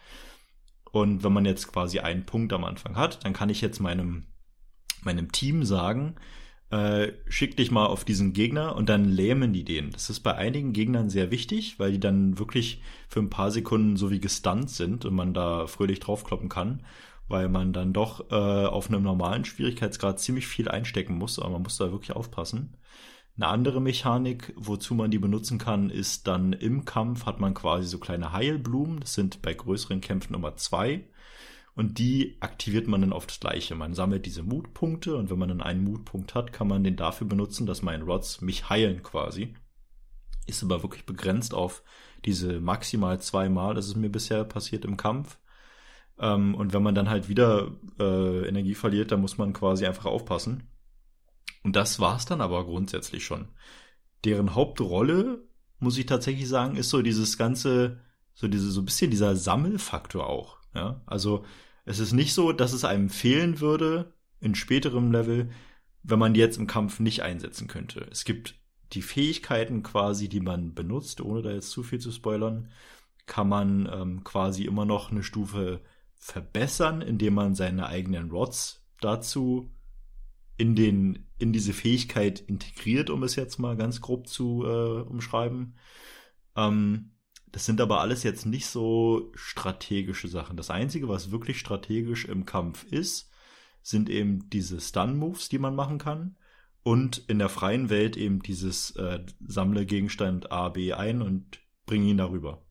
[0.91, 4.25] und wenn man jetzt quasi einen Punkt am Anfang hat, dann kann ich jetzt meinem,
[5.03, 6.15] meinem Team sagen,
[6.69, 9.91] äh, schick dich mal auf diesen Gegner und dann lähmen die den.
[9.91, 13.97] Das ist bei einigen Gegnern sehr wichtig, weil die dann wirklich für ein paar Sekunden
[13.97, 16.83] so wie gestunt sind und man da fröhlich draufkloppen kann,
[17.27, 21.63] weil man dann doch äh, auf einem normalen Schwierigkeitsgrad ziemlich viel einstecken muss, aber man
[21.63, 22.77] muss da wirklich aufpassen.
[23.41, 27.87] Eine andere Mechanik, wozu man die benutzen kann, ist dann im Kampf hat man quasi
[27.87, 28.99] so kleine Heilblumen.
[28.99, 31.05] Das sind bei größeren Kämpfen Nummer zwei.
[31.73, 33.73] Und die aktiviert man dann auf das gleiche.
[33.73, 37.25] Man sammelt diese Mutpunkte und wenn man dann einen Mutpunkt hat, kann man den dafür
[37.25, 39.55] benutzen, dass meine Rods mich heilen quasi.
[40.45, 41.81] Ist aber wirklich begrenzt auf
[42.25, 43.73] diese maximal zweimal.
[43.73, 45.39] Das ist mir bisher passiert im Kampf.
[46.19, 50.05] Ähm, und wenn man dann halt wieder äh, Energie verliert, dann muss man quasi einfach
[50.05, 50.70] aufpassen.
[51.63, 53.49] Und das war's dann aber grundsätzlich schon.
[54.23, 55.43] Deren Hauptrolle,
[55.79, 57.99] muss ich tatsächlich sagen, ist so dieses ganze,
[58.33, 60.57] so diese, so ein bisschen dieser Sammelfaktor auch.
[60.73, 61.43] Ja, also
[61.85, 65.51] es ist nicht so, dass es einem fehlen würde in späterem Level,
[66.03, 68.07] wenn man die jetzt im Kampf nicht einsetzen könnte.
[68.11, 68.55] Es gibt
[68.93, 72.69] die Fähigkeiten quasi, die man benutzt, ohne da jetzt zu viel zu spoilern,
[73.25, 75.81] kann man ähm, quasi immer noch eine Stufe
[76.15, 79.71] verbessern, indem man seine eigenen Rods dazu
[80.57, 85.75] in den in diese Fähigkeit integriert, um es jetzt mal ganz grob zu äh, umschreiben.
[86.55, 87.11] Ähm,
[87.51, 90.55] das sind aber alles jetzt nicht so strategische Sachen.
[90.55, 93.29] Das Einzige, was wirklich strategisch im Kampf ist,
[93.81, 96.37] sind eben diese Stun-Moves, die man machen kann.
[96.83, 102.07] Und in der freien Welt eben dieses äh, Sammle Gegenstand A, B ein und bringe
[102.07, 102.63] ihn darüber.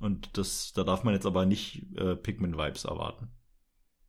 [0.00, 3.30] Und das, da darf man jetzt aber nicht äh, Pikmin-Vibes erwarten.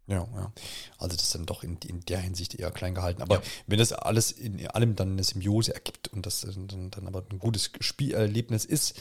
[0.07, 0.51] Ja, ja.
[0.97, 3.21] Also das ist dann doch in, in der Hinsicht eher klein gehalten.
[3.21, 3.41] Aber ja.
[3.67, 7.39] wenn das alles in allem dann eine Symbiose ergibt und das dann, dann aber ein
[7.39, 8.99] gutes Spielerlebnis ist,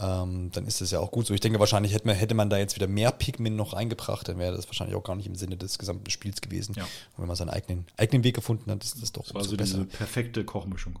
[0.00, 1.34] ähm, dann ist das ja auch gut so.
[1.34, 4.38] Ich denke, wahrscheinlich hätte man, hätte man da jetzt wieder mehr Pikmin noch reingebracht, dann
[4.38, 6.74] wäre das wahrscheinlich auch gar nicht im Sinne des gesamten Spiels gewesen.
[6.76, 6.82] Ja.
[6.82, 9.56] Und wenn man seinen eigenen, eigenen Weg gefunden hat, ist das doch das war so
[9.56, 9.74] besser.
[9.78, 10.98] diese perfekte Kochmischung.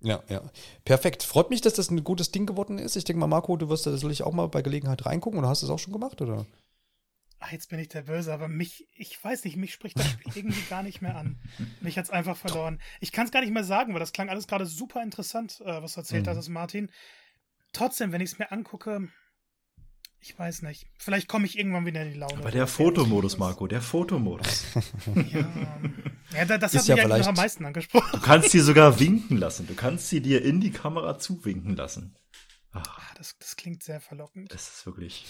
[0.00, 0.42] Ja, ja.
[0.84, 1.22] Perfekt.
[1.22, 2.96] Freut mich, dass das ein gutes Ding geworden ist.
[2.96, 5.62] Ich denke mal, Marco, du wirst da sicherlich auch mal bei Gelegenheit reingucken oder hast
[5.62, 6.46] du es auch schon gemacht, oder?
[7.40, 10.32] Ach, jetzt bin ich der Böse, aber mich, ich weiß nicht, mich spricht das Spiel
[10.34, 11.38] irgendwie gar nicht mehr an.
[11.80, 12.80] Mich hat's einfach verloren.
[13.00, 15.80] Ich kann es gar nicht mehr sagen, weil das klang alles gerade super interessant, äh,
[15.82, 16.30] was du erzählt mhm.
[16.30, 16.90] hast, Martin.
[17.72, 19.08] Trotzdem, wenn ich es mir angucke,
[20.20, 20.86] ich weiß nicht.
[20.98, 22.38] Vielleicht komme ich irgendwann wieder in die Laune.
[22.38, 24.64] Aber der Fotomodus, Marco, der Fotomodus.
[25.30, 25.48] ja,
[26.32, 28.10] ja das hat mich ja am meisten angesprochen.
[28.12, 29.66] Du kannst sie sogar winken lassen.
[29.68, 32.16] Du kannst sie dir in die Kamera zuwinken lassen.
[32.72, 34.52] Ach, ah, das, das klingt sehr verlockend.
[34.52, 35.24] Das ist wirklich.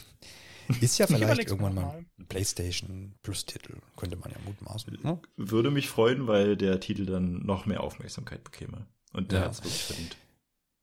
[0.81, 4.99] Ist ja vielleicht irgendwann mal ein PlayStation Plus-Titel, könnte man ja mutmaßen.
[5.03, 5.19] Ne?
[5.37, 8.87] Würde mich freuen, weil der Titel dann noch mehr Aufmerksamkeit bekäme.
[9.13, 9.45] Und der ja.
[9.47, 10.17] hat es wirklich verdient.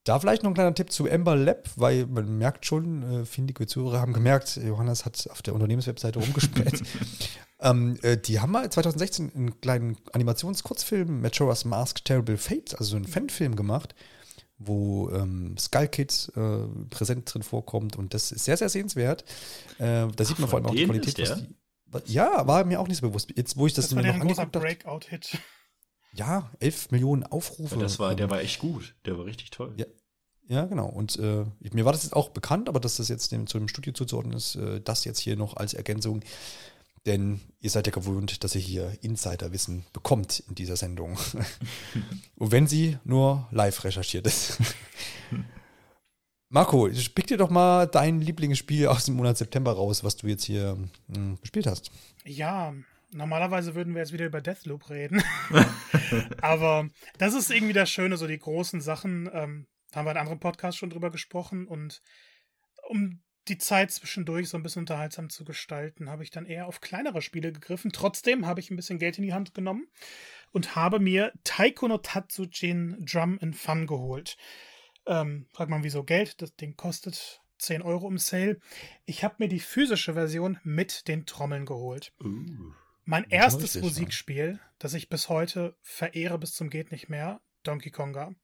[0.04, 3.66] Da vielleicht noch ein kleiner Tipp zu Ember Lab, weil man merkt schon, äh, findige
[3.66, 6.82] Zuhörer haben gemerkt, Johannes hat auf der Unternehmenswebseite rumgespäht.
[7.60, 12.96] ähm, äh, die haben mal 2016 einen kleinen Animationskurzfilm, Majora's Mask Terrible Fate, also so
[12.96, 13.96] einen Fanfilm gemacht
[14.58, 19.22] wo ähm, Skull Kid äh, präsent drin vorkommt und das ist sehr, sehr sehenswert.
[19.78, 21.46] Äh, da Ach, sieht man vor allem auch die Qualität.
[22.06, 23.32] Die, ja, war mir auch nicht so bewusst.
[23.36, 25.38] Jetzt, wo ich das, das war noch ein großer Breakout-Hit.
[26.12, 27.76] Ja, 11 Millionen Aufrufe.
[27.76, 28.94] Ja, das war, der war echt gut.
[29.04, 29.74] Der war richtig toll.
[29.76, 29.86] Ja,
[30.48, 30.86] ja genau.
[30.86, 33.68] Und äh, mir war das jetzt auch bekannt, aber dass das jetzt dem, zu dem
[33.68, 36.22] Studio zuzuordnen ist, äh, das jetzt hier noch als Ergänzung
[37.06, 41.16] denn ihr seid ja gewohnt, dass ihr hier Insiderwissen bekommt in dieser Sendung.
[42.36, 44.58] Und wenn sie nur live recherchiert ist.
[46.48, 50.44] Marco, pick dir doch mal dein Lieblingsspiel aus dem Monat September raus, was du jetzt
[50.44, 50.76] hier
[51.12, 51.90] hm, gespielt hast.
[52.24, 52.74] Ja,
[53.12, 55.22] normalerweise würden wir jetzt wieder über Deathloop reden.
[56.40, 56.88] Aber
[57.18, 59.28] das ist irgendwie das Schöne, so die großen Sachen.
[59.32, 61.66] Ähm, da haben wir in anderen Podcasts schon drüber gesprochen.
[61.66, 62.00] Und
[62.88, 66.80] um die Zeit zwischendurch so ein bisschen unterhaltsam zu gestalten, habe ich dann eher auf
[66.80, 67.92] kleinere Spiele gegriffen.
[67.92, 69.86] Trotzdem habe ich ein bisschen Geld in die Hand genommen
[70.52, 74.36] und habe mir Taiko no Tatsujin Drum and Fun geholt.
[75.06, 76.42] Ähm, fragt man, wieso Geld?
[76.42, 78.58] Das Ding kostet 10 Euro im Sale.
[79.04, 82.12] Ich habe mir die physische Version mit den Trommeln geholt.
[82.22, 82.72] Uh,
[83.04, 88.34] mein erstes Musikspiel, das ich bis heute verehre bis zum geht nicht mehr, Donkey Konga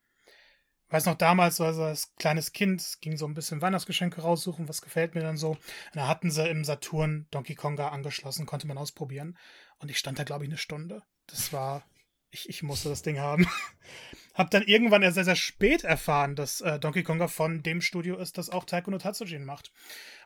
[0.93, 5.15] weiß noch damals, also als kleines Kind, ging so ein bisschen Weihnachtsgeschenke raussuchen, was gefällt
[5.15, 5.51] mir dann so.
[5.53, 5.61] Und
[5.95, 9.39] da hatten sie im Saturn Donkey Konga angeschlossen, konnte man ausprobieren.
[9.79, 11.03] Und ich stand da, glaube ich, eine Stunde.
[11.27, 11.83] Das war,
[12.31, 13.47] ich, ich musste das Ding haben.
[14.35, 18.19] Hab dann irgendwann erst sehr, sehr spät erfahren, dass äh, Donkey Konga von dem Studio
[18.19, 19.73] ist, das auch Taiko Tatsujin macht.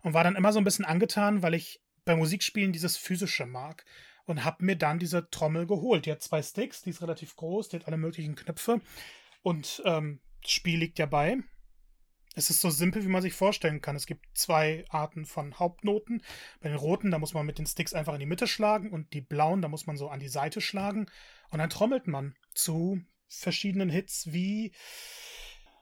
[0.02, 3.84] Und war dann immer so ein bisschen angetan, weil ich bei Musikspielen dieses physische mag.
[4.24, 6.06] Und hab mir dann diese Trommel geholt.
[6.06, 8.80] Die hat zwei Sticks, die ist relativ groß, die hat alle möglichen Knöpfe.
[9.42, 11.38] Und ähm, Spiel liegt ja bei.
[12.34, 13.96] es ist so simpel, wie man sich vorstellen kann.
[13.96, 16.22] Es gibt zwei Arten von Hauptnoten.
[16.60, 19.12] Bei den roten, da muss man mit den Sticks einfach in die Mitte schlagen und
[19.12, 21.06] die blauen, da muss man so an die Seite schlagen.
[21.50, 24.72] Und dann trommelt man zu verschiedenen Hits wie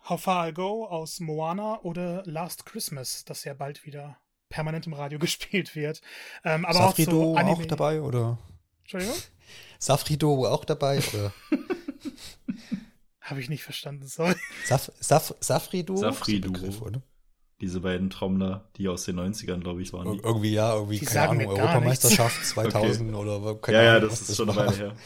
[0.09, 4.19] How Far I Go aus Moana oder Last Christmas, das ja bald wieder
[4.49, 6.03] permanent im Radio gespielt wird.
[6.45, 8.39] Ähm, aber Safrido auch, so auch dabei, oder?
[8.83, 9.17] Entschuldigung?
[9.79, 11.33] Safrido auch dabei, oder?
[13.25, 14.35] Habe ich nicht verstanden, sorry.
[14.67, 15.97] Saf, Saf, Safrido?
[15.97, 16.53] Safrido.
[16.53, 17.01] Begriff, oder?
[17.61, 20.13] Diese beiden Trommler, die aus den 90ern, glaube ich, waren.
[20.13, 20.19] Die.
[20.19, 23.17] Irgendwie, ja, irgendwie, die keine Ahnung, Europameisterschaft 2000 okay.
[23.17, 24.97] oder keine Ja, ja, das ist das schon eine Weile her.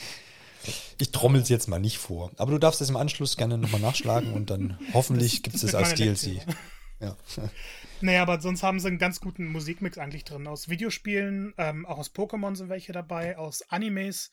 [0.99, 2.33] Ich trommel es jetzt mal nicht vor.
[2.39, 5.77] Aber du darfst es im Anschluss gerne nochmal nachschlagen und dann hoffentlich gibt es es
[5.77, 6.43] als DLC.
[7.01, 7.17] Ja.
[8.01, 10.47] Naja, aber sonst haben sie einen ganz guten Musikmix eigentlich drin.
[10.47, 14.31] Aus Videospielen, ähm, auch aus Pokémon sind welche dabei, aus Animes,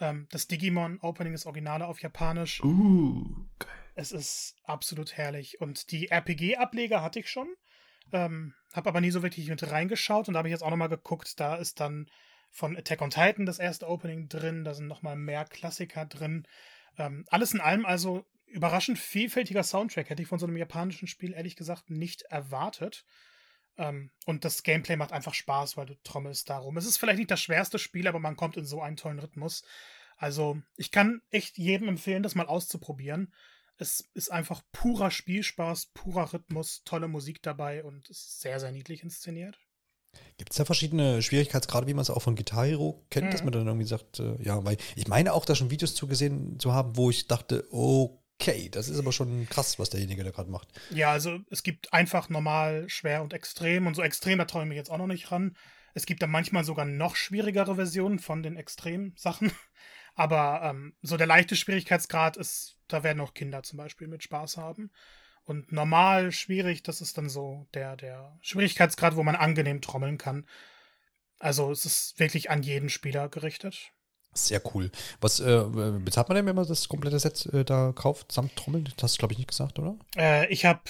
[0.00, 2.62] ähm, das Digimon-Opening ist Originale auf Japanisch.
[2.62, 3.24] Uh,
[3.58, 3.70] geil.
[3.94, 5.60] Es ist absolut herrlich.
[5.60, 7.48] Und die RPG-Ableger hatte ich schon.
[8.12, 10.88] Ähm, habe aber nie so wirklich mit reingeschaut und da habe ich jetzt auch nochmal
[10.88, 11.38] geguckt.
[11.40, 12.06] Da ist dann
[12.50, 14.64] von Attack on Titan das erste Opening drin.
[14.64, 16.46] Da sind nochmal mehr Klassiker drin.
[16.96, 20.08] Ähm, alles in allem also überraschend vielfältiger Soundtrack.
[20.10, 23.04] Hätte ich von so einem japanischen Spiel ehrlich gesagt nicht erwartet.
[23.78, 26.76] Ähm, und das Gameplay macht einfach Spaß, weil du trommelst darum.
[26.76, 29.62] Es ist vielleicht nicht das schwerste Spiel, aber man kommt in so einen tollen Rhythmus.
[30.16, 33.32] Also, ich kann echt jedem empfehlen, das mal auszuprobieren.
[33.76, 38.72] Es ist einfach purer Spielspaß, purer Rhythmus, tolle Musik dabei und es ist sehr, sehr
[38.72, 39.56] niedlich inszeniert.
[40.36, 43.30] Gibt es da verschiedene Schwierigkeitsgrade, wie man es auch von Guitar Hero kennt, mhm.
[43.30, 46.58] dass man dann irgendwie sagt, äh, ja, weil ich meine auch da schon Videos zugesehen
[46.58, 50.30] zu haben, wo ich dachte, oh, Okay, das ist aber schon krass, was derjenige da
[50.30, 50.68] gerade macht.
[50.90, 54.68] Ja, also es gibt einfach normal, schwer und extrem und so extrem, da traue ich
[54.68, 55.56] mich jetzt auch noch nicht ran.
[55.94, 59.50] Es gibt dann manchmal sogar noch schwierigere Versionen von den Extrem-Sachen.
[60.14, 64.56] Aber ähm, so der leichte Schwierigkeitsgrad ist, da werden auch Kinder zum Beispiel mit Spaß
[64.56, 64.90] haben.
[65.44, 70.46] Und normal, schwierig, das ist dann so der, der Schwierigkeitsgrad, wo man angenehm trommeln kann.
[71.38, 73.92] Also es ist wirklich an jeden Spieler gerichtet.
[74.34, 74.90] Sehr cool.
[75.20, 75.64] Was äh,
[75.98, 78.84] bezahlt man denn, wenn man das komplette Set äh, da kauft, samt Trommeln?
[78.84, 79.96] Das hast du, glaube ich, nicht gesagt, oder?
[80.16, 80.80] Äh, ich habe,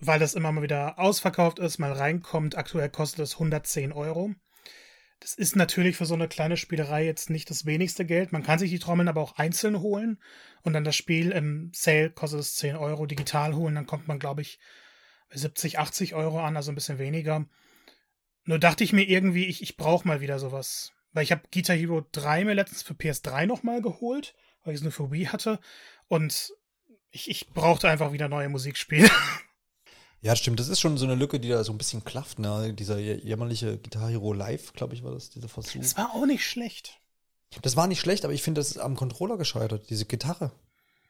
[0.00, 4.34] weil das immer mal wieder ausverkauft ist, mal reinkommt, aktuell kostet es 110 Euro.
[5.20, 8.32] Das ist natürlich für so eine kleine Spielerei jetzt nicht das wenigste Geld.
[8.32, 10.22] Man kann sich die Trommeln aber auch einzeln holen
[10.62, 13.74] und dann das Spiel im Sale kostet es 10 Euro digital holen.
[13.74, 14.60] Dann kommt man, glaube ich,
[15.28, 17.46] bei 70, 80 Euro an, also ein bisschen weniger.
[18.44, 20.92] Nur dachte ich mir irgendwie, ich, ich brauche mal wieder sowas.
[21.12, 24.82] Weil ich habe Guitar Hero 3 mir letztens für PS3 nochmal geholt, weil ich es
[24.82, 25.58] nur für Wii hatte.
[26.06, 26.52] Und
[27.10, 29.10] ich, ich brauchte einfach wieder neue Musikspiele.
[30.20, 30.58] Ja, stimmt.
[30.58, 32.40] Das ist schon so eine Lücke, die da so ein bisschen klafft.
[32.40, 32.74] Ne?
[32.74, 35.80] Dieser jämmerliche Guitar Hero Live, glaube ich, war das, dieser Versuch.
[35.80, 37.00] Das war auch nicht schlecht.
[37.62, 40.52] Das war nicht schlecht, aber ich finde, das ist am Controller gescheitert, diese Gitarre.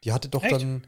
[0.05, 0.53] Die hatte doch Echt?
[0.53, 0.87] dann.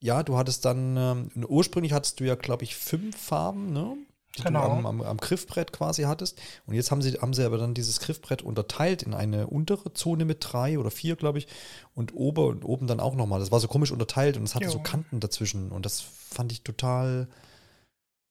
[0.00, 0.96] Ja, du hattest dann.
[0.96, 3.96] Ähm, ursprünglich hattest du ja, glaube ich, fünf Farben, ne?
[4.36, 4.66] Die genau.
[4.66, 6.40] du am, am, am, Griffbrett quasi hattest.
[6.66, 10.24] Und jetzt haben sie, haben sie aber dann dieses Griffbrett unterteilt in eine untere Zone
[10.24, 11.46] mit drei oder vier, glaube ich,
[11.94, 13.40] und ober und oben dann auch nochmal.
[13.40, 14.70] Das war so komisch unterteilt und es hatte jo.
[14.70, 15.70] so Kanten dazwischen.
[15.70, 17.28] Und das fand ich total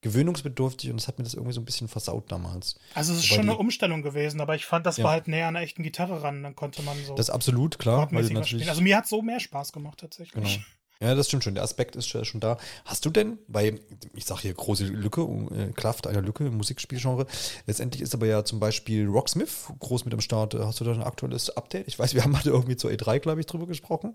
[0.04, 2.78] gewöhnungsbedürftig und es hat mir das irgendwie so ein bisschen versaut damals.
[2.92, 5.04] Also es ist Wobei schon eine Umstellung gewesen, aber ich fand, das ja.
[5.04, 6.42] war halt näher an einer echten Gitarre ran.
[6.42, 7.14] Dann konnte man so.
[7.14, 8.12] Das ist absolut, klar.
[8.12, 10.34] Weil natürlich also mir hat so mehr Spaß gemacht tatsächlich.
[10.34, 10.64] Genau.
[11.00, 11.54] Ja, das stimmt schon.
[11.54, 12.56] Der Aspekt ist schon da.
[12.84, 13.80] Hast du denn, weil
[14.14, 17.26] ich sage hier große Lücke, äh, Kraft einer Lücke im Musikspielgenre.
[17.66, 20.54] Letztendlich ist aber ja zum Beispiel Rocksmith groß mit am Start.
[20.54, 21.88] Hast du da ein aktuelles Update?
[21.88, 24.14] Ich weiß, wir haben mal irgendwie zur E3, glaube ich, drüber gesprochen.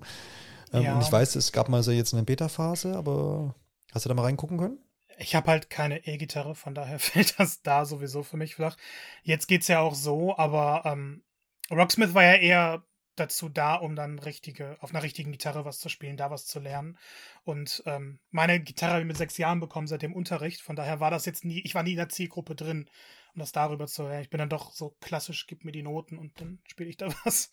[0.74, 0.96] Ähm, ja.
[0.96, 3.56] Und ich weiß, es gab mal so jetzt eine Beta-Phase, aber
[3.92, 4.80] hast du da mal reingucken können?
[5.18, 8.78] Ich habe halt keine E-Gitarre, von daher fällt das da sowieso für mich flach.
[9.24, 11.24] Jetzt geht's ja auch so, aber ähm,
[11.72, 12.84] Rocksmith war ja eher
[13.20, 16.60] dazu da, um dann richtige, auf einer richtigen Gitarre was zu spielen, da was zu
[16.60, 16.98] lernen.
[17.44, 20.62] Und ähm, meine Gitarre habe ich mit sechs Jahren bekommen seit dem Unterricht.
[20.62, 22.90] Von daher war das jetzt nie, ich war nie in der Zielgruppe drin,
[23.34, 24.24] um das darüber zu lernen.
[24.24, 27.08] Ich bin dann doch so klassisch, gib mir die Noten und dann spiele ich da
[27.26, 27.52] was.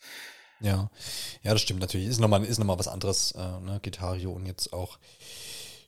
[0.59, 0.89] Ja,
[1.43, 2.07] ja, das stimmt natürlich.
[2.07, 3.79] Ist nochmal, ist noch was anderes, äh, ne?
[3.81, 4.97] Gitarrio und jetzt auch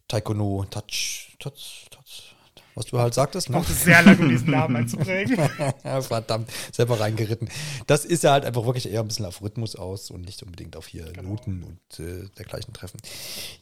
[0.07, 2.35] Taekwondo, Touch, Touch, Touch,
[2.79, 3.49] was du halt sagtest.
[3.49, 3.57] Ne?
[3.57, 5.37] Braucht es sehr lange, um diesen Namen einzuprägen.
[6.01, 7.49] Verdammt, selber reingeritten.
[7.87, 10.77] Das ist ja halt einfach wirklich eher ein bisschen auf Rhythmus aus und nicht unbedingt
[10.77, 11.29] auf hier genau.
[11.29, 12.99] Noten und äh, dergleichen treffen.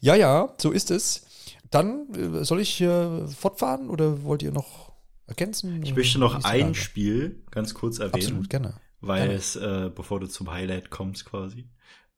[0.00, 1.26] Ja, ja, so ist es.
[1.70, 4.92] Dann äh, soll ich äh, fortfahren oder wollt ihr noch
[5.26, 5.82] ergänzen?
[5.82, 8.22] Ich möchte noch ein Spiel ganz kurz erwähnen.
[8.22, 8.74] Absolut, gerne.
[9.00, 9.34] Weil gerne.
[9.34, 11.68] es, äh, bevor du zum Highlight kommst quasi.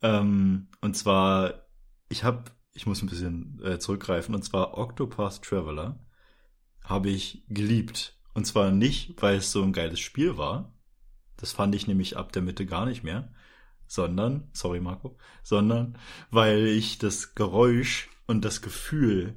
[0.02, 1.66] Ähm, und zwar,
[2.10, 2.44] ich habe,
[2.74, 5.98] ich muss ein bisschen äh, zurückgreifen, und zwar Octopath Traveler
[6.90, 8.18] habe ich geliebt.
[8.34, 10.74] Und zwar nicht, weil es so ein geiles Spiel war.
[11.36, 13.32] Das fand ich nämlich ab der Mitte gar nicht mehr.
[13.86, 15.98] Sondern, sorry Marco, sondern
[16.30, 19.36] weil ich das Geräusch und das Gefühl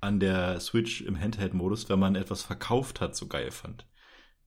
[0.00, 3.86] an der Switch im Handheld-Modus, wenn man etwas verkauft hat, so geil fand.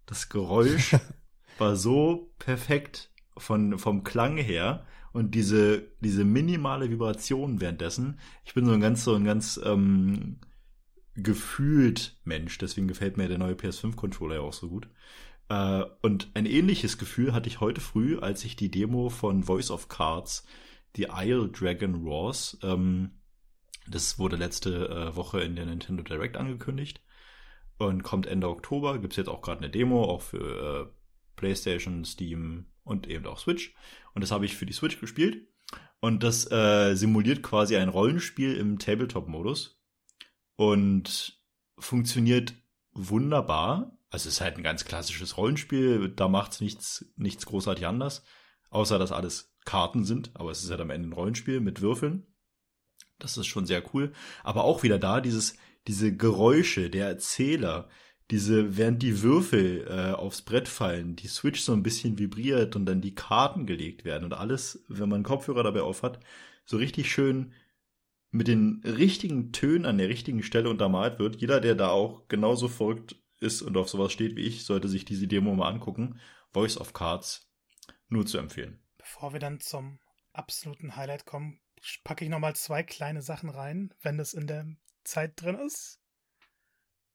[0.06, 0.96] Das Geräusch
[1.58, 8.20] war so perfekt von, vom Klang her und diese, diese minimale Vibration währenddessen.
[8.46, 10.40] Ich bin so ein ganz, so ein ganz ähm,
[11.18, 14.88] gefühlt Mensch, deswegen gefällt mir der neue PS5-Controller ja auch so gut.
[15.50, 19.72] Äh, und ein ähnliches Gefühl hatte ich heute früh, als ich die Demo von Voice
[19.72, 20.46] of Cards,
[20.96, 23.12] die Isle Dragon Wars, ähm,
[23.88, 27.02] das wurde letzte äh, Woche in der Nintendo Direct angekündigt
[27.78, 29.00] und kommt Ende Oktober.
[29.00, 30.94] Gibt es jetzt auch gerade eine Demo, auch für äh,
[31.36, 33.74] PlayStation, Steam und eben auch Switch.
[34.14, 35.48] Und das habe ich für die Switch gespielt.
[36.00, 39.77] Und das äh, simuliert quasi ein Rollenspiel im Tabletop-Modus
[40.58, 41.42] und
[41.80, 42.54] funktioniert
[42.92, 43.98] wunderbar.
[44.10, 48.24] Also es ist halt ein ganz klassisches Rollenspiel, da macht's nichts, nichts großartig anders,
[48.70, 52.26] außer dass alles Karten sind, aber es ist halt am Ende ein Rollenspiel mit Würfeln.
[53.20, 54.14] Das ist schon sehr cool.
[54.44, 55.56] Aber auch wieder da, dieses,
[55.88, 57.90] diese Geräusche, der Erzähler,
[58.32, 62.86] diese, während die Würfel äh, aufs Brett fallen, die Switch so ein bisschen vibriert und
[62.86, 66.20] dann die Karten gelegt werden und alles, wenn man Kopfhörer dabei auf hat,
[66.66, 67.54] so richtig schön
[68.32, 71.38] mit den richtigen Tönen an der richtigen Stelle untermalt wird.
[71.38, 75.06] Jeder, der da auch genauso verrückt ist und auf sowas steht wie ich, sollte sich
[75.06, 76.20] diese Demo mal angucken.
[76.54, 77.50] Voice of Cards,
[78.10, 78.80] nur zu empfehlen.
[78.98, 80.00] Bevor wir dann zum
[80.34, 81.60] absoluten Highlight kommen,
[82.04, 84.68] packe ich nochmal zwei kleine Sachen rein, wenn das in der
[85.04, 86.00] Zeit drin ist.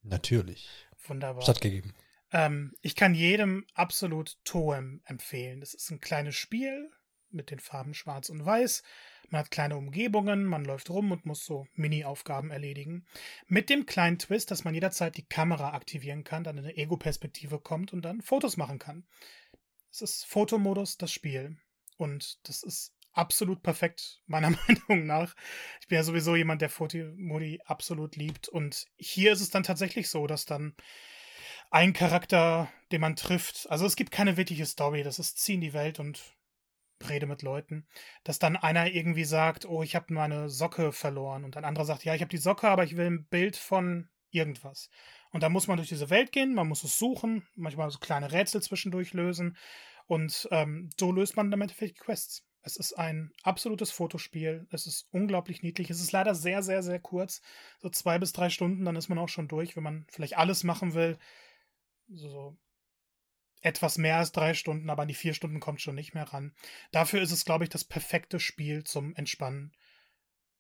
[0.02, 0.68] Natürlich.
[1.06, 1.42] Wunderbar.
[1.42, 1.92] Stattgegeben.
[2.32, 5.60] Ähm, ich kann jedem absolut Toem empfehlen.
[5.60, 6.90] Das ist ein kleines Spiel
[7.32, 8.82] mit den Farben Schwarz und Weiß.
[9.30, 13.06] Man hat kleine Umgebungen, man läuft rum und muss so Mini-Aufgaben erledigen.
[13.46, 17.58] Mit dem kleinen Twist, dass man jederzeit die Kamera aktivieren kann, dann in eine Ego-Perspektive
[17.58, 19.06] kommt und dann Fotos machen kann.
[19.90, 21.56] Es ist Fotomodus, das Spiel.
[21.96, 24.50] Und das ist absolut perfekt, meiner
[24.88, 25.34] Meinung nach.
[25.80, 28.48] Ich bin ja sowieso jemand, der Fotomodi absolut liebt.
[28.48, 30.74] Und hier ist es dann tatsächlich so, dass dann
[31.70, 35.62] ein Charakter, den man trifft, also es gibt keine wirkliche Story, das ist zieh in
[35.62, 36.20] die Welt und
[37.08, 37.86] rede mit Leuten,
[38.24, 42.04] dass dann einer irgendwie sagt, oh, ich habe meine Socke verloren und ein anderer sagt,
[42.04, 44.90] ja, ich habe die Socke, aber ich will ein Bild von irgendwas.
[45.30, 48.32] Und da muss man durch diese Welt gehen, man muss es suchen, manchmal so kleine
[48.32, 49.56] Rätsel zwischendurch lösen
[50.06, 52.44] und ähm, so löst man damit Endeffekt Quests.
[52.62, 54.66] Es ist ein absolutes Fotospiel.
[54.70, 55.90] Es ist unglaublich niedlich.
[55.90, 57.42] Es ist leider sehr, sehr, sehr kurz.
[57.80, 60.62] So zwei bis drei Stunden, dann ist man auch schon durch, wenn man vielleicht alles
[60.62, 61.18] machen will.
[62.08, 62.56] So
[63.62, 66.52] etwas mehr als drei Stunden, aber an die vier Stunden kommt schon nicht mehr ran.
[66.90, 69.72] Dafür ist es, glaube ich, das perfekte Spiel zum Entspannen.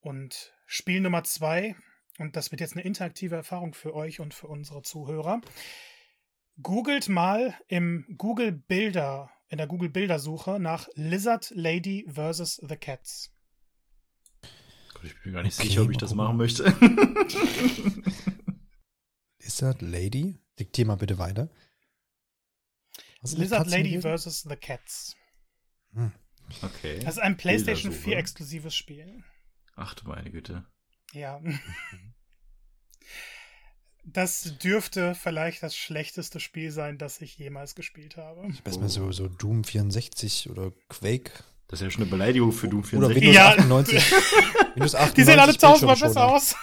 [0.00, 1.76] Und Spiel Nummer zwei,
[2.18, 5.40] und das wird jetzt eine interaktive Erfahrung für euch und für unsere Zuhörer.
[6.62, 12.62] Googelt mal im Google Bilder in der Google Bildersuche nach Lizard Lady vs.
[12.66, 13.30] The Cats.
[14.94, 16.64] Gott, ich bin gar nicht okay, sicher, ob ich das machen möchte.
[19.42, 20.38] Lizard Lady?
[20.58, 21.50] Diktier mal bitte weiter.
[23.22, 24.42] Lizard Lady vs.
[24.48, 25.16] The Cats.
[25.94, 26.12] Hm.
[26.62, 26.98] Okay.
[27.00, 29.22] Das ist ein PlayStation 4 exklusives Spiel.
[29.76, 30.66] Ach du meine Güte.
[31.12, 31.40] Ja.
[34.04, 38.48] Das dürfte vielleicht das schlechteste Spiel sein, das ich jemals gespielt habe.
[38.48, 41.30] Ich weiß mal so, so Doom 64 oder Quake.
[41.68, 42.98] Das ist ja schon eine Beleidigung für Doom 64.
[42.98, 43.48] Oder Windows ja.
[43.50, 44.12] 98.
[44.74, 46.56] Windows 98 Die sehen alle tausendmal besser aus.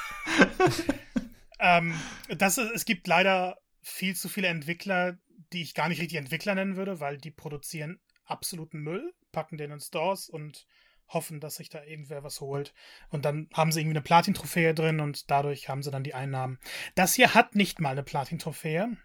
[1.60, 1.96] ähm,
[2.38, 5.18] das ist, es gibt leider viel zu viele Entwickler,
[5.54, 9.72] die ich gar nicht richtig Entwickler nennen würde, weil die produzieren absoluten Müll, packen den
[9.72, 10.68] in Stores und
[11.08, 12.74] hoffen, dass sich da irgendwer was holt.
[13.10, 16.60] Und dann haben sie irgendwie eine Platin-Trophäe drin und dadurch haben sie dann die Einnahmen.
[16.96, 18.96] Das hier hat nicht mal eine Platin-Trophäe.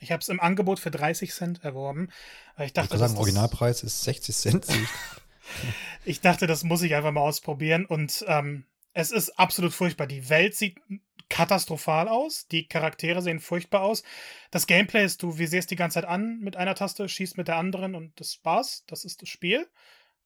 [0.00, 2.08] Ich habe es im Angebot für 30 Cent erworben.
[2.58, 4.66] Ich dachte, ich sagen, Originalpreis ist 60 Cent.
[6.04, 7.84] ich dachte, das muss ich einfach mal ausprobieren.
[7.84, 10.06] Und ähm, es ist absolut furchtbar.
[10.06, 10.78] Die Welt sieht
[11.28, 12.46] katastrophal aus.
[12.48, 14.02] Die Charaktere sehen furchtbar aus.
[14.50, 17.56] Das Gameplay ist, du visierst die ganze Zeit an mit einer Taste, schießt mit der
[17.56, 18.84] anderen und das war's.
[18.86, 19.66] Das ist das Spiel.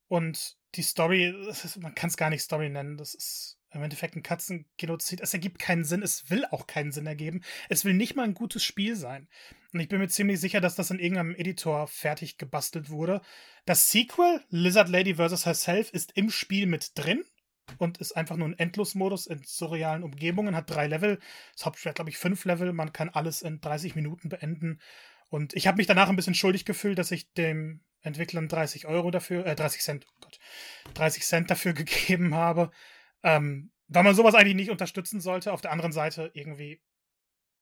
[0.08, 4.14] Und die Story, ist, man kann es gar nicht Story nennen, das ist im Endeffekt
[4.16, 5.20] ein Katzengenozid.
[5.20, 7.42] Es ergibt keinen Sinn, es will auch keinen Sinn ergeben.
[7.68, 9.28] Es will nicht mal ein gutes Spiel sein.
[9.72, 13.20] Und ich bin mir ziemlich sicher, dass das in irgendeinem Editor fertig gebastelt wurde.
[13.66, 15.44] Das Sequel, Lizard Lady vs.
[15.44, 17.24] Herself, ist im Spiel mit drin
[17.78, 21.18] und ist einfach nur ein Endlosmodus in surrealen Umgebungen, hat drei Level.
[21.54, 22.72] Das Hauptspiel hat, glaube ich, fünf Level.
[22.72, 24.80] Man kann alles in 30 Minuten beenden.
[25.30, 29.10] Und ich habe mich danach ein bisschen schuldig gefühlt, dass ich dem Entwicklern 30 Euro
[29.10, 30.38] dafür, äh, 30 Cent, oh Gott,
[30.94, 32.70] 30 Cent dafür gegeben habe.
[33.22, 35.52] Ähm, weil man sowas eigentlich nicht unterstützen sollte.
[35.52, 36.80] Auf der anderen Seite irgendwie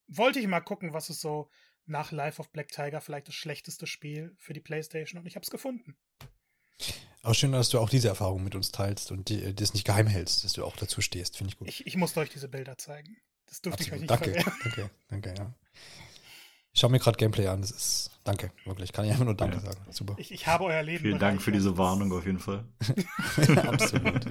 [0.07, 1.49] wollte ich mal gucken, was ist so
[1.85, 5.43] nach Life of Black Tiger vielleicht das schlechteste Spiel für die PlayStation und ich habe
[5.43, 5.97] es gefunden.
[7.21, 9.29] Aber schön, dass du auch diese Erfahrung mit uns teilst und
[9.59, 11.37] das nicht geheim hältst, dass du auch dazu stehst.
[11.37, 11.69] Finde ich gut.
[11.69, 13.15] Ich, ich musste euch diese Bilder zeigen.
[13.47, 14.03] Das durfte Absolut.
[14.03, 15.53] ich euch nicht Danke, danke, danke, ja.
[16.73, 17.61] Ich schaue mir gerade Gameplay an.
[17.61, 18.91] Das ist, danke, wirklich.
[18.91, 19.61] Kann ich einfach nur Danke Ja.
[19.61, 19.85] sagen.
[19.91, 20.15] Super.
[20.17, 21.03] Ich, ich habe euer Leben.
[21.03, 21.77] Vielen Dank für diese.
[21.77, 22.65] Warnung auf jeden Fall.
[23.67, 24.25] Absolut.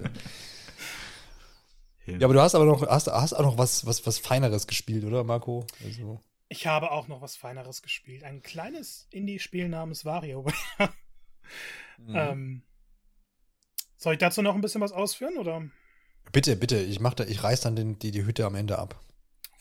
[2.04, 2.16] Ja.
[2.18, 5.04] ja, aber du hast aber noch, hast, hast auch noch was, was, was Feineres gespielt,
[5.04, 5.66] oder, Marco?
[5.84, 8.24] Also, Ich habe auch noch was Feineres gespielt.
[8.24, 10.52] Ein kleines Indie-Spiel namens WarioWare.
[12.06, 12.16] mhm.
[12.16, 12.62] ähm,
[13.96, 15.62] soll ich dazu noch ein bisschen was ausführen oder?
[16.32, 19.00] bitte, bitte, ich mach da, ich reiß dann den, die, die Hütte am Ende ab.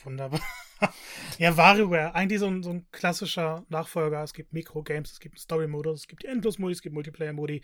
[0.03, 0.39] Wunderbar.
[1.37, 4.23] ja, WarioWare, eigentlich so ein, so ein klassischer Nachfolger.
[4.23, 7.61] Es gibt Mikrogames, es gibt einen Story-Modus, es gibt die Endlos-Modi, es gibt Multiplayer-Modi.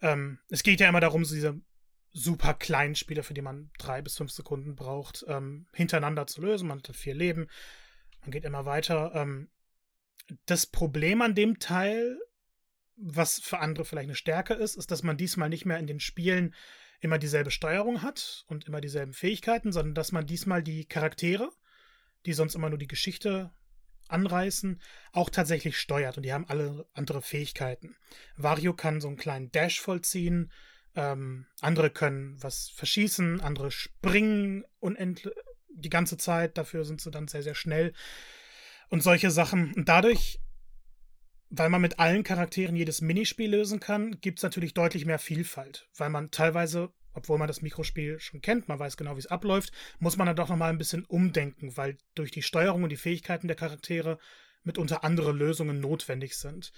[0.00, 1.60] Ähm, es geht ja immer darum, so diese
[2.12, 6.68] super kleinen Spiele, für die man drei bis fünf Sekunden braucht, ähm, hintereinander zu lösen.
[6.68, 7.48] Man hat vier Leben,
[8.20, 9.12] man geht immer weiter.
[9.14, 9.48] Ähm,
[10.46, 12.18] das Problem an dem Teil,
[12.96, 16.00] was für andere vielleicht eine Stärke ist, ist, dass man diesmal nicht mehr in den
[16.00, 16.54] Spielen
[17.00, 21.50] immer dieselbe Steuerung hat und immer dieselben Fähigkeiten, sondern dass man diesmal die Charaktere,
[22.26, 23.52] die sonst immer nur die Geschichte
[24.08, 24.80] anreißen,
[25.12, 27.96] auch tatsächlich steuert und die haben alle andere Fähigkeiten.
[28.36, 30.52] Wario kann so einen kleinen Dash vollziehen,
[30.94, 35.34] ähm, andere können was verschießen, andere springen unendlich
[35.74, 37.92] die ganze Zeit, dafür sind sie dann sehr, sehr schnell
[38.88, 39.72] und solche Sachen.
[39.74, 40.40] Und dadurch,
[41.54, 45.88] weil man mit allen Charakteren jedes Minispiel lösen kann, gibt es natürlich deutlich mehr Vielfalt,
[45.96, 49.70] weil man teilweise obwohl man das Mikrospiel schon kennt, man weiß genau, wie es abläuft,
[49.98, 53.48] muss man dann doch nochmal ein bisschen umdenken, weil durch die Steuerung und die Fähigkeiten
[53.48, 54.18] der Charaktere
[54.62, 56.72] mitunter andere Lösungen notwendig sind.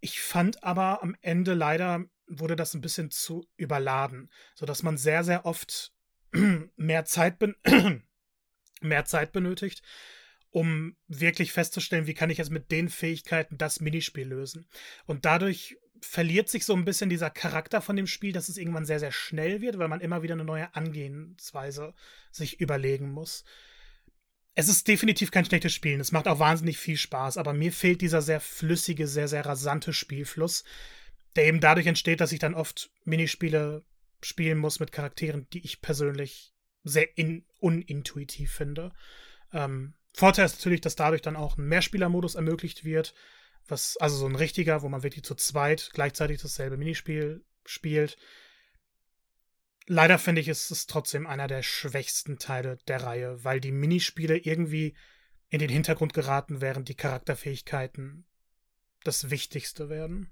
[0.00, 5.24] Ich fand aber am Ende leider wurde das ein bisschen zu überladen, sodass man sehr,
[5.24, 5.92] sehr oft
[6.76, 7.56] mehr Zeit, ben
[8.80, 9.82] mehr Zeit benötigt,
[10.50, 14.66] um wirklich festzustellen, wie kann ich jetzt mit den Fähigkeiten das Minispiel lösen.
[15.06, 18.86] Und dadurch verliert sich so ein bisschen dieser Charakter von dem Spiel, dass es irgendwann
[18.86, 21.94] sehr, sehr schnell wird, weil man immer wieder eine neue Angehensweise
[22.30, 23.44] sich überlegen muss.
[24.54, 26.00] Es ist definitiv kein schlechtes Spiel.
[26.00, 29.92] Es macht auch wahnsinnig viel Spaß, aber mir fehlt dieser sehr flüssige, sehr, sehr rasante
[29.92, 30.64] Spielfluss,
[31.36, 33.84] der eben dadurch entsteht, dass ich dann oft Minispiele
[34.22, 36.52] spielen muss mit Charakteren, die ich persönlich
[36.82, 38.92] sehr in unintuitiv finde.
[39.52, 43.14] Ähm, Vorteil ist natürlich, dass dadurch dann auch ein Mehrspielermodus ermöglicht wird,
[43.68, 48.16] was, also so ein richtiger, wo man wirklich zu zweit gleichzeitig dasselbe Minispiel spielt.
[49.86, 54.36] Leider finde ich, ist es trotzdem einer der schwächsten Teile der Reihe, weil die Minispiele
[54.36, 54.94] irgendwie
[55.48, 58.24] in den Hintergrund geraten, während die Charakterfähigkeiten
[59.04, 60.30] das Wichtigste werden.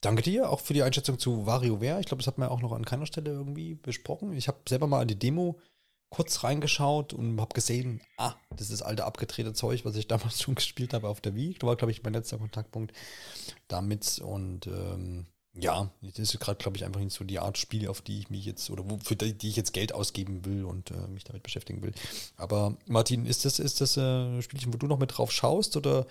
[0.00, 2.00] Danke dir auch für die Einschätzung zu WarioWare.
[2.00, 4.32] Ich glaube, das hat man auch noch an keiner Stelle irgendwie besprochen.
[4.34, 5.58] Ich habe selber mal an die Demo
[6.10, 10.54] kurz reingeschaut und habe gesehen, ah, das ist alte abgedrehte Zeug, was ich damals schon
[10.54, 11.54] gespielt habe auf der Wii.
[11.54, 12.92] Das war, glaube ich, mein letzter Kontaktpunkt
[13.68, 14.20] damit.
[14.20, 15.26] Und ähm,
[15.58, 18.30] ja, das ist gerade, glaube ich, einfach nicht so die Art Spiel, auf die ich
[18.30, 21.24] mich jetzt, oder wo, für die, die ich jetzt Geld ausgeben will und äh, mich
[21.24, 21.92] damit beschäftigen will.
[22.36, 26.06] Aber Martin, ist das, ist das äh, Spielchen, wo du noch mit drauf schaust oder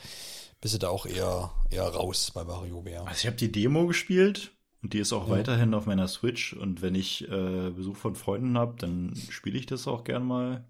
[0.61, 3.07] bist du da auch eher, eher raus bei WarioWare?
[3.07, 4.51] Also ich habe die Demo gespielt
[4.85, 5.33] und die ist auch Ja.
[5.33, 6.53] weiterhin auf meiner Switch.
[6.53, 10.63] Und wenn ich äh, Besuch von Freunden habe, dann spiele ich das auch gern mal.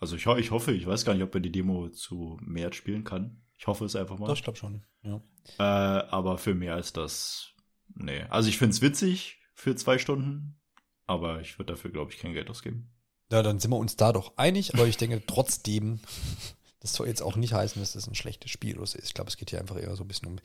[0.00, 2.72] Also ich, ho ich hoffe, ich weiß gar nicht, ob man die Demo zu mehr
[2.72, 3.40] spielen kann.
[3.56, 4.32] Ich hoffe es einfach mal.
[4.32, 4.82] Ich glaube schon.
[5.04, 5.20] Ja.
[5.58, 7.50] Äh, aber für mehr als das,
[7.94, 8.22] nee.
[8.28, 10.58] Also ich finde es witzig für zwei Stunden,
[11.06, 12.90] aber ich würde dafür, glaube ich, kein Geld ausgeben.
[13.30, 16.00] Ja, dann sind wir uns da doch einig, aber ich denke trotzdem,
[16.80, 18.96] das soll jetzt auch nicht heißen, dass das ein schlechtes Spiel ist.
[18.96, 20.38] Ich glaube, es geht hier einfach eher so ein bisschen um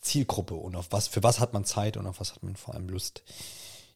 [0.00, 2.74] Zielgruppe und auf was, für was hat man Zeit und auf was hat man vor
[2.74, 3.22] allem Lust.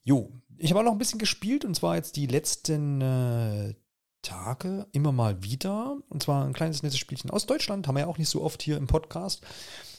[0.04, 3.74] Jo, ich habe auch noch ein bisschen gespielt und zwar jetzt die letzten äh,
[4.22, 5.98] Tage immer mal wieder.
[6.08, 8.62] Und zwar ein kleines nettes Spielchen aus Deutschland, haben wir ja auch nicht so oft
[8.62, 9.44] hier im Podcast.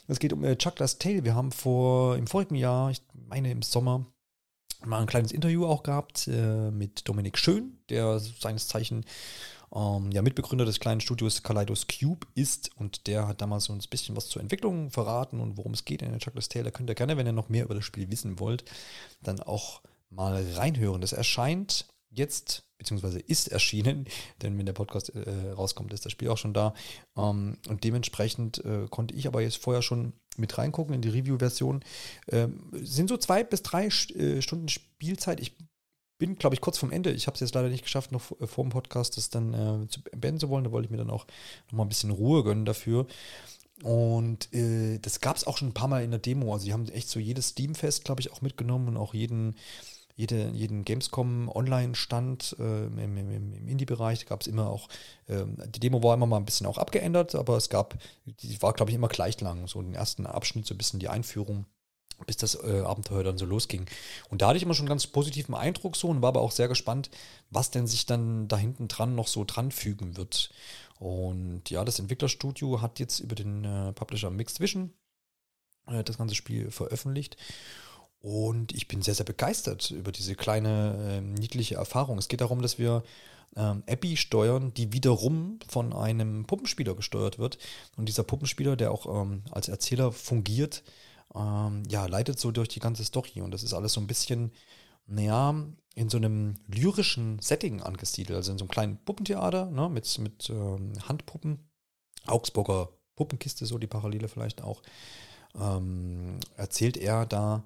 [0.07, 1.23] Es geht um äh, Chuckler's Tale.
[1.23, 4.05] Wir haben vor im vorigen Jahr, ich meine im Sommer,
[4.85, 9.05] mal ein kleines Interview auch gehabt äh, mit Dominik Schön, der seines Zeichen
[9.75, 13.89] ähm, ja, Mitbegründer des kleinen Studios Kaleidos Cube ist und der hat damals uns ein
[13.89, 16.65] bisschen was zur Entwicklung verraten und worum es geht in der Chuckler's Tale.
[16.65, 18.63] Da könnt ihr gerne, wenn ihr noch mehr über das Spiel wissen wollt,
[19.21, 21.01] dann auch mal reinhören.
[21.01, 24.05] Das erscheint jetzt, beziehungsweise ist erschienen,
[24.41, 26.73] denn wenn der Podcast äh, rauskommt, ist das Spiel auch schon da.
[27.17, 31.83] Ähm, und dementsprechend äh, konnte ich aber jetzt vorher schon mit reingucken in die Review-Version.
[32.29, 35.39] Ähm, sind so zwei bis drei äh, Stunden Spielzeit.
[35.39, 35.55] Ich
[36.23, 37.11] bin, glaube ich, kurz vom Ende.
[37.11, 40.01] Ich habe es jetzt leider nicht geschafft, noch vor, dem Podcast das dann äh, zu
[40.01, 40.63] beenden zu wollen.
[40.63, 41.25] Da wollte ich mir dann auch
[41.67, 43.07] noch mal ein bisschen Ruhe gönnen dafür.
[43.81, 46.53] Und äh, das gab es auch schon ein paar Mal in der Demo.
[46.53, 49.57] Also, die haben echt so jedes Steamfest, glaube ich, auch mitgenommen und auch jeden,
[50.15, 54.87] jede, jeden Gamescom Online-Stand äh, im, im, im Indie-Bereich gab es immer auch,
[55.27, 58.71] ähm, die Demo war immer mal ein bisschen auch abgeändert, aber es gab, die war,
[58.71, 59.67] glaube ich, immer gleich lang.
[59.67, 61.65] So den ersten Abschnitt, so ein bisschen die Einführung
[62.25, 63.85] bis das äh, Abenteuer dann so losging.
[64.29, 66.51] Und da hatte ich immer schon einen ganz positiven Eindruck so und war aber auch
[66.51, 67.09] sehr gespannt,
[67.49, 70.51] was denn sich dann da hinten dran noch so dran fügen wird.
[70.99, 74.93] Und ja, das Entwicklerstudio hat jetzt über den äh, Publisher Mixed Vision
[75.87, 77.37] äh, das ganze Spiel veröffentlicht.
[78.21, 82.17] Und ich bin sehr, sehr begeistert über diese kleine, äh, niedliche Erfahrung.
[82.17, 83.03] Es geht darum, dass wir
[83.55, 87.57] ähm, Abby steuern, die wiederum von einem Puppenspieler gesteuert wird.
[87.97, 90.83] Und dieser Puppenspieler, der auch ähm, als Erzähler fungiert,
[91.35, 93.41] ähm, ja, leitet so durch die ganze Story.
[93.41, 94.51] Und das ist alles so ein bisschen,
[95.05, 95.55] naja,
[95.95, 98.37] in so einem lyrischen Setting angesiedelt.
[98.37, 101.69] Also in so einem kleinen Puppentheater ne, mit, mit ähm, Handpuppen.
[102.25, 104.81] Augsburger Puppenkiste, so die Parallele vielleicht auch.
[105.55, 107.63] Ähm, erzählt er da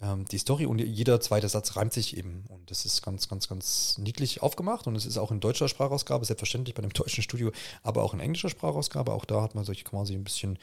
[0.00, 2.44] ähm, die Story und jeder zweite Satz reimt sich eben.
[2.48, 6.24] Und das ist ganz, ganz, ganz niedlich aufgemacht und es ist auch in deutscher Sprachausgabe,
[6.24, 7.50] selbstverständlich bei dem deutschen Studio,
[7.82, 9.12] aber auch in englischer Sprachausgabe.
[9.12, 10.58] Auch da hat man sich quasi ein bisschen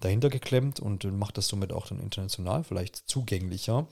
[0.00, 3.86] dahinter geklemmt und macht das somit auch dann international vielleicht zugänglicher.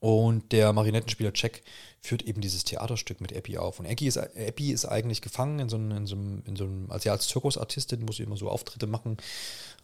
[0.00, 1.62] Und der Marionettenspieler Jack
[2.00, 3.80] führt eben dieses Theaterstück mit Abby auf.
[3.80, 6.64] Und Abby ist, Abby ist eigentlich gefangen in so einem, in so einem, in so
[6.64, 9.16] einem also ja, als Zirkusartistin muss sie immer so Auftritte machen,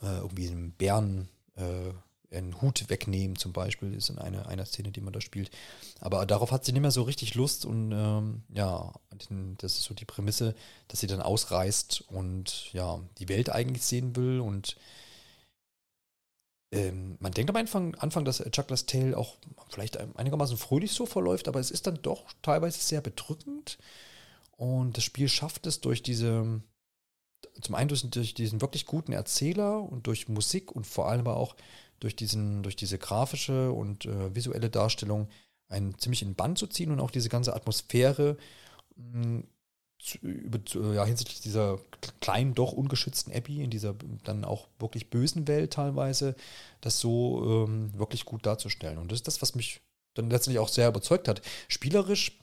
[0.03, 1.93] äh, irgendwie in einem Bären, äh,
[2.35, 5.51] einen Hut wegnehmen zum Beispiel, ist in einer, einer Szene, die man da spielt.
[6.01, 8.93] Aber darauf hat sie nicht mehr so richtig Lust und ähm, ja,
[9.59, 10.55] das ist so die Prämisse,
[10.89, 14.77] dass sie dann ausreist und ja, die Welt eigentlich sehen will und
[16.73, 19.37] ähm, man denkt am Anfang, Anfang, dass Chuckler's Tale auch
[19.69, 23.79] vielleicht einigermaßen fröhlich so verläuft, aber es ist dann doch teilweise sehr bedrückend
[24.57, 26.63] und das Spiel schafft es durch diese
[27.61, 31.37] zum einen durch, durch diesen wirklich guten Erzähler und durch Musik und vor allem aber
[31.37, 31.57] auch
[32.01, 35.29] durch, diesen, durch diese grafische und äh, visuelle Darstellung
[35.69, 38.37] einen ziemlich in Bann zu ziehen und auch diese ganze Atmosphäre
[38.97, 39.45] mh, hm,
[39.99, 41.79] zu, über, zu, ja, hinsichtlich dieser
[42.21, 43.95] kleinen, doch ungeschützten Abby, in dieser
[44.25, 46.37] dann auch wirklich bösen Welt teilweise,
[46.83, 48.99] das so ähm, wirklich gut darzustellen.
[48.99, 49.81] Und das ist das, was mich
[50.13, 51.41] dann letztendlich auch sehr überzeugt hat.
[51.69, 52.39] Spielerisch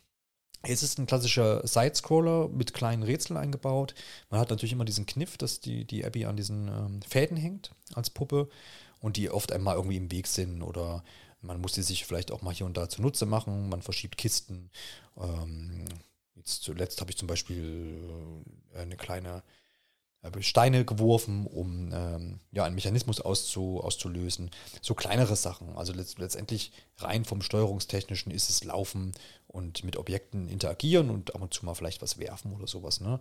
[0.63, 3.95] es ist ein klassischer Sidescroller mit kleinen Rätseln eingebaut.
[4.29, 7.71] Man hat natürlich immer diesen Kniff, dass die, die Abby an diesen ähm, Fäden hängt
[7.95, 8.47] als Puppe
[9.01, 11.03] und die oft einmal irgendwie im Weg sind oder
[11.41, 13.67] man muss sie sich vielleicht auch mal hier und da zunutze machen.
[13.67, 14.69] Man verschiebt Kisten.
[15.17, 15.85] Ähm,
[16.35, 17.99] jetzt zuletzt habe ich zum Beispiel
[18.73, 19.43] äh, eine kleine
[20.41, 24.51] Steine geworfen, um ähm, ja, einen Mechanismus auszu, auszulösen.
[24.79, 25.75] So kleinere Sachen.
[25.75, 29.13] Also letzt, letztendlich rein vom Steuerungstechnischen ist es Laufen
[29.47, 33.01] und mit Objekten interagieren und ab und zu mal vielleicht was werfen oder sowas.
[33.01, 33.19] Ne?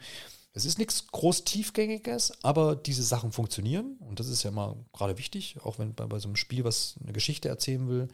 [0.53, 5.17] Es ist nichts groß Tiefgängiges, aber diese Sachen funktionieren und das ist ja mal gerade
[5.17, 8.09] wichtig, auch wenn bei, bei so einem Spiel was eine Geschichte erzählen will,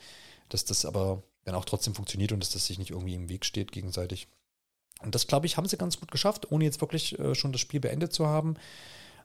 [0.51, 3.45] dass das aber dann auch trotzdem funktioniert und dass das sich nicht irgendwie im Weg
[3.45, 4.29] steht gegenseitig.
[5.03, 7.61] Und das, glaube ich, haben sie ganz gut geschafft, ohne jetzt wirklich äh, schon das
[7.61, 8.57] Spiel beendet zu haben.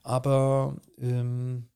[0.04, 1.68] Aber ähm,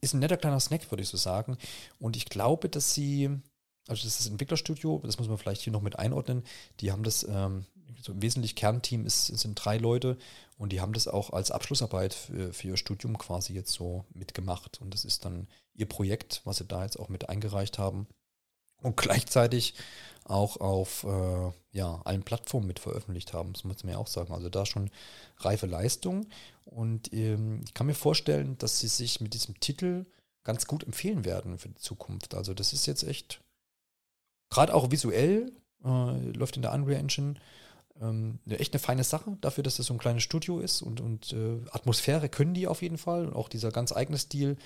[0.00, 1.56] ist ein netter kleiner Snack, würde ich so sagen.
[1.98, 3.26] Und ich glaube, dass sie,
[3.88, 6.44] also das ist das Entwicklerstudio, das muss man vielleicht hier noch mit einordnen,
[6.80, 7.66] die haben das, ähm,
[8.12, 10.18] im Wesentlichen Kernteam ist, sind drei Leute
[10.58, 14.80] und die haben das auch als Abschlussarbeit für, für ihr Studium quasi jetzt so mitgemacht.
[14.80, 18.06] Und das ist dann ihr Projekt, was sie da jetzt auch mit eingereicht haben.
[18.82, 19.74] Und gleichzeitig
[20.24, 24.32] auch auf äh, ja, allen Plattformen mit veröffentlicht haben, das muss man ja auch sagen.
[24.32, 24.90] Also da schon
[25.38, 26.26] reife Leistung.
[26.64, 30.06] Und ähm, ich kann mir vorstellen, dass sie sich mit diesem Titel
[30.42, 32.34] ganz gut empfehlen werden für die Zukunft.
[32.34, 33.40] Also das ist jetzt echt,
[34.50, 35.52] gerade auch visuell,
[35.84, 37.34] äh, läuft in der Unreal Engine,
[38.00, 41.32] ähm, echt eine feine Sache dafür, dass das so ein kleines Studio ist und, und
[41.32, 44.56] äh, Atmosphäre können die auf jeden Fall und auch dieser ganz eigene Stil.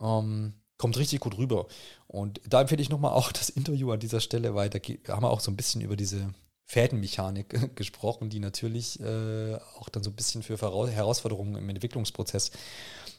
[0.00, 1.66] Ähm, kommt richtig gut rüber.
[2.06, 4.78] Und da empfehle ich nochmal auch das Interview an dieser Stelle, weil da
[5.08, 6.34] haben wir auch so ein bisschen über diese
[6.64, 12.50] Fädenmechanik gesprochen, die natürlich äh, auch dann so ein bisschen für Herausforderungen im Entwicklungsprozess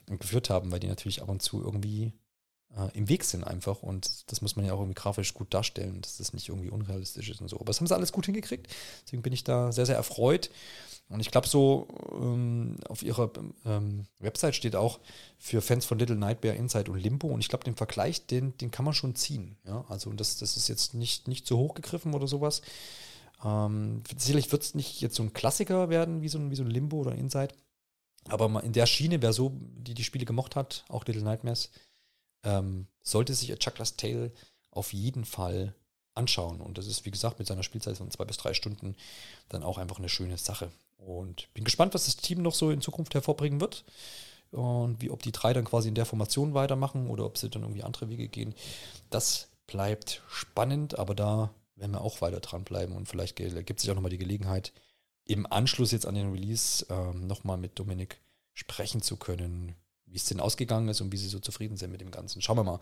[0.07, 2.13] geführt haben, weil die natürlich ab und zu irgendwie
[2.77, 6.01] äh, im Weg sind einfach und das muss man ja auch irgendwie grafisch gut darstellen,
[6.01, 7.57] dass das nicht irgendwie unrealistisch ist und so.
[7.57, 8.67] Aber das haben sie alles gut hingekriegt,
[9.05, 10.49] deswegen bin ich da sehr, sehr erfreut.
[11.09, 13.31] Und ich glaube, so ähm, auf ihrer
[13.65, 14.99] ähm, Website steht auch
[15.37, 17.27] für Fans von Little Nightmare Inside und Limbo.
[17.27, 19.55] Und ich glaube, den Vergleich, den, den kann man schon ziehen.
[19.65, 19.85] Ja?
[19.87, 22.61] Also das, das ist jetzt nicht, nicht zu hoch gegriffen oder sowas.
[23.43, 26.63] Ähm, sicherlich wird es nicht jetzt so ein Klassiker werden wie so ein, wie so
[26.63, 27.53] ein Limbo oder Inside.
[28.27, 31.69] Aber in der Schiene, wer so die, die Spiele gemocht hat, auch Little Nightmares,
[32.43, 34.31] ähm, sollte sich A Chuckler's Tale
[34.71, 35.73] auf jeden Fall
[36.13, 36.61] anschauen.
[36.61, 38.95] Und das ist, wie gesagt, mit seiner Spielzeit von zwei bis drei Stunden
[39.49, 40.71] dann auch einfach eine schöne Sache.
[40.97, 43.85] Und bin gespannt, was das Team noch so in Zukunft hervorbringen wird.
[44.51, 47.63] Und wie, ob die drei dann quasi in der Formation weitermachen oder ob sie dann
[47.63, 48.55] irgendwie andere Wege gehen.
[49.09, 53.95] Das bleibt spannend, aber da werden wir auch weiter dranbleiben und vielleicht gibt sich auch
[53.95, 54.73] nochmal die Gelegenheit,
[55.25, 58.19] im Anschluss jetzt an den Release ähm, nochmal mit Dominik
[58.53, 59.75] sprechen zu können,
[60.07, 62.41] wie es denn ausgegangen ist und wie sie so zufrieden sind mit dem Ganzen.
[62.41, 62.79] Schauen wir mal,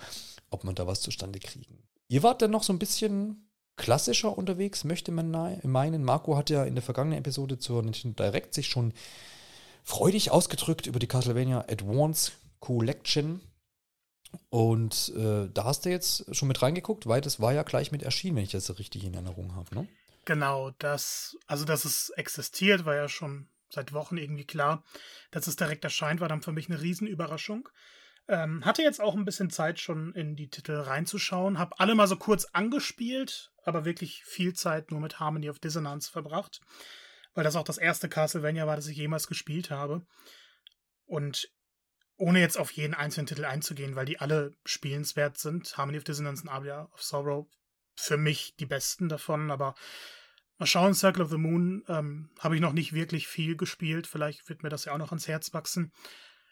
[0.49, 1.84] ob wir da was zustande kriegen.
[2.07, 5.31] Ihr wart dann noch so ein bisschen klassischer unterwegs, möchte man
[5.64, 6.03] meinen.
[6.03, 8.93] Marco hat ja in der vergangenen Episode zur Nintendo Direct sich schon
[9.84, 13.41] freudig ausgedrückt über die Castlevania Advance Collection.
[14.49, 18.03] Und äh, da hast du jetzt schon mit reingeguckt, weil das war ja gleich mit
[18.03, 19.88] erschienen, wenn ich das richtig in Erinnerung habe, ne?
[20.26, 24.84] Genau, das, also dass es existiert, war ja schon seit Wochen irgendwie klar.
[25.31, 27.69] Dass es direkt erscheint, war dann für mich eine Riesenüberraschung.
[28.27, 31.60] Ähm, hatte jetzt auch ein bisschen Zeit, schon in die Titel reinzuschauen.
[31.60, 36.10] Hab alle mal so kurz angespielt, aber wirklich viel Zeit nur mit Harmony of Dissonance
[36.10, 36.61] verbracht.
[37.35, 40.06] Weil das auch das erste Castlevania war, das ich jemals gespielt habe.
[41.06, 41.52] Und
[42.18, 45.77] ohne jetzt auf jeden einzelnen Titel einzugehen, weil die alle spielenswert sind.
[45.77, 47.47] Harmony of Dissonance und Aria of Sorrow
[47.95, 49.76] für mich die besten davon, aber
[50.57, 54.07] mal schauen, Circle of the Moon ähm, habe ich noch nicht wirklich viel gespielt.
[54.07, 55.91] Vielleicht wird mir das ja auch noch ans Herz wachsen.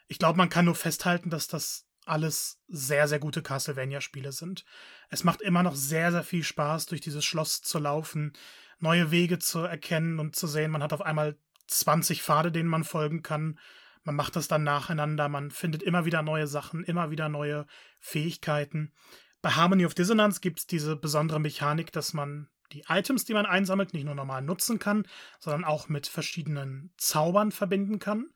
[0.06, 4.64] Ich glaube, man kann nur festhalten, dass das alles sehr, sehr gute Castlevania-Spiele sind.
[5.08, 8.34] Es macht immer noch sehr, sehr viel Spaß, durch dieses Schloss zu laufen,
[8.78, 10.70] neue Wege zu erkennen und zu sehen.
[10.70, 13.58] Man hat auf einmal 20 Pfade, denen man folgen kann.
[14.02, 17.66] Man macht das dann nacheinander, man findet immer wieder neue Sachen, immer wieder neue
[18.00, 18.92] Fähigkeiten.
[19.40, 23.46] Bei Harmony of Dissonance gibt es diese besondere Mechanik, dass man die Items, die man
[23.46, 25.06] einsammelt, nicht nur normal nutzen kann,
[25.38, 28.30] sondern auch mit verschiedenen Zaubern verbinden kann.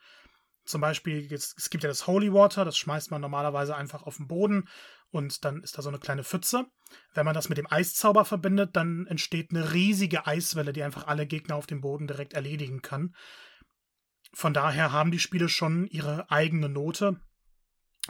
[0.65, 4.29] Zum Beispiel, es gibt ja das Holy Water, das schmeißt man normalerweise einfach auf den
[4.29, 4.69] Boden
[5.11, 6.67] und dann ist da so eine kleine Pfütze.
[7.15, 11.27] Wenn man das mit dem Eiszauber verbindet, dann entsteht eine riesige Eiswelle, die einfach alle
[11.27, 13.15] Gegner auf dem Boden direkt erledigen kann.
[14.35, 17.19] Von daher haben die Spiele schon ihre eigene Note.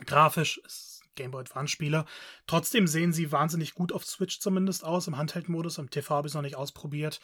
[0.04, 2.06] Grafisch ist Game Boy Advance Spiele.
[2.46, 5.78] Trotzdem sehen sie wahnsinnig gut auf Switch zumindest aus, im Handheld-Modus.
[5.78, 7.20] Im TV habe ich es noch nicht ausprobiert.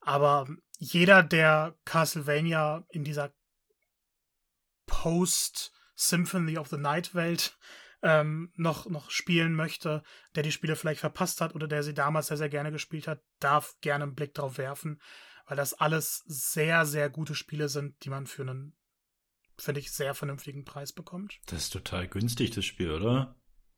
[0.00, 0.48] Aber
[0.78, 3.34] jeder, der Castlevania in dieser
[4.86, 7.56] Post-Symphony of the Night-Welt
[8.02, 10.02] ähm, noch, noch spielen möchte,
[10.34, 13.22] der die Spiele vielleicht verpasst hat oder der sie damals sehr, sehr gerne gespielt hat,
[13.38, 15.00] darf gerne einen Blick drauf werfen,
[15.46, 18.76] weil das alles sehr, sehr gute Spiele sind, die man für einen
[19.58, 21.38] finde ich, sehr vernünftigen Preis bekommt.
[21.46, 23.36] Das ist total günstig, das Spiel, oder?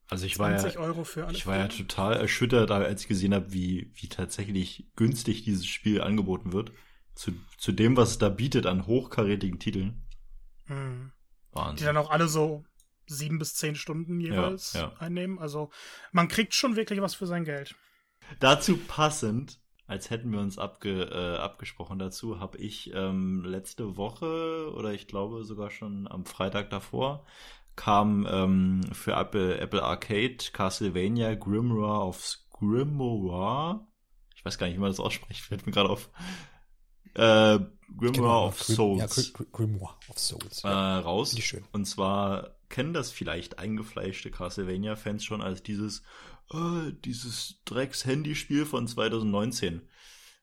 [0.09, 3.35] Also ich war ja, Euro für alle ich war ja total erschüttert, als ich gesehen
[3.35, 6.73] habe, wie, wie tatsächlich günstig dieses Spiel angeboten wird.
[7.15, 10.03] Zu, zu dem, was es da bietet an hochkarätigen Titeln.
[10.67, 11.13] Mhm.
[11.53, 11.77] Wahnsinn.
[11.77, 12.65] Die dann auch alle so
[13.07, 14.97] sieben bis zehn Stunden jeweils ja, ja.
[14.99, 15.39] einnehmen.
[15.39, 15.71] Also
[16.13, 17.75] man kriegt schon wirklich was für sein Geld.
[18.41, 24.73] Dazu passend als hätten wir uns abge, äh, abgesprochen dazu, habe ich ähm, letzte Woche
[24.75, 27.25] oder ich glaube sogar schon am Freitag davor
[27.77, 33.87] kam ähm, für Apple, Apple Arcade Castlevania Grimoire of Grimoire.
[34.37, 36.11] Ich weiß gar nicht, wie man das ausspricht, fällt mir gerade auf.
[37.15, 37.59] Äh,
[37.97, 39.33] Grimoire genau, of Souls.
[39.37, 40.65] Ja, Grimoire of Souls.
[40.65, 41.37] Äh, raus.
[41.73, 46.03] Und zwar kennen das vielleicht eingefleischte Castlevania-Fans schon als dieses
[46.51, 49.83] oh, dieses Drecks-Handyspiel von 2019.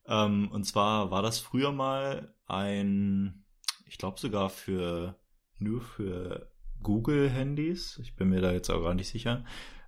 [0.07, 3.43] Ähm, und zwar war das früher mal ein,
[3.85, 5.19] ich glaube sogar für
[5.57, 6.49] nur für
[6.81, 7.99] Google-Handys.
[8.01, 9.43] Ich bin mir da jetzt auch gar nicht sicher.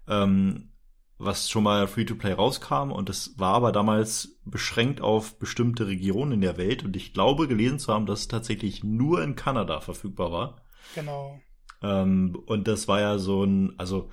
[0.06, 0.74] Ähm,
[1.18, 6.42] was schon mal Free-to-Play rauskam und das war aber damals beschränkt auf bestimmte Regionen in
[6.42, 10.34] der Welt und ich glaube gelesen zu haben, dass es tatsächlich nur in Kanada verfügbar
[10.34, 10.62] war.
[10.94, 11.40] Genau.
[11.84, 14.10] Ähm, und das war ja so ein, also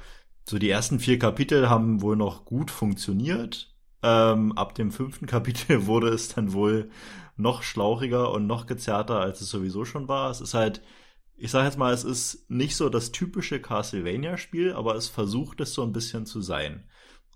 [0.49, 3.75] so die ersten vier Kapitel haben wohl noch gut funktioniert.
[4.03, 6.91] Ähm, ab dem fünften Kapitel wurde es dann wohl
[7.37, 10.31] noch schlauchiger und noch gezerrter, als es sowieso schon war.
[10.31, 10.83] Es ist halt,
[11.37, 15.73] ich sag jetzt mal, es ist nicht so das typische Castlevania-Spiel, aber es versucht es
[15.75, 16.85] so ein bisschen zu sein.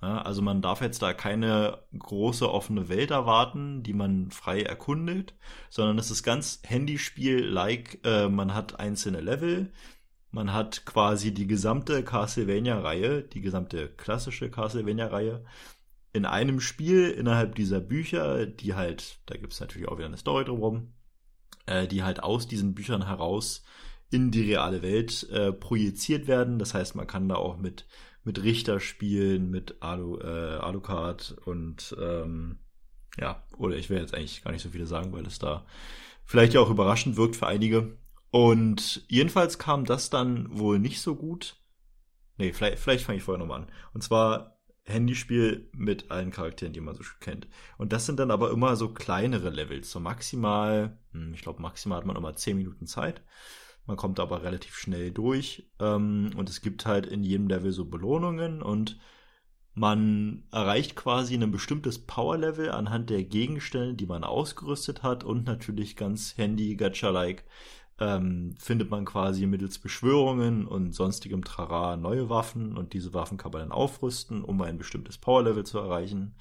[0.02, 5.35] Ja, also man darf jetzt da keine große offene Welt erwarten, die man frei erkundet,
[5.70, 8.01] sondern es ist ganz Handyspiel-like.
[8.05, 9.73] Äh, man hat einzelne Level,
[10.35, 15.44] man hat quasi die gesamte Castlevania-Reihe, die gesamte klassische Castlevania-Reihe
[16.12, 20.16] in einem Spiel innerhalb dieser Bücher, die halt, da gibt es natürlich auch wieder eine
[20.16, 20.93] Story drumherum,
[21.66, 23.62] äh, die halt aus diesen Büchern heraus
[24.11, 26.59] in die reale Welt äh, projiziert werden.
[26.59, 27.86] Das heißt, man kann da auch mit,
[28.24, 32.59] mit Richter spielen, mit Alu, äh, Alucard und ähm,
[33.19, 35.65] ja, oder ich will jetzt eigentlich gar nicht so viele sagen, weil es da
[36.24, 37.97] vielleicht ja auch überraschend wirkt für einige.
[38.35, 41.55] Und jedenfalls kam das dann wohl nicht so gut.
[42.36, 43.70] Nee, vielleicht, vielleicht fange ich vorher nochmal an.
[43.93, 47.47] Und zwar Handyspiel mit allen Charakteren, die man so kennt.
[47.78, 49.89] Und das sind dann aber immer so kleinere Levels.
[49.89, 53.23] So maximal, hm, ich glaube, maximal hat man immer 10 Minuten Zeit.
[53.86, 55.70] Man kommt aber relativ schnell durch.
[55.78, 58.98] Ähm, und es gibt halt in jedem Level so Belohnungen und
[59.74, 65.94] man erreicht quasi ein bestimmtes Power-Level anhand der Gegenstände, die man ausgerüstet hat und natürlich
[65.94, 67.44] ganz Handy-Gacha-like
[68.00, 73.52] ähm, findet man quasi mittels Beschwörungen und sonstigem Trara neue Waffen und diese Waffen kann
[73.52, 76.34] man dann aufrüsten, um ein bestimmtes Powerlevel zu erreichen,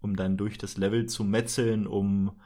[0.00, 2.38] um dann durch das Level zu metzeln, um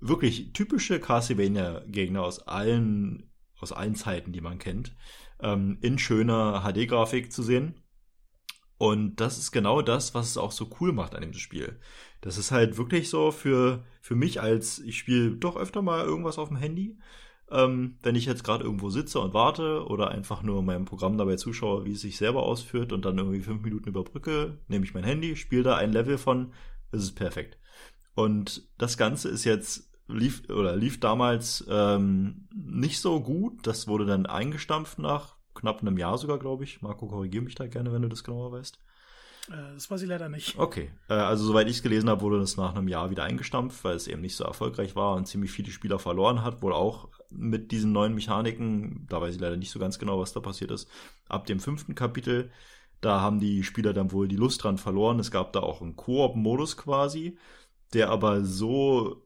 [0.00, 4.96] wirklich typische Castlevania-Gegner aus allen, aus allen Zeiten, die man kennt,
[5.40, 7.74] ähm, in schöner HD-Grafik zu sehen.
[8.78, 11.78] Und das ist genau das, was es auch so cool macht an dem Spiel.
[12.22, 16.38] Das ist halt wirklich so für, für mich als, ich spiele doch öfter mal irgendwas
[16.38, 16.98] auf dem Handy.
[17.50, 21.36] Ähm, wenn ich jetzt gerade irgendwo sitze und warte oder einfach nur meinem Programm dabei
[21.36, 25.04] zuschaue, wie es sich selber ausführt und dann irgendwie fünf Minuten überbrücke, nehme ich mein
[25.04, 26.52] Handy, spiele da ein Level von,
[26.92, 27.58] ist es perfekt.
[28.14, 33.66] Und das Ganze ist jetzt lief oder lief damals ähm, nicht so gut.
[33.66, 36.82] Das wurde dann eingestampft nach knapp einem Jahr sogar, glaube ich.
[36.82, 38.78] Marco, korrigiere mich da gerne, wenn du das genauer weißt.
[39.48, 40.58] Äh, das weiß ich leider nicht.
[40.58, 43.82] Okay, äh, also soweit ich es gelesen habe, wurde das nach einem Jahr wieder eingestampft,
[43.84, 46.62] weil es eben nicht so erfolgreich war und ziemlich viele Spieler verloren hat.
[46.62, 50.32] Wohl auch mit diesen neuen Mechaniken, da weiß ich leider nicht so ganz genau, was
[50.32, 50.88] da passiert ist.
[51.28, 52.50] Ab dem fünften Kapitel,
[53.00, 55.18] da haben die Spieler dann wohl die Lust dran verloren.
[55.18, 57.38] Es gab da auch einen Koop-Modus quasi,
[57.94, 59.22] der aber so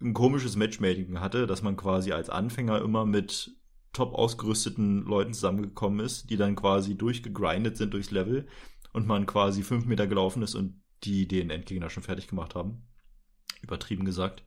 [0.00, 3.50] ein komisches Matchmaking hatte, dass man quasi als Anfänger immer mit
[3.92, 8.46] top ausgerüsteten Leuten zusammengekommen ist, die dann quasi durchgegrindet sind durchs Level
[8.98, 12.82] und man quasi fünf Meter gelaufen ist und die den Endgegner schon fertig gemacht haben.
[13.62, 14.44] Übertrieben gesagt.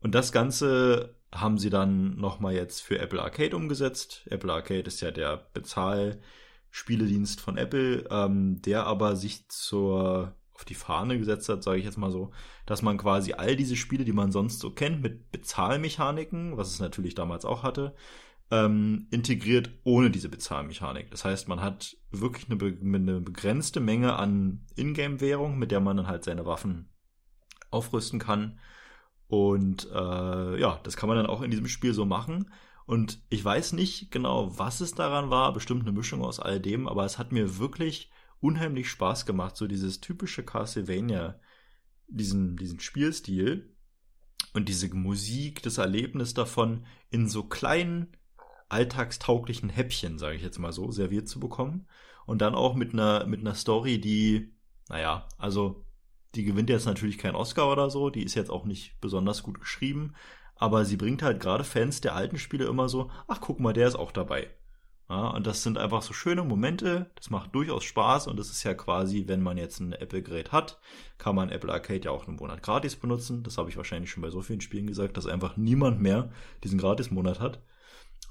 [0.00, 4.26] Und das Ganze haben sie dann nochmal jetzt für Apple Arcade umgesetzt.
[4.30, 10.74] Apple Arcade ist ja der Bezahlspieledienst von Apple, ähm, der aber sich zur auf die
[10.74, 12.32] Fahne gesetzt hat, sage ich jetzt mal so,
[12.66, 16.80] dass man quasi all diese Spiele, die man sonst so kennt, mit Bezahlmechaniken, was es
[16.80, 17.94] natürlich damals auch hatte,
[18.50, 21.10] ähm, integriert ohne diese Bezahlmechanik.
[21.10, 26.06] Das heißt, man hat wirklich eine, eine begrenzte Menge an Ingame-Währung, mit der man dann
[26.06, 26.90] halt seine Waffen
[27.70, 28.58] aufrüsten kann.
[29.26, 32.50] Und äh, ja, das kann man dann auch in diesem Spiel so machen.
[32.86, 36.88] Und ich weiß nicht genau, was es daran war, bestimmt eine Mischung aus all dem,
[36.88, 38.10] aber es hat mir wirklich
[38.40, 41.38] unheimlich Spaß gemacht, so dieses typische Castlevania,
[42.06, 43.76] diesen, diesen Spielstil
[44.54, 48.16] und diese Musik, das Erlebnis davon in so kleinen
[48.68, 51.86] alltagstauglichen Häppchen, sage ich jetzt mal so, serviert zu bekommen.
[52.26, 54.52] Und dann auch mit einer, mit einer Story, die,
[54.88, 55.84] naja, also
[56.34, 59.60] die gewinnt jetzt natürlich keinen Oscar oder so, die ist jetzt auch nicht besonders gut
[59.60, 60.14] geschrieben,
[60.56, 63.88] aber sie bringt halt gerade Fans der alten Spiele immer so, ach guck mal, der
[63.88, 64.48] ist auch dabei.
[65.08, 68.62] Ja, und das sind einfach so schöne Momente, das macht durchaus Spaß und das ist
[68.64, 70.80] ja quasi, wenn man jetzt ein Apple-Gerät hat,
[71.16, 73.42] kann man Apple Arcade ja auch einen Monat gratis benutzen.
[73.42, 76.30] Das habe ich wahrscheinlich schon bei so vielen Spielen gesagt, dass einfach niemand mehr
[76.62, 77.62] diesen Gratis-Monat hat.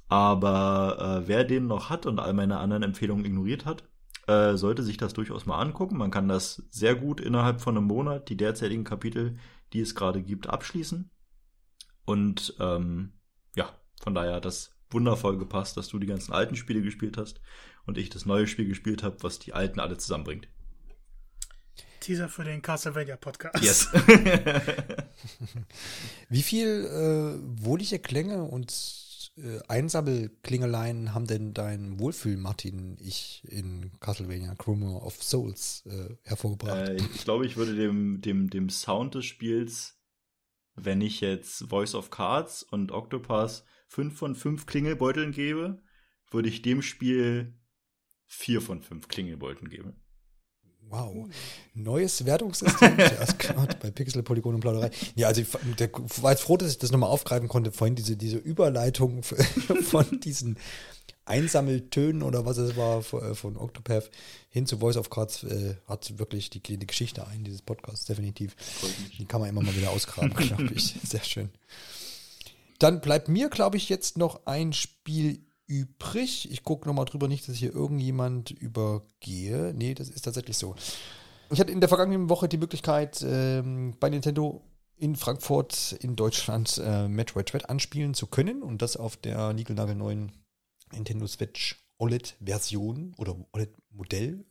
[0.10, 3.84] Aber äh, wer den noch hat und all meine anderen Empfehlungen ignoriert hat,
[4.28, 5.98] äh, sollte sich das durchaus mal angucken.
[5.98, 9.38] Man kann das sehr gut innerhalb von einem Monat, die derzeitigen Kapitel,
[9.74, 11.10] die es gerade gibt, abschließen.
[12.06, 13.14] Und ähm,
[13.56, 13.70] ja,
[14.02, 17.42] von daher hat das wundervoll gepasst, dass du die ganzen alten Spiele gespielt hast
[17.86, 20.48] und ich das neue Spiel gespielt habe, was die alten alle zusammenbringt.
[22.00, 23.62] Teaser für den Castlevania Podcast.
[23.62, 23.90] Yes.
[26.30, 28.72] Wie viel äh, wohlige Klänge und
[29.38, 36.90] äh, Einsammelklingeleien haben denn dein Wohlfühl, Martin, ich in Castlevania Chroma of Souls äh, hervorgebracht?
[36.90, 40.00] Äh, ich glaube, ich würde dem, dem, dem Sound des Spiels,
[40.76, 45.82] wenn ich jetzt Voice of Cards und Octopath fünf von fünf Klingelbeuteln gebe,
[46.32, 47.58] würde ich dem Spiel
[48.26, 49.96] vier von fünf Klingelbeuteln geben.
[50.90, 51.28] Wow.
[51.74, 52.98] Neues Wertungssystem.
[53.82, 54.92] Bei Pixel, Polygon und Plauderei.
[55.16, 55.48] Ja, also ich
[55.78, 55.90] der,
[56.22, 57.72] war jetzt froh, dass ich das nochmal aufgreifen konnte.
[57.72, 60.58] Vorhin diese, diese Überleitung von diesen
[61.26, 64.10] Einsammeltönen oder was es war äh, von Octopath
[64.50, 68.56] hin zu Voice of Cards äh, hat wirklich die, die Geschichte ein, dieses Podcast, definitiv.
[69.18, 70.96] Die kann man immer mal wieder ausgraben, glaube ich.
[71.04, 71.50] Sehr schön.
[72.80, 76.50] Dann bleibt mir, glaube ich, jetzt noch ein Spiel übrig.
[76.52, 79.74] Ich gucke nochmal drüber, nicht, dass ich hier irgendjemand übergehe.
[79.76, 80.76] Nee, das ist tatsächlich so.
[81.50, 84.62] Ich hatte in der vergangenen Woche die Möglichkeit, ähm, bei Nintendo
[84.98, 90.32] in Frankfurt in Deutschland äh, Metroid Dread anspielen zu können und das auf der niegelnagelneuen
[90.92, 94.46] Nintendo Switch OLED-Version oder OLED-Modell.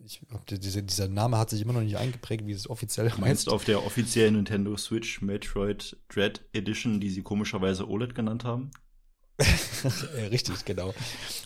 [0.51, 3.19] Diese, dieser Name hat sich immer noch nicht eingeprägt, wie es offiziell heißt.
[3.19, 8.71] Meinst auf der offiziellen Nintendo Switch Metroid Dread Edition, die sie komischerweise OLED genannt haben?
[10.31, 10.95] Richtig, genau.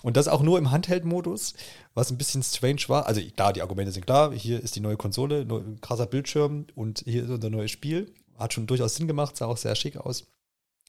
[0.03, 1.55] Und das auch nur im Handheld-Modus,
[1.95, 3.07] was ein bisschen strange war.
[3.07, 4.33] Also klar, die Argumente sind klar.
[4.33, 8.13] Hier ist die neue Konsole, neu, krasser Bildschirm und hier ist unser neues Spiel.
[8.39, 10.27] Hat schon durchaus Sinn gemacht, sah auch sehr schick aus.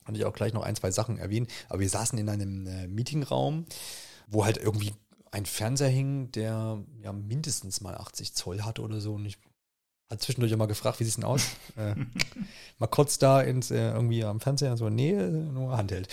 [0.06, 1.48] Kann ich auch gleich noch ein, zwei Sachen erwähnen.
[1.69, 3.65] Aber wir saßen in einem äh, Meetingraum,
[4.28, 4.94] wo halt irgendwie
[5.32, 9.14] ein Fernseher hing, der ja mindestens mal 80 Zoll hatte oder so.
[9.14, 9.38] Und ich
[10.12, 11.44] hat zwischendurch auch mal gefragt, wie sieht es denn aus?
[11.78, 11.96] äh,
[12.78, 16.08] mal kurz da ins, äh, irgendwie am Fernseher, so, nee, nur Handheld.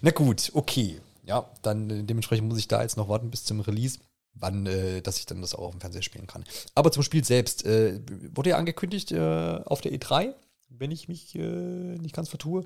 [0.00, 1.00] Na gut, okay.
[1.24, 3.98] ja, dann äh, dementsprechend muss ich da jetzt noch warten bis zum Release,
[4.34, 6.44] wann, äh, dass ich dann das auch auf dem Fernseher spielen kann.
[6.74, 8.00] Aber zum Spiel selbst, äh,
[8.34, 10.34] wurde ja angekündigt äh, auf der E3
[10.78, 12.64] wenn ich mich äh, nicht ganz vertue.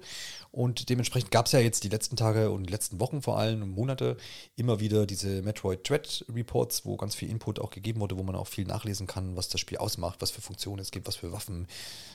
[0.51, 3.71] Und dementsprechend gab es ja jetzt die letzten Tage und letzten Wochen vor allem und
[3.71, 4.17] Monate
[4.57, 8.37] immer wieder diese Metroid Dread Reports, wo ganz viel Input auch gegeben wurde, wo man
[8.37, 11.33] auch viel nachlesen kann, was das Spiel ausmacht, was für Funktionen es gibt, was für
[11.33, 11.67] Waffen,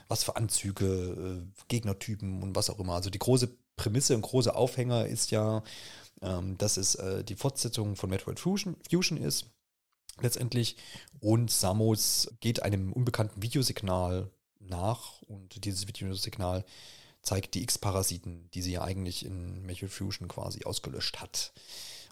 [0.07, 2.93] was für Anzüge, äh, Gegnertypen und was auch immer.
[2.93, 5.63] Also die große Prämisse und große Aufhänger ist ja,
[6.21, 9.47] ähm, dass es äh, die Fortsetzung von Metroid Fusion, Fusion ist
[10.19, 10.77] letztendlich.
[11.19, 14.29] Und Samus geht einem unbekannten Videosignal
[14.71, 16.65] nach und dieses Videosignal
[17.21, 21.53] zeigt die X-Parasiten, die sie ja eigentlich in Metroid Fusion quasi ausgelöscht hat.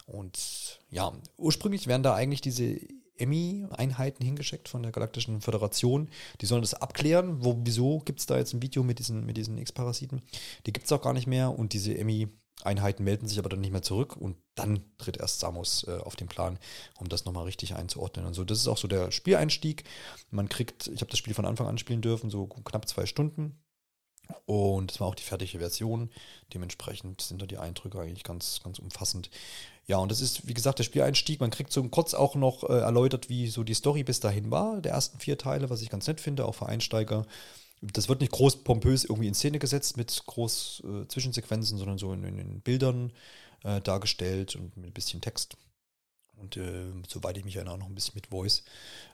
[0.06, 2.78] Und ja, ursprünglich wären da eigentlich diese
[3.20, 6.08] EMI-Einheiten hingeschickt von der Galaktischen Föderation.
[6.40, 7.44] Die sollen das abklären.
[7.44, 10.22] Wo, wieso gibt es da jetzt ein Video mit diesen, mit diesen X-Parasiten?
[10.66, 12.28] Die gibt es auch gar nicht mehr und diese EMI
[12.62, 16.16] Einheiten melden sich aber dann nicht mehr zurück und dann tritt erst Samus äh, auf
[16.16, 16.58] den Plan,
[16.98, 18.26] um das nochmal richtig einzuordnen.
[18.26, 19.84] Und so, das ist auch so der Spieleinstieg.
[20.30, 23.58] Man kriegt, ich habe das Spiel von Anfang an spielen dürfen, so knapp zwei Stunden.
[24.46, 26.10] Und es war auch die fertige Version.
[26.54, 29.30] Dementsprechend sind da die Eindrücke eigentlich ganz, ganz umfassend.
[29.86, 31.40] Ja, und das ist, wie gesagt, der Spieleinstieg.
[31.40, 34.80] Man kriegt so kurz auch noch äh, erläutert, wie so die Story bis dahin war,
[34.80, 37.26] der ersten vier Teile, was ich ganz nett finde, auch für Einsteiger
[37.82, 42.12] das wird nicht groß pompös irgendwie in Szene gesetzt mit groß äh, Zwischensequenzen, sondern so
[42.12, 43.12] in, in Bildern
[43.64, 45.56] äh, dargestellt und mit ein bisschen Text.
[46.40, 48.62] Und äh, soweit ich mich erinnere, noch ein bisschen mit Voice.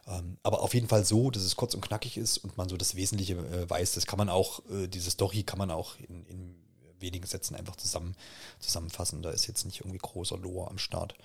[0.07, 2.77] Ähm, aber auf jeden Fall so, dass es kurz und knackig ist und man so
[2.77, 3.93] das Wesentliche äh, weiß.
[3.93, 6.55] Das kann man auch, äh, diese Story kann man auch in, in
[6.99, 8.15] wenigen Sätzen einfach zusammen,
[8.59, 9.21] zusammenfassen.
[9.21, 11.15] Da ist jetzt nicht irgendwie großer Lore am Start.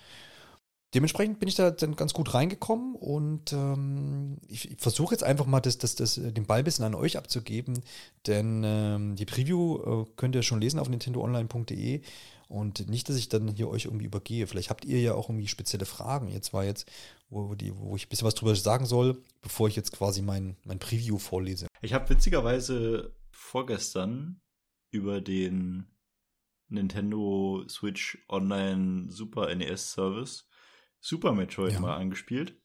[0.93, 5.47] Dementsprechend bin ich da dann ganz gut reingekommen und ähm, ich, ich versuche jetzt einfach
[5.47, 7.81] mal das, das, das, den Ball ein bisschen an euch abzugeben,
[8.27, 12.01] denn ähm, die Preview äh, könnt ihr schon lesen auf nintendoonline.de
[12.53, 14.45] und nicht, dass ich dann hier euch irgendwie übergehe.
[14.45, 16.27] Vielleicht habt ihr ja auch irgendwie spezielle Fragen.
[16.27, 16.87] Jetzt war jetzt,
[17.27, 20.55] wo, die, wo ich ein bisschen was drüber sagen soll, bevor ich jetzt quasi mein,
[20.63, 21.65] mein Preview vorlese.
[21.81, 24.39] Ich habe witzigerweise vorgestern
[24.91, 25.87] über den
[26.67, 30.47] Nintendo Switch Online Super NES Service
[30.99, 31.79] Super Metroid ja.
[31.79, 32.61] mal angespielt.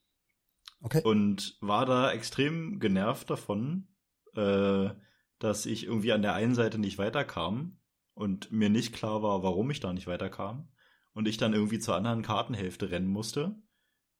[0.81, 1.01] Okay.
[1.03, 3.87] Und war da extrem genervt davon,
[4.35, 4.91] äh,
[5.39, 7.78] dass ich irgendwie an der einen Seite nicht weiterkam
[8.19, 10.67] und mir nicht klar war, warum ich da nicht weiterkam.
[11.13, 13.55] Und ich dann irgendwie zur anderen Kartenhälfte rennen musste.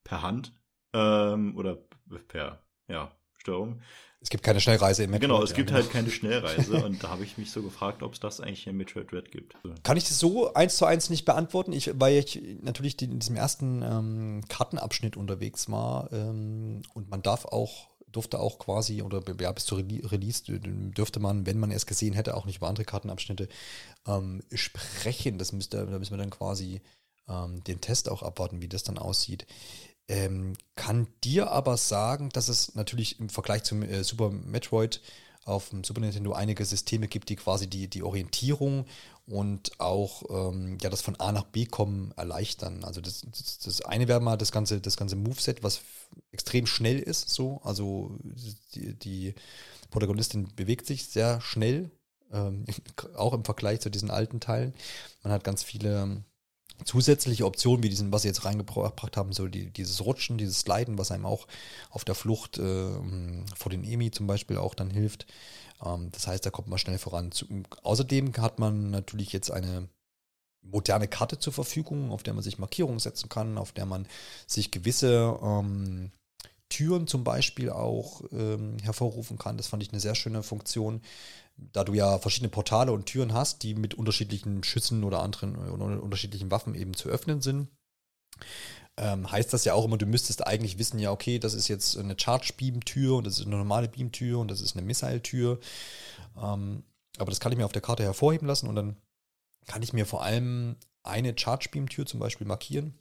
[0.05, 0.53] Per Hand.
[0.93, 1.77] Ähm, oder
[2.29, 3.81] per, ja, Störung.
[4.21, 5.29] Es gibt keine Schnellreise im Metroid.
[5.29, 5.81] Genau, es ja, gibt genau.
[5.81, 8.77] halt keine Schnellreise und da habe ich mich so gefragt, ob es das eigentlich in
[8.77, 9.55] Metroid Red gibt.
[9.83, 13.35] Kann ich das so eins zu eins nicht beantworten, ich, weil ich natürlich in diesem
[13.35, 19.51] ersten ähm, Kartenabschnitt unterwegs war ähm, und man darf auch durfte auch quasi, oder ja,
[19.51, 23.47] bis zur Release dürfte man, wenn man es gesehen hätte, auch nicht über andere Kartenabschnitte
[24.07, 25.37] ähm, sprechen.
[25.37, 26.81] Das müsste, da müssen wir dann quasi
[27.27, 29.45] ähm, den Test auch abwarten, wie das dann aussieht.
[30.07, 35.01] Ähm, kann dir aber sagen, dass es natürlich im Vergleich zum äh, Super Metroid
[35.45, 38.85] auf dem Super Nintendo einige Systeme gibt, die quasi die, die Orientierung
[39.25, 42.83] und auch ähm, ja, das von A nach B kommen erleichtern.
[42.83, 45.81] Also das, das, das eine wäre mal das ganze, das ganze Moveset, was
[46.31, 47.61] extrem schnell ist, so.
[47.63, 48.17] Also
[48.73, 49.35] die, die
[49.91, 51.91] Protagonistin bewegt sich sehr schnell,
[52.31, 52.65] ähm,
[53.15, 54.73] auch im Vergleich zu diesen alten Teilen.
[55.23, 56.23] Man hat ganz viele
[56.85, 60.97] zusätzliche Optionen, wie diesen, was sie jetzt reingebracht haben, so die, dieses Rutschen, dieses Sliden,
[60.97, 61.47] was einem auch
[61.89, 62.87] auf der Flucht äh,
[63.55, 65.25] vor den EMI zum Beispiel auch dann hilft.
[65.83, 67.31] Ähm, das heißt, da kommt man schnell voran.
[67.31, 67.45] Zu,
[67.83, 69.87] außerdem hat man natürlich jetzt eine
[70.61, 74.07] moderne Karte zur Verfügung, auf der man sich Markierungen setzen kann, auf der man
[74.45, 76.11] sich gewisse ähm,
[76.69, 79.57] Türen zum Beispiel auch ähm, hervorrufen kann.
[79.57, 81.01] Das fand ich eine sehr schöne Funktion,
[81.71, 86.01] da du ja verschiedene Portale und Türen hast, die mit unterschiedlichen Schüssen oder anderen oder
[86.01, 87.69] unterschiedlichen Waffen eben zu öffnen sind.
[88.97, 91.97] Ähm, heißt das ja auch immer, du müsstest eigentlich wissen, ja, okay, das ist jetzt
[91.97, 95.59] eine Charge-Beam-Tür und das ist eine normale Beam-Tür und das ist eine Missile-Tür.
[96.37, 96.83] Ähm,
[97.17, 98.97] aber das kann ich mir auf der Karte hervorheben lassen und dann
[99.67, 102.97] kann ich mir vor allem eine Charge-Beam-Tür zum Beispiel markieren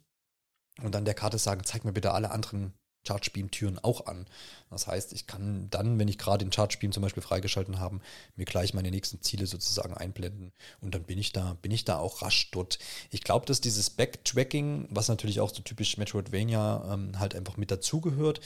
[0.81, 2.73] und dann der Karte sagen, zeig mir bitte alle anderen
[3.07, 4.25] Charge Beam Türen auch an.
[4.69, 7.99] Das heißt, ich kann dann, wenn ich gerade den Charge Beam zum Beispiel freigeschalten habe,
[8.35, 10.51] mir gleich meine nächsten Ziele sozusagen einblenden
[10.81, 12.77] und dann bin ich da, bin ich da auch rasch dort.
[13.09, 17.71] Ich glaube, dass dieses Backtracking, was natürlich auch so typisch Metroidvania ähm, halt einfach mit
[17.71, 18.41] dazugehört,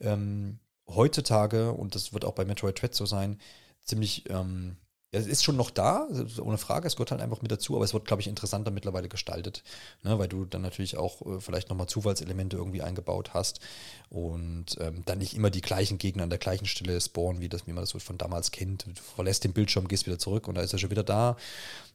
[0.00, 0.58] ähm,
[0.88, 3.38] heutzutage, und das wird auch bei Metroid Dread so sein,
[3.84, 4.76] ziemlich ähm,
[5.12, 6.08] Ja, es ist schon noch da,
[6.40, 9.10] ohne Frage, es gehört halt einfach mit dazu, aber es wird, glaube ich, interessanter mittlerweile
[9.10, 9.62] gestaltet,
[10.02, 13.60] ne, weil du dann natürlich auch äh, vielleicht nochmal Zufallselemente irgendwie eingebaut hast
[14.08, 17.66] und ähm, dann nicht immer die gleichen Gegner an der gleichen Stelle spawnen, wie, das,
[17.66, 18.86] wie man das so von damals kennt.
[18.86, 21.36] Du verlässt den Bildschirm, gehst wieder zurück und da ist er schon wieder da,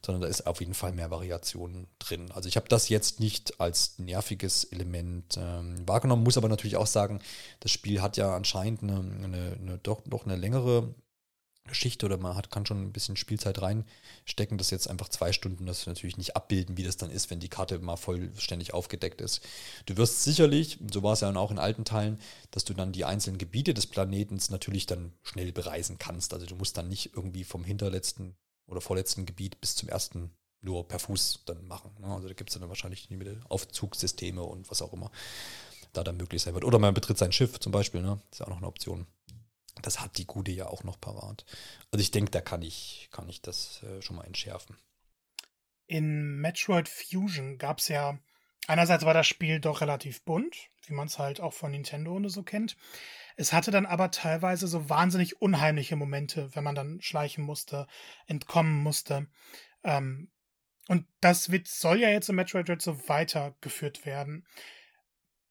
[0.06, 2.30] sondern da ist auf jeden Fall mehr Variation drin.
[2.30, 6.86] Also ich habe das jetzt nicht als nerviges Element ähm, wahrgenommen, muss aber natürlich auch
[6.86, 7.18] sagen,
[7.58, 10.94] das Spiel hat ja anscheinend eine, eine, eine doch, doch eine längere
[11.68, 14.58] Geschichte oder man hat, kann schon ein bisschen Spielzeit reinstecken.
[14.58, 17.48] Das jetzt einfach zwei Stunden, das natürlich nicht abbilden, wie das dann ist, wenn die
[17.48, 19.40] Karte mal vollständig aufgedeckt ist.
[19.86, 22.18] Du wirst sicherlich, so war es ja auch in alten Teilen,
[22.50, 26.34] dass du dann die einzelnen Gebiete des Planetens natürlich dann schnell bereisen kannst.
[26.34, 28.36] Also du musst dann nicht irgendwie vom hinterletzten
[28.66, 30.30] oder vorletzten Gebiet bis zum ersten
[30.60, 31.90] nur per Fuß dann machen.
[32.00, 32.08] Ne?
[32.08, 33.08] Also da gibt es dann wahrscheinlich
[33.48, 35.10] Aufzugssysteme und was auch immer
[35.92, 36.64] da dann möglich sein wird.
[36.64, 38.20] Oder man betritt sein Schiff zum Beispiel, ne?
[38.30, 39.06] Ist auch noch eine Option.
[39.82, 41.44] Das hat die Gute ja auch noch parat.
[41.90, 44.76] Also ich denke, da kann ich, kann ich das äh, schon mal entschärfen.
[45.86, 48.18] In Metroid Fusion gab es ja,
[48.66, 50.56] einerseits war das Spiel doch relativ bunt,
[50.86, 52.76] wie man es halt auch von Nintendo und so kennt.
[53.36, 57.86] Es hatte dann aber teilweise so wahnsinnig unheimliche Momente, wenn man dann schleichen musste,
[58.26, 59.28] entkommen musste.
[59.84, 60.30] Ähm,
[60.88, 64.46] und das wird, soll ja jetzt in Metroid Dread so weitergeführt werden.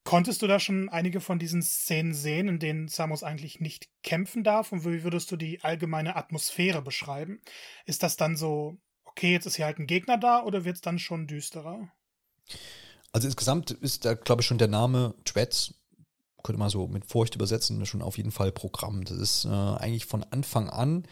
[0.08, 4.42] Konntest du da schon einige von diesen Szenen sehen, in denen Samus eigentlich nicht kämpfen
[4.42, 4.72] darf?
[4.72, 7.42] Und wie würdest du die allgemeine Atmosphäre beschreiben?
[7.86, 10.82] Ist das dann so, okay, jetzt ist hier halt ein Gegner da oder wird es
[10.82, 11.92] dann schon düsterer?
[13.12, 15.74] Also insgesamt ist da, glaube ich, schon der Name Twets,
[16.42, 19.04] könnte man so mit Furcht übersetzen, schon auf jeden Fall Programm.
[19.04, 21.06] Das ist äh, eigentlich von Anfang an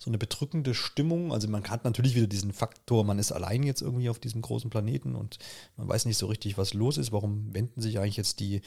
[0.00, 1.30] so eine bedrückende Stimmung.
[1.30, 4.70] Also man hat natürlich wieder diesen Faktor, man ist allein jetzt irgendwie auf diesem großen
[4.70, 5.38] Planeten und
[5.76, 7.12] man weiß nicht so richtig, was los ist.
[7.12, 8.62] Warum wenden sich eigentlich jetzt die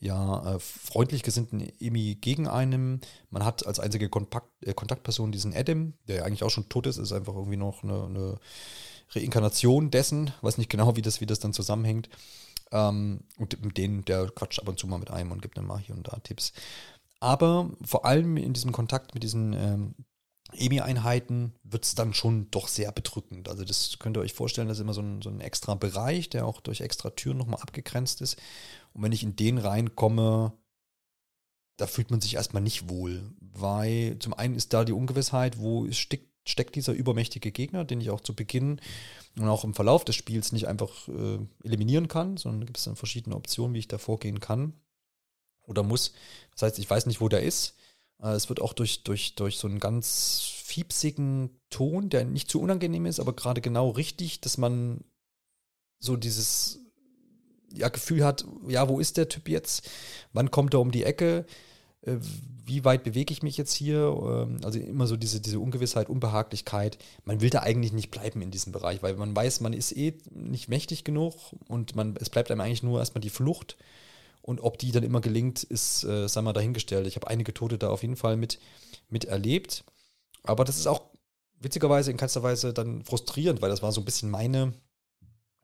[0.00, 3.00] ja, äh, freundlich gesinnten Emi gegen einen?
[3.30, 6.88] Man hat als einzige Kontakt, äh, Kontaktperson diesen Adam, der ja eigentlich auch schon tot
[6.88, 8.38] ist, ist einfach irgendwie noch eine, eine
[9.14, 12.08] Reinkarnation dessen, weiß nicht genau, wie das, wie das dann zusammenhängt.
[12.72, 15.66] Ähm, und mit denen, der quatscht ab und zu mal mit einem und gibt dann
[15.66, 16.52] mal hier und da Tipps.
[17.20, 19.94] Aber vor allem in diesem Kontakt mit diesen ähm,
[20.54, 23.48] EMI-Einheiten wird es dann schon doch sehr bedrückend.
[23.48, 26.30] Also das könnt ihr euch vorstellen, das ist immer so ein, so ein extra Bereich,
[26.30, 28.36] der auch durch extra Türen nochmal abgegrenzt ist.
[28.92, 30.52] Und wenn ich in den reinkomme,
[31.76, 35.90] da fühlt man sich erstmal nicht wohl, weil zum einen ist da die Ungewissheit, wo
[35.90, 38.80] steckt, steckt dieser übermächtige Gegner, den ich auch zu Beginn
[39.36, 42.96] und auch im Verlauf des Spiels nicht einfach äh, eliminieren kann, sondern gibt es dann
[42.96, 44.74] verschiedene Optionen, wie ich da vorgehen kann
[45.66, 46.12] oder muss.
[46.52, 47.74] Das heißt, ich weiß nicht, wo der ist.
[48.22, 52.60] Äh, es wird auch durch, durch, durch so einen ganz fiepsigen Ton, der nicht zu
[52.60, 55.04] unangenehm ist, aber gerade genau richtig, dass man
[55.98, 56.80] so dieses
[57.72, 59.88] ja, Gefühl hat, ja, wo ist der Typ jetzt?
[60.32, 61.44] Wann kommt er um die Ecke?
[62.02, 62.16] Äh,
[62.66, 64.16] wie weit bewege ich mich jetzt hier?
[64.24, 66.98] Ähm, also immer so diese, diese Ungewissheit, Unbehaglichkeit.
[67.24, 70.14] Man will da eigentlich nicht bleiben in diesem Bereich, weil man weiß, man ist eh
[70.30, 71.34] nicht mächtig genug
[71.68, 73.76] und man, es bleibt einem eigentlich nur erstmal die Flucht.
[74.44, 77.06] Und ob die dann immer gelingt, ist, äh, sei mal dahingestellt.
[77.06, 78.58] Ich habe einige Tote da auf jeden Fall mit,
[79.08, 79.84] mit erlebt.
[80.42, 81.00] Aber das ist auch
[81.60, 84.74] witzigerweise in keinster Weise dann frustrierend, weil das war so ein bisschen meine,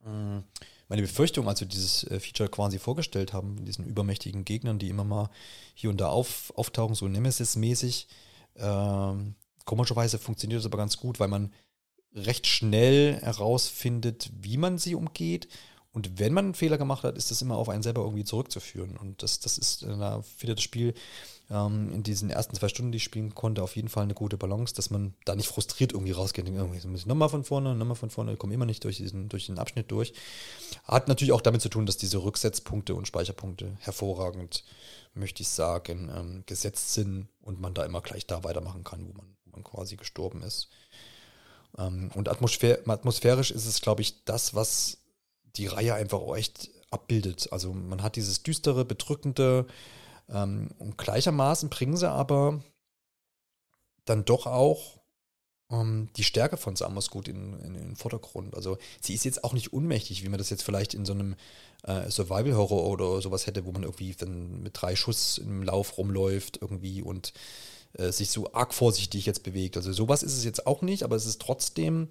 [0.02, 0.40] äh,
[0.88, 5.04] meine Befürchtung, als wir dieses äh, Feature quasi vorgestellt haben, diesen übermächtigen Gegnern, die immer
[5.04, 5.28] mal
[5.74, 8.08] hier und da auf, auftauchen, so Nemesis-mäßig.
[8.56, 9.34] Ähm,
[9.66, 11.52] komischerweise funktioniert das aber ganz gut, weil man
[12.14, 15.48] recht schnell herausfindet, wie man sie umgeht
[15.92, 18.96] und wenn man einen Fehler gemacht hat, ist das immer auf einen selber irgendwie zurückzuführen.
[18.96, 20.94] Und das, das ist, äh, da findet das Spiel
[21.50, 24.36] ähm, in diesen ersten zwei Stunden, die ich spielen konnte, auf jeden Fall eine gute
[24.36, 26.46] Balance, dass man da nicht frustriert irgendwie rausgeht.
[26.46, 29.28] Irgendwie muss ich nochmal von vorne, nochmal von vorne, ich komme immer nicht durch diesen,
[29.28, 30.12] durch den Abschnitt durch.
[30.84, 34.64] Hat natürlich auch damit zu tun, dass diese Rücksetzpunkte und Speicherpunkte hervorragend,
[35.14, 39.12] möchte ich sagen, ähm, gesetzt sind und man da immer gleich da weitermachen kann, wo
[39.12, 40.68] man, wo man quasi gestorben ist.
[41.78, 44.99] Ähm, und atmosphär atmosphärisch ist es, glaube ich, das, was
[45.56, 47.48] die Reihe einfach echt abbildet.
[47.52, 49.66] Also man hat dieses düstere, bedrückende
[50.28, 52.62] ähm, und gleichermaßen bringen sie aber
[54.04, 55.00] dann doch auch
[55.70, 58.54] ähm, die Stärke von Samus gut in, in, in, den Vordergrund.
[58.54, 61.36] Also sie ist jetzt auch nicht unmächtig, wie man das jetzt vielleicht in so einem
[61.84, 66.58] äh, Survival-Horror oder sowas hätte, wo man irgendwie dann mit drei Schuss im Lauf rumläuft
[66.60, 67.32] irgendwie und
[67.94, 69.76] äh, sich so arg vorsichtig jetzt bewegt.
[69.76, 72.08] Also sowas ist es jetzt auch nicht, aber es ist trotzdem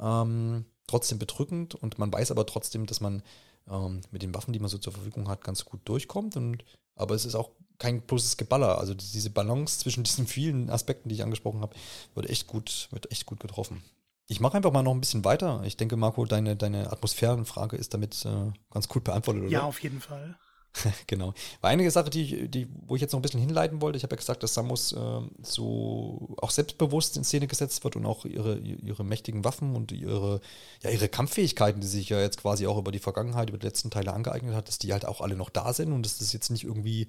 [0.00, 3.22] ähm, trotzdem bedrückend und man weiß aber trotzdem, dass man
[3.70, 6.36] ähm, mit den Waffen, die man so zur Verfügung hat, ganz gut durchkommt.
[6.36, 6.64] Und,
[6.96, 8.78] aber es ist auch kein bloßes Geballer.
[8.78, 11.76] Also diese Balance zwischen diesen vielen Aspekten, die ich angesprochen habe,
[12.14, 13.82] wird echt gut, wird echt gut getroffen.
[14.28, 15.62] Ich mache einfach mal noch ein bisschen weiter.
[15.64, 19.50] Ich denke, Marco, deine, deine Atmosphärenfrage ist damit äh, ganz gut beantwortet, oder?
[19.50, 20.36] Ja, auf jeden Fall.
[21.06, 21.34] genau.
[21.60, 23.96] War einige Sache, die, die, wo ich jetzt noch ein bisschen hinleiten wollte.
[23.96, 28.06] Ich habe ja gesagt, dass Samus äh, so auch selbstbewusst in Szene gesetzt wird und
[28.06, 30.40] auch ihre, ihre mächtigen Waffen und ihre,
[30.82, 33.90] ja, ihre Kampffähigkeiten, die sich ja jetzt quasi auch über die Vergangenheit, über die letzten
[33.90, 36.50] Teile angeeignet hat, dass die halt auch alle noch da sind und dass das jetzt
[36.50, 37.08] nicht irgendwie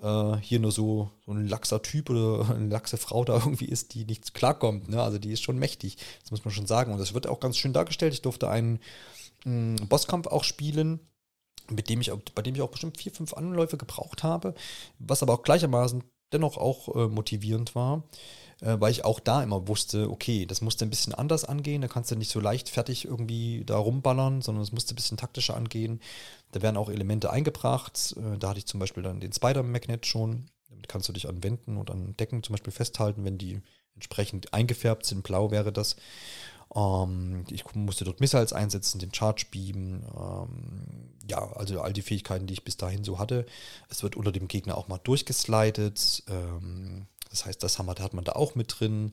[0.00, 3.94] äh, hier nur so, so ein laxer Typ oder eine laxe Frau da irgendwie ist,
[3.94, 4.88] die nicht klarkommt.
[4.88, 5.02] Ne?
[5.02, 6.92] Also die ist schon mächtig, das muss man schon sagen.
[6.92, 8.12] Und das wird auch ganz schön dargestellt.
[8.12, 8.78] Ich durfte einen
[9.44, 11.00] mh, mm, Bosskampf auch spielen
[11.70, 14.54] mit dem ich, bei dem ich auch bestimmt vier, fünf Anläufe gebraucht habe,
[14.98, 16.02] was aber auch gleichermaßen
[16.32, 18.02] dennoch auch äh, motivierend war,
[18.60, 21.88] äh, weil ich auch da immer wusste, okay, das musste ein bisschen anders angehen, da
[21.88, 26.00] kannst du nicht so leichtfertig irgendwie da rumballern, sondern es musste ein bisschen taktischer angehen.
[26.52, 30.46] Da werden auch Elemente eingebracht, äh, da hatte ich zum Beispiel dann den Spider-Magnet schon,
[30.68, 33.60] damit kannst du dich an Wänden und an Decken zum Beispiel festhalten, wenn die
[33.94, 35.96] entsprechend eingefärbt sind, blau wäre das.
[36.74, 40.04] Ähm, ich musste dort Missiles einsetzen, den Charge beamen.
[40.16, 43.46] Ähm, ja, also all die Fähigkeiten, die ich bis dahin so hatte.
[43.88, 46.22] Es wird unter dem Gegner auch mal durchgeslidet.
[46.28, 49.12] Ähm, das heißt, das hat man da auch mit drin.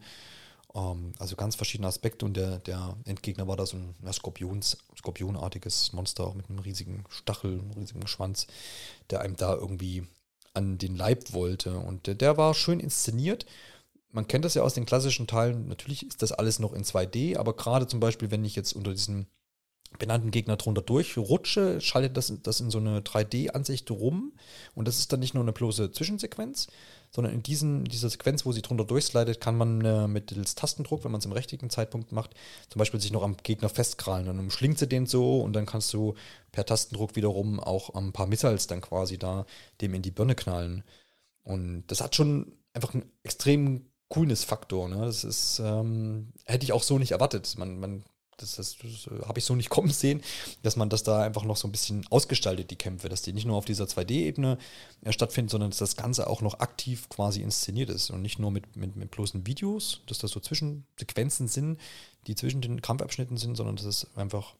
[0.75, 2.25] Ähm, also ganz verschiedene Aspekte.
[2.25, 7.59] Und der, der Endgegner war da so ein Skorpions, skorpionartiges Monster mit einem riesigen Stachel,
[7.59, 8.47] einem riesigen Schwanz,
[9.09, 10.07] der einem da irgendwie
[10.53, 11.77] an den Leib wollte.
[11.77, 13.45] Und der, der war schön inszeniert
[14.13, 17.37] man kennt das ja aus den klassischen Teilen, natürlich ist das alles noch in 2D,
[17.37, 19.25] aber gerade zum Beispiel, wenn ich jetzt unter diesem
[19.99, 24.33] benannten Gegner drunter durchrutsche, schaltet das, das in so eine 3D-Ansicht rum
[24.75, 26.67] und das ist dann nicht nur eine bloße Zwischensequenz,
[27.11, 31.11] sondern in diesen, dieser Sequenz, wo sie drunter durchslidet, kann man äh, mittels Tastendruck, wenn
[31.11, 32.31] man es im richtigen Zeitpunkt macht,
[32.69, 34.25] zum Beispiel sich noch am Gegner festkrallen.
[34.25, 36.15] Dann umschlingt sie den so und dann kannst du
[36.51, 39.45] per Tastendruck wiederum auch ein paar Missiles dann quasi da
[39.81, 40.83] dem in die Birne knallen.
[41.43, 44.89] Und das hat schon einfach einen extrem Coolness-Faktor.
[44.89, 45.05] Ne?
[45.05, 47.55] Das ist, ähm, hätte ich auch so nicht erwartet.
[47.57, 48.03] Man, man,
[48.37, 50.21] das, das, das habe ich so nicht kommen sehen,
[50.61, 53.45] dass man das da einfach noch so ein bisschen ausgestaltet, die Kämpfe, dass die nicht
[53.45, 54.57] nur auf dieser 2D-Ebene
[55.03, 58.51] äh, stattfinden, sondern dass das Ganze auch noch aktiv quasi inszeniert ist und nicht nur
[58.51, 61.79] mit, mit, mit bloßen Videos, dass das so Zwischensequenzen sind,
[62.27, 64.55] die zwischen den Kampfabschnitten sind, sondern dass es einfach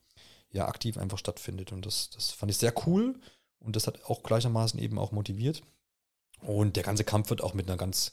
[0.51, 1.71] ja aktiv einfach stattfindet.
[1.71, 3.19] Und das, das fand ich sehr cool
[3.59, 5.63] und das hat auch gleichermaßen eben auch motiviert.
[6.41, 8.11] Und der ganze Kampf wird auch mit einer ganz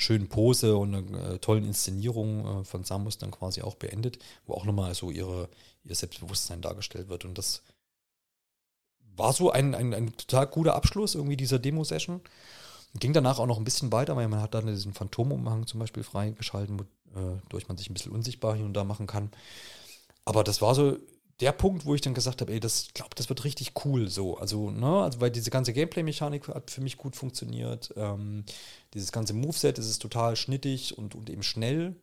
[0.00, 4.54] schönen Pose und einer äh, tollen Inszenierung äh, von Samus dann quasi auch beendet, wo
[4.54, 5.48] auch nochmal so ihre,
[5.84, 7.24] ihr Selbstbewusstsein dargestellt wird.
[7.24, 7.62] Und das
[9.16, 12.22] war so ein, ein, ein total guter Abschluss irgendwie dieser Demo-Session.
[12.98, 16.02] Ging danach auch noch ein bisschen weiter, weil man hat dann diesen Phantomumhang zum Beispiel
[16.02, 16.80] freigeschalten,
[17.14, 19.30] wodurch äh, man sich ein bisschen unsichtbar hier und da machen kann.
[20.24, 20.96] Aber das war so
[21.40, 24.36] der Punkt, wo ich dann gesagt habe, ey, das glaube, das wird richtig cool so.
[24.36, 27.92] Also, ne, also weil diese ganze Gameplay-Mechanik hat für mich gut funktioniert.
[27.96, 28.44] Ähm,
[28.94, 31.96] dieses ganze Moveset, ist total schnittig und, und eben schnell.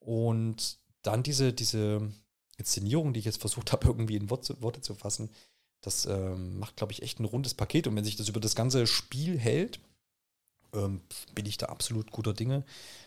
[0.00, 2.12] Und dann diese, diese
[2.58, 5.30] Inszenierung, die ich jetzt versucht habe, irgendwie in Worte, Worte zu fassen,
[5.80, 7.86] das ähm, macht, glaube ich, echt ein rundes Paket.
[7.86, 9.80] Und wenn sich das über das ganze Spiel hält,
[10.74, 11.02] ähm,
[11.34, 12.64] bin ich da absolut guter Dinge,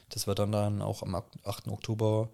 [0.10, 1.68] dass wir dann, dann auch am 8.
[1.68, 2.30] Oktober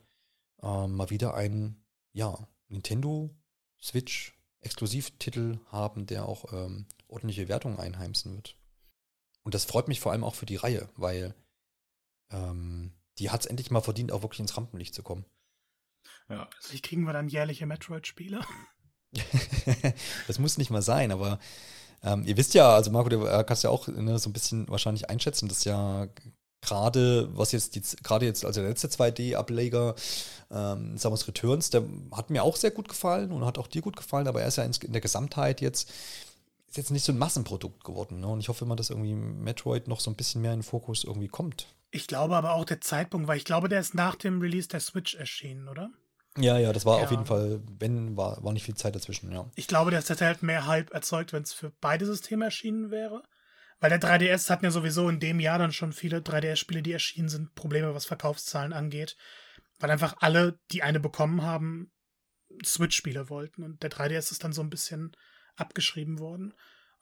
[0.61, 1.75] ähm, mal wieder ein,
[2.13, 2.37] ja,
[2.71, 3.35] Nintendo
[3.81, 8.55] Switch Exklusivtitel haben, der auch ähm, ordentliche Wertungen einheimsen wird.
[9.43, 11.33] Und das freut mich vor allem auch für die Reihe, weil
[12.29, 15.25] ähm, die hat es endlich mal verdient, auch wirklich ins Rampenlicht zu kommen.
[16.29, 16.47] Ja.
[16.69, 18.41] Wie kriegen wir dann jährliche Metroid-Spiele?
[20.27, 21.39] das muss nicht mal sein, aber
[22.03, 25.09] ähm, ihr wisst ja, also Marco, du kannst ja auch ne, so ein bisschen wahrscheinlich
[25.09, 26.07] einschätzen, dass ja
[26.61, 29.95] gerade was jetzt die, gerade jetzt also der letzte 2D-Ableger
[30.51, 33.95] ähm, Samus Returns, der hat mir auch sehr gut gefallen und hat auch dir gut
[33.95, 35.91] gefallen, aber er ist ja in, in der Gesamtheit jetzt
[36.71, 38.21] ist jetzt nicht so ein Massenprodukt geworden.
[38.21, 38.27] Ne?
[38.27, 41.03] Und ich hoffe immer, dass irgendwie Metroid noch so ein bisschen mehr in den Fokus
[41.03, 41.67] irgendwie kommt.
[41.91, 44.79] Ich glaube aber auch der Zeitpunkt, weil ich glaube, der ist nach dem Release der
[44.79, 45.89] Switch erschienen, oder?
[46.37, 47.03] Ja, ja, das war ja.
[47.03, 49.49] auf jeden Fall, wenn, war, war nicht viel Zeit dazwischen, ja.
[49.55, 53.21] Ich glaube, das hätte halt mehr Hype erzeugt, wenn es für beide Systeme erschienen wäre.
[53.81, 57.29] Weil der 3DS hatten ja sowieso in dem Jahr dann schon viele 3DS-Spiele, die erschienen
[57.29, 59.17] sind, Probleme, was Verkaufszahlen angeht.
[59.79, 61.91] Weil einfach alle, die eine bekommen haben,
[62.63, 63.63] Switch-Spiele wollten.
[63.63, 65.17] Und der 3DS ist dann so ein bisschen
[65.55, 66.53] abgeschrieben worden.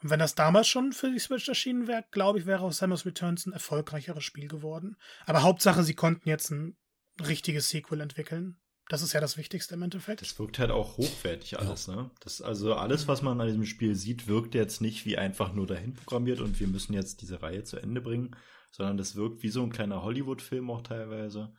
[0.01, 3.06] Und wenn das damals schon für die Switch erschienen wäre, glaube ich, wäre auch Samus
[3.06, 4.95] Returns ein erfolgreicheres Spiel geworden.
[5.26, 6.77] Aber Hauptsache, sie konnten jetzt ein
[7.19, 8.57] richtiges Sequel entwickeln.
[8.90, 10.22] Das ist ja das Wichtigste im Endeffekt.
[10.22, 11.95] Das wirkt halt auch hochwertig alles, ja.
[11.95, 12.11] ne?
[12.22, 15.68] Das, also alles, was man an diesem Spiel sieht, wirkt jetzt nicht wie einfach nur
[15.68, 18.36] dahin programmiert und wir müssen jetzt diese Reihe zu Ende bringen,
[18.72, 21.53] sondern das wirkt wie so ein kleiner Hollywood-Film auch teilweise.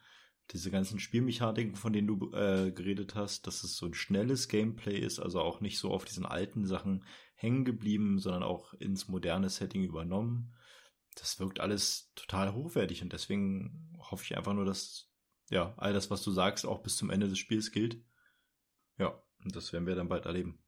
[0.51, 4.99] Diese ganzen Spielmechaniken, von denen du äh, geredet hast, dass es so ein schnelles Gameplay
[4.99, 7.05] ist, also auch nicht so auf diesen alten Sachen
[7.37, 10.53] hängen geblieben, sondern auch ins moderne Setting übernommen.
[11.15, 15.10] Das wirkt alles total hochwertig und deswegen hoffe ich einfach nur, dass
[15.51, 18.01] ja, all das, was du sagst, auch bis zum Ende des Spiels gilt.
[18.99, 20.59] Ja, und das werden wir dann bald erleben.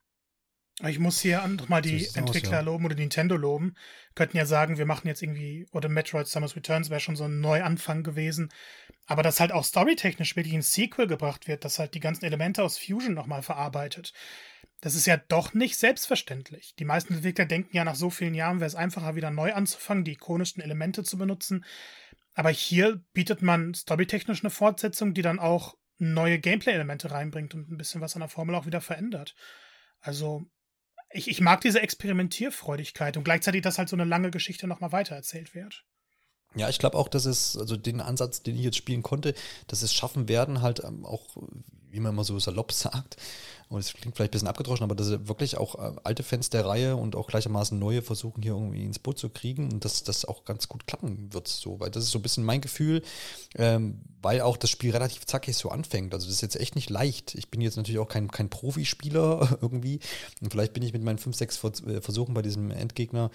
[0.88, 2.60] Ich muss hier nochmal die so Entwickler aus, ja.
[2.60, 3.74] loben oder Nintendo loben.
[4.14, 7.40] Könnten ja sagen, wir machen jetzt irgendwie, oder Metroid Summer's Returns wäre schon so ein
[7.40, 8.50] Neuanfang gewesen.
[9.06, 12.64] Aber dass halt auch storytechnisch wirklich ein Sequel gebracht wird, das halt die ganzen Elemente
[12.64, 14.12] aus Fusion nochmal verarbeitet.
[14.80, 16.74] Das ist ja doch nicht selbstverständlich.
[16.76, 20.04] Die meisten Entwickler denken ja nach so vielen Jahren wäre es einfacher, wieder neu anzufangen,
[20.04, 21.64] die ikonischsten Elemente zu benutzen.
[22.34, 27.76] Aber hier bietet man storytechnisch eine Fortsetzung, die dann auch neue Gameplay-Elemente reinbringt und ein
[27.76, 29.34] bisschen was an der Formel auch wieder verändert.
[30.00, 30.44] Also
[31.10, 35.54] ich, ich mag diese Experimentierfreudigkeit und gleichzeitig, dass halt so eine lange Geschichte nochmal weitererzählt
[35.54, 35.84] wird.
[36.54, 39.34] Ja, ich glaube auch, dass es, also den Ansatz, den ich jetzt spielen konnte,
[39.68, 41.36] dass es schaffen werden, halt ähm, auch,
[41.88, 43.16] wie man immer so salopp sagt,
[43.72, 46.66] und es klingt vielleicht ein bisschen abgedroschen, aber dass wirklich auch äh, alte Fans der
[46.66, 50.24] Reihe und auch gleichermaßen neue versuchen, hier irgendwie ins Boot zu kriegen und dass das
[50.24, 53.02] auch ganz gut klappen wird, so, weil das ist so ein bisschen mein Gefühl,
[53.56, 56.14] ähm, weil auch das Spiel relativ zackig so anfängt.
[56.14, 57.34] Also das ist jetzt echt nicht leicht.
[57.34, 60.00] Ich bin jetzt natürlich auch kein, kein Profispieler irgendwie
[60.40, 63.30] und vielleicht bin ich mit meinen fünf, sechs äh, Versuchen bei diesem Endgegner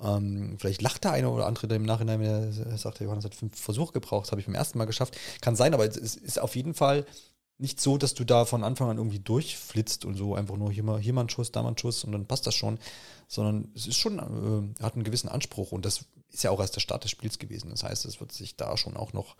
[0.00, 3.34] ähm, vielleicht lacht der eine oder andere der im Nachhinein, der sagt, der Johannes hat
[3.34, 5.16] fünf Versuche gebraucht, habe ich beim ersten Mal geschafft.
[5.40, 7.04] Kann sein, aber es ist auf jeden Fall
[7.58, 10.84] nicht so, dass du da von Anfang an irgendwie durchflitzt und so einfach nur hier
[10.84, 12.78] mal, hier mal ein Schuss, da mal ein Schuss und dann passt das schon,
[13.26, 16.76] sondern es ist schon, äh, hat einen gewissen Anspruch und das ist ja auch erst
[16.76, 17.70] der Start des Spiels gewesen.
[17.70, 19.36] Das heißt, es wird sich da schon auch noch,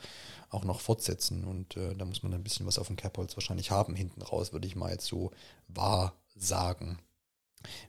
[0.51, 3.71] auch noch fortsetzen und äh, da muss man ein bisschen was auf dem Kerbholz wahrscheinlich
[3.71, 5.31] haben hinten raus, würde ich mal jetzt so
[5.69, 6.99] wahr sagen.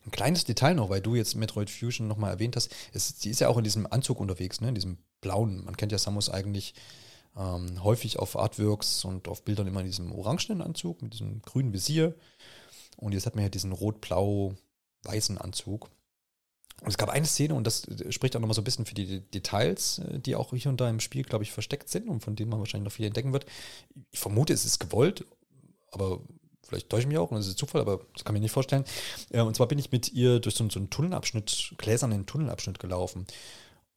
[0.05, 3.39] Ein kleines Detail noch, weil du jetzt Metroid Fusion nochmal erwähnt hast, es, sie ist
[3.39, 5.63] ja auch in diesem Anzug unterwegs, ne, in diesem blauen.
[5.65, 6.73] Man kennt ja Samus eigentlich
[7.37, 11.73] ähm, häufig auf Artworks und auf Bildern immer in diesem orangenen Anzug mit diesem grünen
[11.73, 12.15] Visier.
[12.97, 15.89] Und jetzt hat man ja diesen rot-blau-weißen Anzug.
[16.81, 19.19] Und es gab eine Szene, und das spricht auch nochmal so ein bisschen für die
[19.19, 22.35] Details, äh, die auch hier und da im Spiel, glaube ich, versteckt sind und von
[22.35, 23.45] denen man wahrscheinlich noch viel entdecken wird.
[24.11, 25.25] Ich vermute, es ist gewollt,
[25.91, 26.21] aber
[26.63, 28.51] vielleicht täusche ich mich auch, und das ist Zufall, aber das kann ich mir nicht
[28.51, 28.85] vorstellen.
[29.29, 33.25] Äh, und zwar bin ich mit ihr durch so einen Tunnelabschnitt, gläsernen Tunnelabschnitt gelaufen.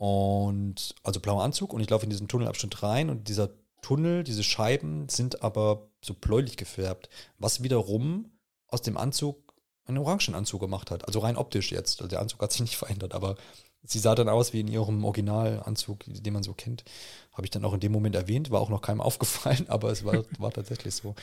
[0.03, 3.51] Und also blauer Anzug und ich laufe in diesen Tunnelabschnitt rein und dieser
[3.83, 7.09] Tunnel, diese Scheiben sind aber so bläulich gefärbt,
[7.39, 8.33] was wiederum
[8.67, 9.55] aus dem Anzug
[9.85, 11.07] einen orangen Anzug gemacht hat.
[11.07, 12.01] Also rein optisch jetzt.
[12.01, 13.37] Also der Anzug hat sich nicht verändert, aber
[13.85, 16.85] sie sah dann aus wie in ihrem Originalanzug, den man so kennt.
[17.33, 20.05] Habe ich dann auch in dem Moment erwähnt, war auch noch keinem aufgefallen, aber es
[20.05, 21.15] war, war tatsächlich so.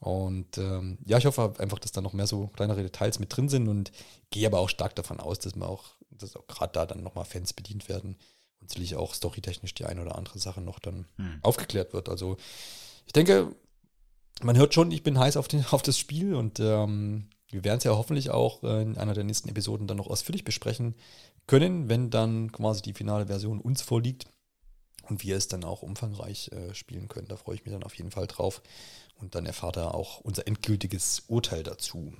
[0.00, 3.48] Und ähm, ja, ich hoffe einfach, dass da noch mehr so kleinere Details mit drin
[3.48, 3.92] sind und
[4.30, 7.24] gehe aber auch stark davon aus, dass man auch dass auch gerade da dann nochmal
[7.24, 8.16] Fans bedient werden
[8.60, 11.38] und sicherlich auch storytechnisch die eine oder andere Sache noch dann hm.
[11.42, 12.08] aufgeklärt wird.
[12.08, 12.36] Also
[13.06, 13.54] ich denke,
[14.42, 17.78] man hört schon, ich bin heiß auf, den, auf das Spiel und ähm, wir werden
[17.78, 20.96] es ja hoffentlich auch in einer der nächsten Episoden dann noch ausführlich besprechen
[21.46, 24.26] können, wenn dann quasi die finale Version uns vorliegt
[25.08, 27.28] und wir es dann auch umfangreich äh, spielen können.
[27.28, 28.62] Da freue ich mich dann auf jeden Fall drauf.
[29.16, 32.12] Und dann erfahrt er auch unser endgültiges Urteil dazu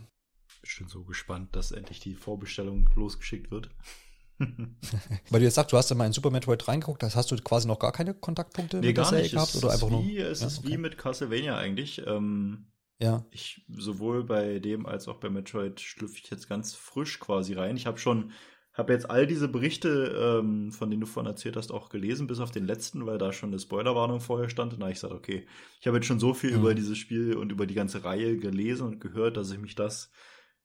[0.78, 3.70] bin so gespannt, dass endlich die Vorbestellung losgeschickt wird.
[4.38, 7.36] Weil du jetzt sagst, du hast ja mal in Super Metroid reingeguckt, das hast du
[7.36, 9.32] quasi noch gar keine Kontaktpunkte nee, mit gar der nicht.
[9.32, 9.54] gehabt?
[9.54, 10.26] Es oder einfach wie, nur?
[10.26, 10.68] Es ja, ist okay.
[10.68, 12.04] wie mit Castlevania eigentlich.
[12.06, 12.66] Ähm,
[12.98, 13.24] ja.
[13.30, 17.76] Ich, sowohl bei dem als auch bei Metroid schlüpfe ich jetzt ganz frisch quasi rein.
[17.76, 18.32] Ich habe schon
[18.74, 22.40] habe jetzt all diese Berichte, ähm, von denen du vorhin erzählt hast, auch gelesen, bis
[22.40, 24.72] auf den letzten, weil da schon eine Spoilerwarnung vorher stand.
[24.72, 25.46] Und da habe ich gesagt, okay,
[25.80, 26.58] ich habe jetzt schon so viel mhm.
[26.58, 30.10] über dieses Spiel und über die ganze Reihe gelesen und gehört, dass ich mich das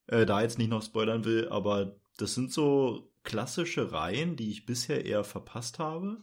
[0.08, 4.66] äh, da jetzt nicht noch spoilern will, aber das sind so klassische Reihen, die ich
[4.66, 6.18] bisher eher verpasst habe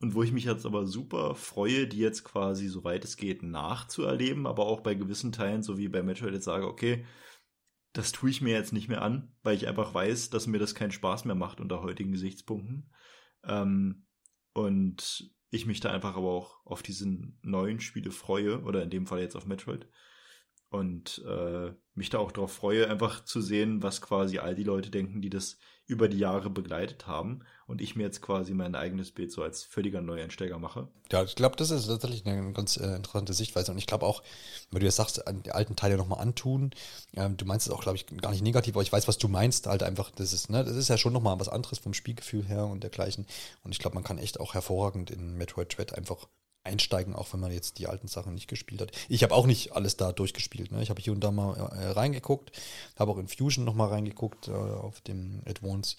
[0.00, 4.46] und wo ich mich jetzt aber super freue, die jetzt quasi, soweit es geht, nachzuerleben,
[4.46, 7.04] aber auch bei gewissen Teilen, so wie bei Metroid jetzt sage, okay,
[7.98, 10.76] das tue ich mir jetzt nicht mehr an, weil ich einfach weiß, dass mir das
[10.76, 12.92] keinen Spaß mehr macht unter heutigen Gesichtspunkten.
[13.42, 14.06] Ähm,
[14.52, 19.08] und ich mich da einfach aber auch auf diesen neuen Spiele freue, oder in dem
[19.08, 19.88] Fall jetzt auf Metroid
[20.70, 24.90] und äh, mich da auch darauf freue, einfach zu sehen, was quasi all die Leute
[24.90, 29.10] denken, die das über die Jahre begleitet haben und ich mir jetzt quasi mein eigenes
[29.10, 30.88] Bild so als völliger Neueinsteiger mache.
[31.10, 34.22] Ja, ich glaube, das ist tatsächlich eine ganz äh, interessante Sichtweise und ich glaube auch,
[34.70, 36.72] wenn du jetzt sagst, die alten Teile nochmal antun,
[37.14, 39.28] ähm, du meinst es auch, glaube ich, gar nicht negativ, aber ich weiß, was du
[39.28, 42.46] meinst, halt einfach, das ist, ne, das ist ja schon nochmal was anderes vom Spielgefühl
[42.46, 43.26] her und dergleichen
[43.64, 46.28] und ich glaube, man kann echt auch hervorragend in Metroid Dread einfach
[46.64, 48.92] einsteigen, auch wenn man jetzt die alten Sachen nicht gespielt hat.
[49.08, 50.70] Ich habe auch nicht alles da durchgespielt.
[50.70, 50.82] Ne?
[50.82, 52.52] Ich habe hier und da mal äh, reingeguckt,
[52.96, 55.96] habe auch in Fusion noch mal reingeguckt äh, auf dem Advance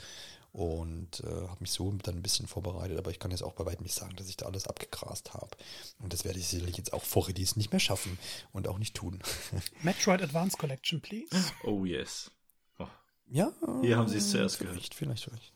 [0.51, 2.97] und äh, habe mich so dann ein bisschen vorbereitet.
[2.97, 5.49] Aber ich kann jetzt auch bei weitem nicht sagen, dass ich da alles abgegrast habe.
[5.99, 8.17] Und das werde ich sicherlich jetzt auch vor Release nicht mehr schaffen
[8.51, 9.19] und auch nicht tun.
[9.83, 11.29] Metroid Advance Collection, please.
[11.63, 12.31] Oh yes.
[12.79, 12.87] Oh.
[13.27, 13.51] Ja.
[13.81, 14.95] Hier haben Sie es zuerst vielleicht, gehört.
[14.95, 15.53] Vielleicht, vielleicht.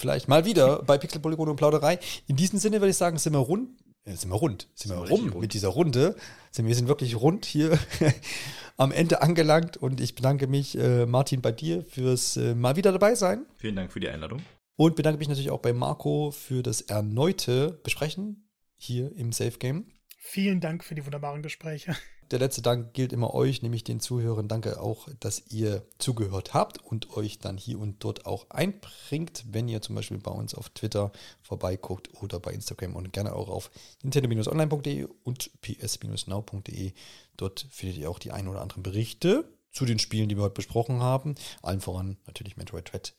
[0.00, 1.98] Vielleicht mal wieder bei Pixel Polygon und Plauderei.
[2.26, 3.68] In diesem Sinne würde ich sagen, sind wir rund
[4.04, 5.40] äh, sind wir rund, sind, sind wir rum rund.
[5.40, 6.16] mit dieser Runde.
[6.50, 7.78] Sind, wir sind wirklich rund hier
[8.76, 12.92] am Ende angelangt und ich bedanke mich, äh, Martin, bei dir fürs äh, mal wieder
[12.92, 13.46] dabei sein.
[13.56, 14.42] Vielen Dank für die Einladung.
[14.76, 19.92] Und bedanke mich natürlich auch bei Marco für das erneute Besprechen hier im Safe Game.
[20.16, 21.94] Vielen Dank für die wunderbaren Gespräche.
[22.30, 24.46] Der letzte Dank gilt immer euch, nämlich den Zuhörern.
[24.46, 29.66] Danke auch, dass ihr zugehört habt und euch dann hier und dort auch einbringt, wenn
[29.66, 31.10] ihr zum Beispiel bei uns auf Twitter
[31.42, 33.72] vorbeiguckt oder bei Instagram und gerne auch auf
[34.04, 36.92] nintendo-online.de und ps-now.de.
[37.36, 40.54] Dort findet ihr auch die ein oder anderen Berichte zu den Spielen, die wir heute
[40.54, 41.34] besprochen haben.
[41.62, 43.12] Allen voran natürlich Metroid Dread.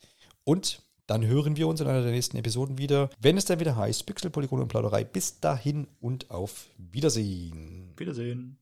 [0.44, 3.76] Und dann hören wir uns in einer der nächsten Episoden wieder, wenn es dann wieder
[3.76, 5.04] heißt Pixel, Polygon und Plauderei.
[5.04, 7.92] Bis dahin und auf Wiedersehen.
[7.98, 8.61] Wiedersehen.